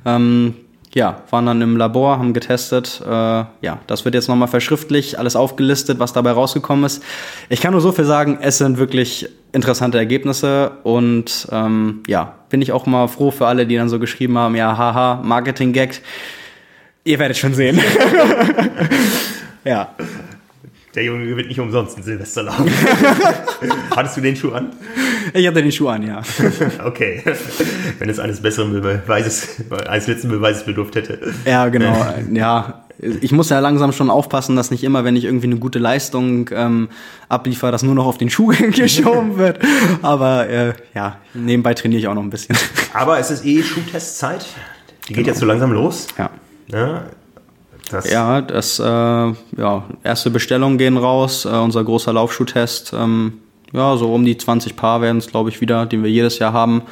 Ähm, 0.04 0.54
ja, 0.94 1.22
waren 1.30 1.46
dann 1.46 1.60
im 1.60 1.76
Labor, 1.76 2.18
haben 2.18 2.32
getestet. 2.32 3.02
Äh, 3.06 3.10
ja, 3.10 3.78
das 3.86 4.04
wird 4.04 4.14
jetzt 4.14 4.28
nochmal 4.28 4.48
verschriftlich, 4.48 5.18
alles 5.18 5.36
aufgelistet, 5.36 5.98
was 5.98 6.12
dabei 6.12 6.32
rausgekommen 6.32 6.84
ist. 6.84 7.02
Ich 7.48 7.60
kann 7.60 7.72
nur 7.72 7.80
so 7.80 7.92
viel 7.92 8.04
sagen, 8.04 8.38
es 8.40 8.58
sind 8.58 8.78
wirklich 8.78 9.28
interessante 9.52 9.98
Ergebnisse 9.98 10.72
und 10.82 11.48
ähm, 11.52 12.02
ja, 12.06 12.34
bin 12.48 12.62
ich 12.62 12.72
auch 12.72 12.86
mal 12.86 13.06
froh 13.08 13.30
für 13.30 13.46
alle, 13.46 13.66
die 13.66 13.76
dann 13.76 13.88
so 13.88 13.98
geschrieben 13.98 14.38
haben, 14.38 14.56
ja, 14.56 14.76
haha, 14.76 15.20
Marketing-Gag. 15.22 16.00
Ihr 17.04 17.18
werdet 17.18 17.36
schon 17.36 17.54
sehen. 17.54 17.80
ja. 19.64 19.94
Der 20.98 21.04
Junge 21.04 21.36
wird 21.36 21.46
nicht 21.46 21.60
umsonst 21.60 21.96
ein 21.96 22.02
Silvesterlauf. 22.02 22.58
Hattest 23.94 24.16
du 24.16 24.20
den 24.20 24.34
Schuh 24.34 24.50
an? 24.50 24.72
Ich 25.32 25.46
hatte 25.46 25.62
den 25.62 25.70
Schuh 25.70 25.86
an, 25.86 26.04
ja. 26.04 26.22
okay. 26.84 27.22
Wenn 28.00 28.10
es 28.10 28.18
eines 28.18 28.42
besseren 28.42 28.72
Beweises, 28.82 29.62
eines 29.86 30.08
letzten 30.08 30.28
Beweises 30.28 30.64
bedurft 30.64 30.96
hätte. 30.96 31.20
Ja, 31.44 31.68
genau. 31.68 32.04
Ja, 32.32 32.82
ich 32.98 33.30
muss 33.30 33.48
ja 33.48 33.60
langsam 33.60 33.92
schon 33.92 34.10
aufpassen, 34.10 34.56
dass 34.56 34.72
nicht 34.72 34.82
immer, 34.82 35.04
wenn 35.04 35.14
ich 35.14 35.22
irgendwie 35.22 35.46
eine 35.46 35.58
gute 35.58 35.78
Leistung 35.78 36.50
ähm, 36.52 36.88
abliefere, 37.28 37.70
dass 37.70 37.84
nur 37.84 37.94
noch 37.94 38.06
auf 38.06 38.18
den 38.18 38.28
Schuh 38.28 38.48
geschoben 38.72 39.38
wird. 39.38 39.60
Aber 40.02 40.48
äh, 40.48 40.72
ja, 40.96 41.18
nebenbei 41.32 41.74
trainiere 41.74 42.00
ich 42.00 42.08
auch 42.08 42.14
noch 42.14 42.24
ein 42.24 42.30
bisschen. 42.30 42.58
Aber 42.92 43.20
es 43.20 43.30
ist 43.30 43.44
eh 43.44 43.62
Schuhtestzeit. 43.62 44.44
Die 45.04 45.12
geht 45.12 45.18
genau. 45.18 45.28
jetzt 45.28 45.38
so 45.38 45.46
langsam 45.46 45.70
los. 45.70 46.08
Ja. 46.18 46.30
ja 46.72 47.04
das 47.90 48.10
ja, 48.10 48.40
das, 48.40 48.78
äh, 48.78 48.84
ja, 48.84 49.84
erste 50.02 50.30
Bestellungen 50.30 50.78
gehen 50.78 50.96
raus. 50.96 51.44
Äh, 51.44 51.48
unser 51.48 51.84
großer 51.84 52.12
Laufschuhtest, 52.12 52.92
ähm, 52.94 53.34
ja, 53.72 53.96
so 53.96 54.12
um 54.14 54.24
die 54.24 54.36
20 54.36 54.76
Paar 54.76 55.00
werden 55.00 55.18
es, 55.18 55.26
glaube 55.26 55.50
ich, 55.50 55.60
wieder, 55.60 55.86
den 55.86 56.02
wir 56.02 56.10
jedes 56.10 56.38
Jahr 56.38 56.52
haben 56.52 56.82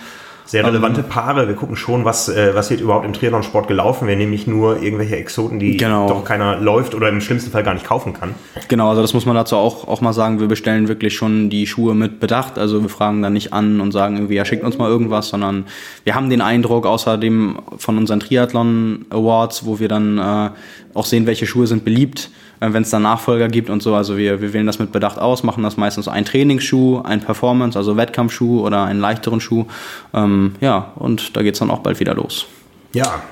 sehr 0.46 0.64
relevante 0.64 1.00
ähm, 1.00 1.08
Paare. 1.08 1.48
Wir 1.48 1.54
gucken 1.54 1.76
schon, 1.76 2.04
was, 2.04 2.28
äh, 2.28 2.54
was 2.54 2.70
wird 2.70 2.80
überhaupt 2.80 3.04
im 3.04 3.12
Triathlon-Sport 3.12 3.68
gelaufen. 3.68 4.08
Wir 4.08 4.16
nehmen 4.16 4.30
nicht 4.30 4.46
nur 4.46 4.82
irgendwelche 4.82 5.16
Exoten, 5.16 5.58
die 5.58 5.76
genau. 5.76 6.08
doch 6.08 6.24
keiner 6.24 6.58
läuft 6.58 6.94
oder 6.94 7.08
im 7.08 7.20
schlimmsten 7.20 7.50
Fall 7.50 7.64
gar 7.64 7.74
nicht 7.74 7.84
kaufen 7.84 8.14
kann. 8.14 8.34
Genau, 8.68 8.88
also 8.88 9.02
das 9.02 9.12
muss 9.12 9.26
man 9.26 9.34
dazu 9.34 9.56
auch, 9.56 9.86
auch 9.88 10.00
mal 10.00 10.12
sagen. 10.12 10.40
Wir 10.40 10.46
bestellen 10.46 10.88
wirklich 10.88 11.14
schon 11.14 11.50
die 11.50 11.66
Schuhe 11.66 11.94
mit 11.94 12.20
Bedacht. 12.20 12.58
Also 12.58 12.80
wir 12.80 12.88
fragen 12.88 13.22
dann 13.22 13.32
nicht 13.32 13.52
an 13.52 13.80
und 13.80 13.92
sagen 13.92 14.16
irgendwie, 14.16 14.36
ja, 14.36 14.44
schickt 14.44 14.64
uns 14.64 14.78
mal 14.78 14.88
irgendwas, 14.88 15.28
sondern 15.28 15.66
wir 16.04 16.14
haben 16.14 16.30
den 16.30 16.40
Eindruck, 16.40 16.86
außerdem 16.86 17.58
von 17.76 17.98
unseren 17.98 18.20
Triathlon 18.20 19.06
Awards, 19.10 19.66
wo 19.66 19.80
wir 19.80 19.88
dann 19.88 20.18
äh, 20.18 20.50
auch 20.94 21.06
sehen, 21.06 21.26
welche 21.26 21.46
Schuhe 21.46 21.66
sind 21.66 21.84
beliebt 21.84 22.30
wenn 22.72 22.82
es 22.82 22.90
dann 22.90 23.02
Nachfolger 23.02 23.48
gibt 23.48 23.70
und 23.70 23.82
so. 23.82 23.94
Also 23.94 24.16
wir, 24.16 24.40
wir 24.40 24.52
wählen 24.52 24.66
das 24.66 24.78
mit 24.78 24.92
Bedacht 24.92 25.18
aus, 25.18 25.42
machen 25.42 25.62
das 25.62 25.76
meistens 25.76 26.08
ein 26.08 26.24
Trainingsschuh, 26.24 27.02
ein 27.02 27.20
Performance, 27.20 27.78
also 27.78 27.96
Wettkampfschuh 27.96 28.64
oder 28.64 28.84
einen 28.84 29.00
leichteren 29.00 29.40
Schuh. 29.40 29.66
Ähm, 30.14 30.54
ja, 30.60 30.92
und 30.96 31.36
da 31.36 31.42
geht 31.42 31.54
es 31.54 31.60
dann 31.60 31.70
auch 31.70 31.80
bald 31.80 32.00
wieder 32.00 32.14
los. 32.14 32.46
Ja, 32.92 33.22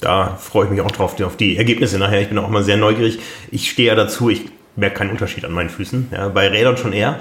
da 0.00 0.36
freue 0.36 0.66
ich 0.66 0.70
mich 0.70 0.80
auch 0.80 0.90
drauf, 0.90 1.20
auf 1.20 1.36
die 1.36 1.56
Ergebnisse 1.56 1.98
nachher. 1.98 2.20
Ich 2.20 2.28
bin 2.28 2.38
auch 2.38 2.48
immer 2.48 2.62
sehr 2.62 2.76
neugierig. 2.76 3.18
Ich 3.50 3.70
stehe 3.70 3.88
ja 3.88 3.94
dazu, 3.94 4.30
ich 4.30 4.46
merke 4.76 4.98
keinen 4.98 5.10
Unterschied 5.10 5.44
an 5.44 5.52
meinen 5.52 5.70
Füßen. 5.70 6.08
Ja, 6.12 6.28
bei 6.28 6.48
Rädern 6.48 6.76
schon 6.76 6.92
eher. 6.92 7.20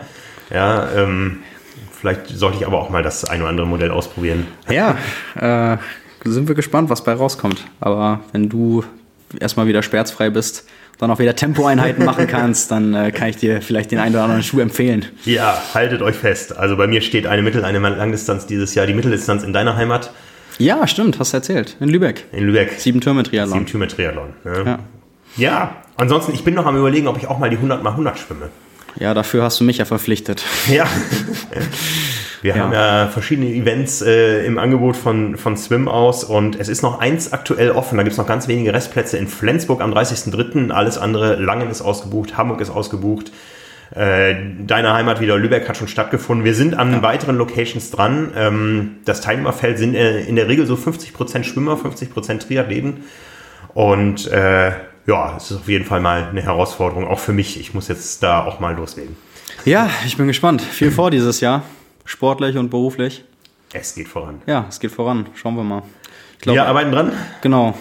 Ja, 0.53 0.89
ähm, 0.95 1.39
vielleicht 1.91 2.27
sollte 2.27 2.57
ich 2.57 2.67
aber 2.67 2.79
auch 2.79 2.89
mal 2.89 3.03
das 3.03 3.25
ein 3.25 3.41
oder 3.41 3.49
andere 3.49 3.67
Modell 3.67 3.91
ausprobieren. 3.91 4.47
Ja, 4.69 4.97
äh, 5.35 5.77
sind 6.23 6.47
wir 6.47 6.55
gespannt, 6.55 6.89
was 6.89 7.03
bei 7.03 7.13
rauskommt. 7.13 7.65
Aber 7.79 8.21
wenn 8.31 8.49
du 8.49 8.83
erstmal 9.39 9.67
wieder 9.67 9.81
schmerzfrei 9.81 10.29
bist, 10.29 10.67
dann 10.97 11.11
auch 11.11 11.19
wieder 11.19 11.35
Tempoeinheiten 11.35 12.03
machen 12.05 12.27
kannst, 12.27 12.71
dann 12.71 12.93
äh, 12.93 13.11
kann 13.11 13.29
ich 13.29 13.37
dir 13.37 13.61
vielleicht 13.61 13.91
den 13.91 13.99
einen 13.99 14.15
oder 14.15 14.23
anderen 14.23 14.43
Schuh 14.43 14.59
empfehlen. 14.59 15.05
Ja, 15.25 15.61
haltet 15.73 16.01
euch 16.01 16.15
fest. 16.15 16.57
Also 16.57 16.75
bei 16.75 16.87
mir 16.87 17.01
steht 17.01 17.27
eine 17.27 17.41
Mittel-, 17.41 17.63
eine 17.63 17.79
Langdistanz 17.79 18.47
dieses 18.47 18.73
Jahr. 18.75 18.87
Die 18.87 18.93
Mitteldistanz 18.93 19.43
in 19.43 19.53
deiner 19.53 19.75
Heimat. 19.75 20.11
Ja, 20.57 20.87
stimmt, 20.87 21.19
hast 21.19 21.33
du 21.33 21.37
erzählt. 21.37 21.77
In 21.79 21.89
Lübeck. 21.89 22.25
In 22.31 22.45
Lübeck. 22.45 22.71
Sieben 22.77 22.99
Türme 22.99 23.23
Triathlon. 23.23 23.53
Sieben 23.53 23.65
Türme 23.67 23.87
Triathlon. 23.87 24.29
Ne? 24.43 24.63
Ja. 24.65 24.79
ja, 25.37 25.75
ansonsten, 25.97 26.33
ich 26.33 26.43
bin 26.43 26.55
noch 26.55 26.65
am 26.65 26.75
überlegen, 26.75 27.07
ob 27.07 27.17
ich 27.17 27.27
auch 27.27 27.37
mal 27.37 27.49
die 27.51 27.57
100 27.57 27.83
mal 27.83 27.91
100 27.91 28.17
schwimme. 28.17 28.49
Ja, 28.99 29.13
dafür 29.13 29.43
hast 29.43 29.59
du 29.59 29.63
mich 29.63 29.77
ja 29.77 29.85
verpflichtet. 29.85 30.43
Ja. 30.71 30.87
Wir 32.41 32.55
ja. 32.55 32.63
haben 32.63 32.73
ja 32.73 33.07
verschiedene 33.07 33.47
Events 33.47 34.01
äh, 34.01 34.45
im 34.45 34.57
Angebot 34.57 34.95
von, 34.95 35.37
von 35.37 35.57
Swim 35.57 35.87
aus 35.87 36.23
und 36.23 36.59
es 36.59 36.69
ist 36.69 36.81
noch 36.81 36.99
eins 36.99 37.33
aktuell 37.33 37.71
offen. 37.71 37.97
Da 37.97 38.03
gibt 38.03 38.13
es 38.13 38.17
noch 38.17 38.27
ganz 38.27 38.47
wenige 38.47 38.73
Restplätze 38.73 39.17
in 39.17 39.27
Flensburg 39.27 39.81
am 39.81 39.93
30.03. 39.93 40.71
Alles 40.71 40.97
andere, 40.97 41.35
Langen 41.35 41.69
ist 41.69 41.81
ausgebucht, 41.81 42.37
Hamburg 42.37 42.61
ist 42.61 42.69
ausgebucht. 42.69 43.31
Äh, 43.95 44.35
deine 44.65 44.93
Heimat 44.93 45.21
wieder 45.21 45.37
Lübeck 45.37 45.67
hat 45.67 45.77
schon 45.77 45.87
stattgefunden. 45.87 46.45
Wir 46.45 46.53
sind 46.53 46.75
an 46.75 46.91
ja. 46.91 47.01
weiteren 47.01 47.37
Locations 47.37 47.89
dran. 47.89 48.31
Ähm, 48.35 48.97
das 49.05 49.21
Teilnehmerfeld 49.21 49.77
sind 49.77 49.95
äh, 49.95 50.21
in 50.21 50.35
der 50.35 50.47
Regel 50.47 50.65
so 50.67 50.75
50% 50.75 51.43
Schwimmer, 51.43 51.75
50% 51.75 52.45
Triathleten. 52.45 53.05
Und 53.73 54.27
äh, 54.27 54.71
ja, 55.05 55.37
es 55.37 55.51
ist 55.51 55.57
auf 55.57 55.69
jeden 55.69 55.85
Fall 55.85 56.01
mal 56.01 56.27
eine 56.29 56.41
Herausforderung, 56.41 57.07
auch 57.07 57.19
für 57.19 57.31
mich. 57.31 57.59
Ich 57.59 57.73
muss 57.73 57.87
jetzt 57.87 58.21
da 58.23 58.43
auch 58.43 58.59
mal 58.59 58.75
loslegen. 58.75 59.15
Ja, 59.63 59.89
ich 60.05 60.17
bin 60.17 60.27
gespannt. 60.27 60.61
Viel 60.61 60.91
vor 60.91 61.09
dieses 61.09 61.39
Jahr 61.39 61.63
sportlich 62.07 62.57
und 62.57 62.69
beruflich. 62.69 63.23
Es 63.73 63.93
geht 63.93 64.07
voran. 64.07 64.41
Ja, 64.47 64.65
es 64.67 64.79
geht 64.79 64.91
voran. 64.91 65.27
Schauen 65.35 65.55
wir 65.55 65.63
mal. 65.63 65.83
Glaub, 66.41 66.55
wir 66.55 66.65
arbeiten 66.65 66.91
dran. 66.91 67.11
Genau. 67.41 67.77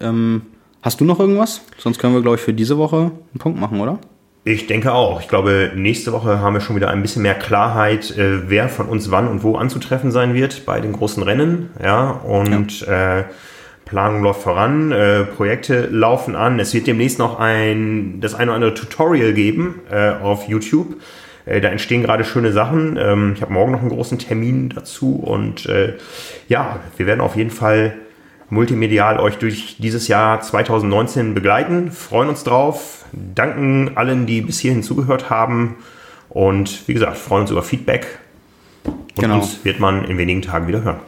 Ähm, 0.00 0.42
hast 0.82 1.00
du 1.00 1.04
noch 1.04 1.18
irgendwas? 1.18 1.62
Sonst 1.78 1.98
können 1.98 2.14
wir, 2.14 2.22
glaube 2.22 2.36
ich, 2.36 2.42
für 2.42 2.52
diese 2.52 2.78
Woche 2.78 2.96
einen 2.96 3.38
Punkt 3.38 3.58
machen, 3.58 3.80
oder? 3.80 3.98
Ich 4.44 4.66
denke 4.66 4.92
auch. 4.92 5.20
Ich 5.20 5.28
glaube, 5.28 5.72
nächste 5.74 6.12
Woche 6.12 6.40
haben 6.40 6.52
wir 6.52 6.60
schon 6.60 6.76
wieder 6.76 6.90
ein 6.90 7.00
bisschen 7.00 7.22
mehr 7.22 7.34
Klarheit, 7.34 8.10
äh, 8.16 8.50
wer 8.50 8.68
von 8.68 8.86
uns 8.86 9.10
wann 9.10 9.26
und 9.28 9.42
wo 9.42 9.56
anzutreffen 9.56 10.10
sein 10.10 10.34
wird 10.34 10.66
bei 10.66 10.80
den 10.80 10.92
großen 10.92 11.22
Rennen. 11.22 11.70
Ja, 11.82 12.10
und 12.10 12.80
ja. 12.82 13.20
Äh, 13.20 13.24
Planung 13.86 14.22
läuft 14.22 14.42
voran, 14.42 14.92
äh, 14.92 15.24
Projekte 15.24 15.86
laufen 15.86 16.36
an. 16.36 16.58
Es 16.58 16.74
wird 16.74 16.86
demnächst 16.86 17.18
noch 17.18 17.38
ein, 17.38 18.20
das 18.20 18.34
eine 18.34 18.50
oder 18.50 18.56
andere 18.56 18.74
Tutorial 18.74 19.32
geben 19.32 19.80
äh, 19.90 20.10
auf 20.10 20.48
YouTube 20.48 20.96
äh, 21.46 21.60
da 21.60 21.68
entstehen 21.68 22.02
gerade 22.02 22.24
schöne 22.24 22.52
Sachen. 22.52 22.96
Ähm, 22.96 23.32
ich 23.34 23.42
habe 23.42 23.52
morgen 23.52 23.72
noch 23.72 23.80
einen 23.80 23.90
großen 23.90 24.18
Termin 24.18 24.70
dazu 24.70 25.16
und 25.16 25.66
äh, 25.66 25.94
ja, 26.48 26.80
wir 26.96 27.06
werden 27.06 27.20
auf 27.20 27.36
jeden 27.36 27.50
Fall 27.50 27.94
multimedial 28.50 29.18
euch 29.18 29.36
durch 29.36 29.76
dieses 29.78 30.08
Jahr 30.08 30.40
2019 30.40 31.34
begleiten. 31.34 31.90
Freuen 31.90 32.28
uns 32.28 32.44
drauf. 32.44 33.04
Danken 33.12 33.92
allen, 33.96 34.26
die 34.26 34.40
bis 34.40 34.60
hierhin 34.60 34.82
zugehört 34.82 35.30
haben. 35.30 35.76
Und 36.28 36.88
wie 36.88 36.94
gesagt, 36.94 37.16
freuen 37.16 37.42
uns 37.42 37.50
über 37.50 37.62
Feedback. 37.62 38.18
Und 38.84 39.04
genau. 39.16 39.36
uns 39.36 39.64
wird 39.64 39.80
man 39.80 40.04
in 40.04 40.18
wenigen 40.18 40.42
Tagen 40.42 40.66
wieder 40.66 40.82
hören. 40.82 41.00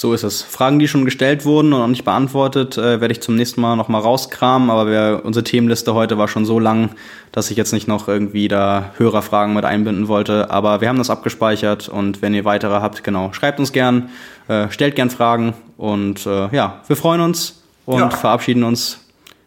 So 0.00 0.14
ist 0.14 0.22
es. 0.22 0.42
Fragen, 0.42 0.78
die 0.78 0.86
schon 0.86 1.04
gestellt 1.04 1.44
wurden 1.44 1.72
und 1.72 1.80
noch 1.80 1.88
nicht 1.88 2.04
beantwortet, 2.04 2.78
äh, 2.78 3.00
werde 3.00 3.10
ich 3.10 3.20
zum 3.20 3.34
nächsten 3.34 3.60
Mal 3.60 3.74
nochmal 3.74 4.00
rauskramen. 4.00 4.70
Aber 4.70 4.86
wir, 4.86 5.22
unsere 5.24 5.42
Themenliste 5.42 5.92
heute 5.92 6.16
war 6.16 6.28
schon 6.28 6.44
so 6.44 6.60
lang, 6.60 6.90
dass 7.32 7.50
ich 7.50 7.56
jetzt 7.56 7.72
nicht 7.72 7.88
noch 7.88 8.06
irgendwie 8.06 8.46
da 8.46 8.92
Hörerfragen 8.96 9.54
mit 9.54 9.64
einbinden 9.64 10.06
wollte. 10.06 10.52
Aber 10.52 10.80
wir 10.80 10.88
haben 10.88 10.98
das 10.98 11.10
abgespeichert 11.10 11.88
und 11.88 12.22
wenn 12.22 12.32
ihr 12.32 12.44
weitere 12.44 12.74
habt, 12.74 13.02
genau, 13.02 13.32
schreibt 13.32 13.58
uns 13.58 13.72
gern, 13.72 14.08
äh, 14.46 14.70
stellt 14.70 14.94
gern 14.94 15.10
Fragen 15.10 15.54
und 15.76 16.24
äh, 16.26 16.46
ja, 16.54 16.80
wir 16.86 16.94
freuen 16.94 17.20
uns 17.20 17.64
und 17.84 17.98
ja. 17.98 18.10
verabschieden 18.10 18.62
uns 18.62 19.00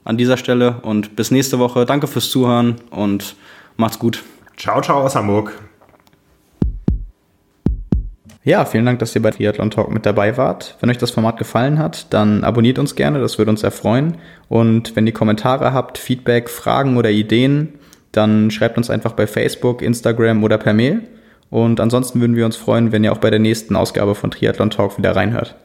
an 0.03 0.17
dieser 0.17 0.35
Stelle 0.35 0.81
und 0.81 1.15
bis 1.15 1.31
nächste 1.31 1.59
Woche. 1.59 1.85
Danke 1.85 2.07
fürs 2.07 2.29
Zuhören 2.29 2.75
und 2.89 3.37
macht's 3.77 3.99
gut. 3.99 4.21
Ciao, 4.57 4.81
ciao 4.81 5.01
aus 5.01 5.15
Hamburg. 5.15 5.53
Ja, 8.43 8.65
vielen 8.65 8.85
Dank, 8.85 8.97
dass 8.97 9.13
ihr 9.13 9.21
bei 9.21 9.29
Triathlon 9.29 9.69
Talk 9.69 9.91
mit 9.91 10.05
dabei 10.05 10.35
wart. 10.35 10.75
Wenn 10.79 10.89
euch 10.89 10.97
das 10.97 11.11
Format 11.11 11.37
gefallen 11.37 11.77
hat, 11.77 12.11
dann 12.11 12.43
abonniert 12.43 12.79
uns 12.79 12.95
gerne, 12.95 13.19
das 13.19 13.37
würde 13.37 13.51
uns 13.51 13.61
erfreuen. 13.61 14.17
Und 14.49 14.95
wenn 14.95 15.05
ihr 15.05 15.13
Kommentare 15.13 15.73
habt, 15.73 15.99
Feedback, 15.99 16.49
Fragen 16.49 16.97
oder 16.97 17.11
Ideen, 17.11 17.73
dann 18.11 18.49
schreibt 18.49 18.77
uns 18.77 18.89
einfach 18.89 19.13
bei 19.13 19.27
Facebook, 19.27 19.83
Instagram 19.83 20.43
oder 20.43 20.57
per 20.57 20.73
Mail. 20.73 21.03
Und 21.51 21.79
ansonsten 21.79 22.19
würden 22.19 22.35
wir 22.35 22.45
uns 22.45 22.55
freuen, 22.55 22.91
wenn 22.91 23.03
ihr 23.03 23.11
auch 23.11 23.19
bei 23.19 23.29
der 23.29 23.39
nächsten 23.39 23.75
Ausgabe 23.75 24.15
von 24.15 24.31
Triathlon 24.31 24.71
Talk 24.71 24.97
wieder 24.97 25.15
reinhört. 25.15 25.55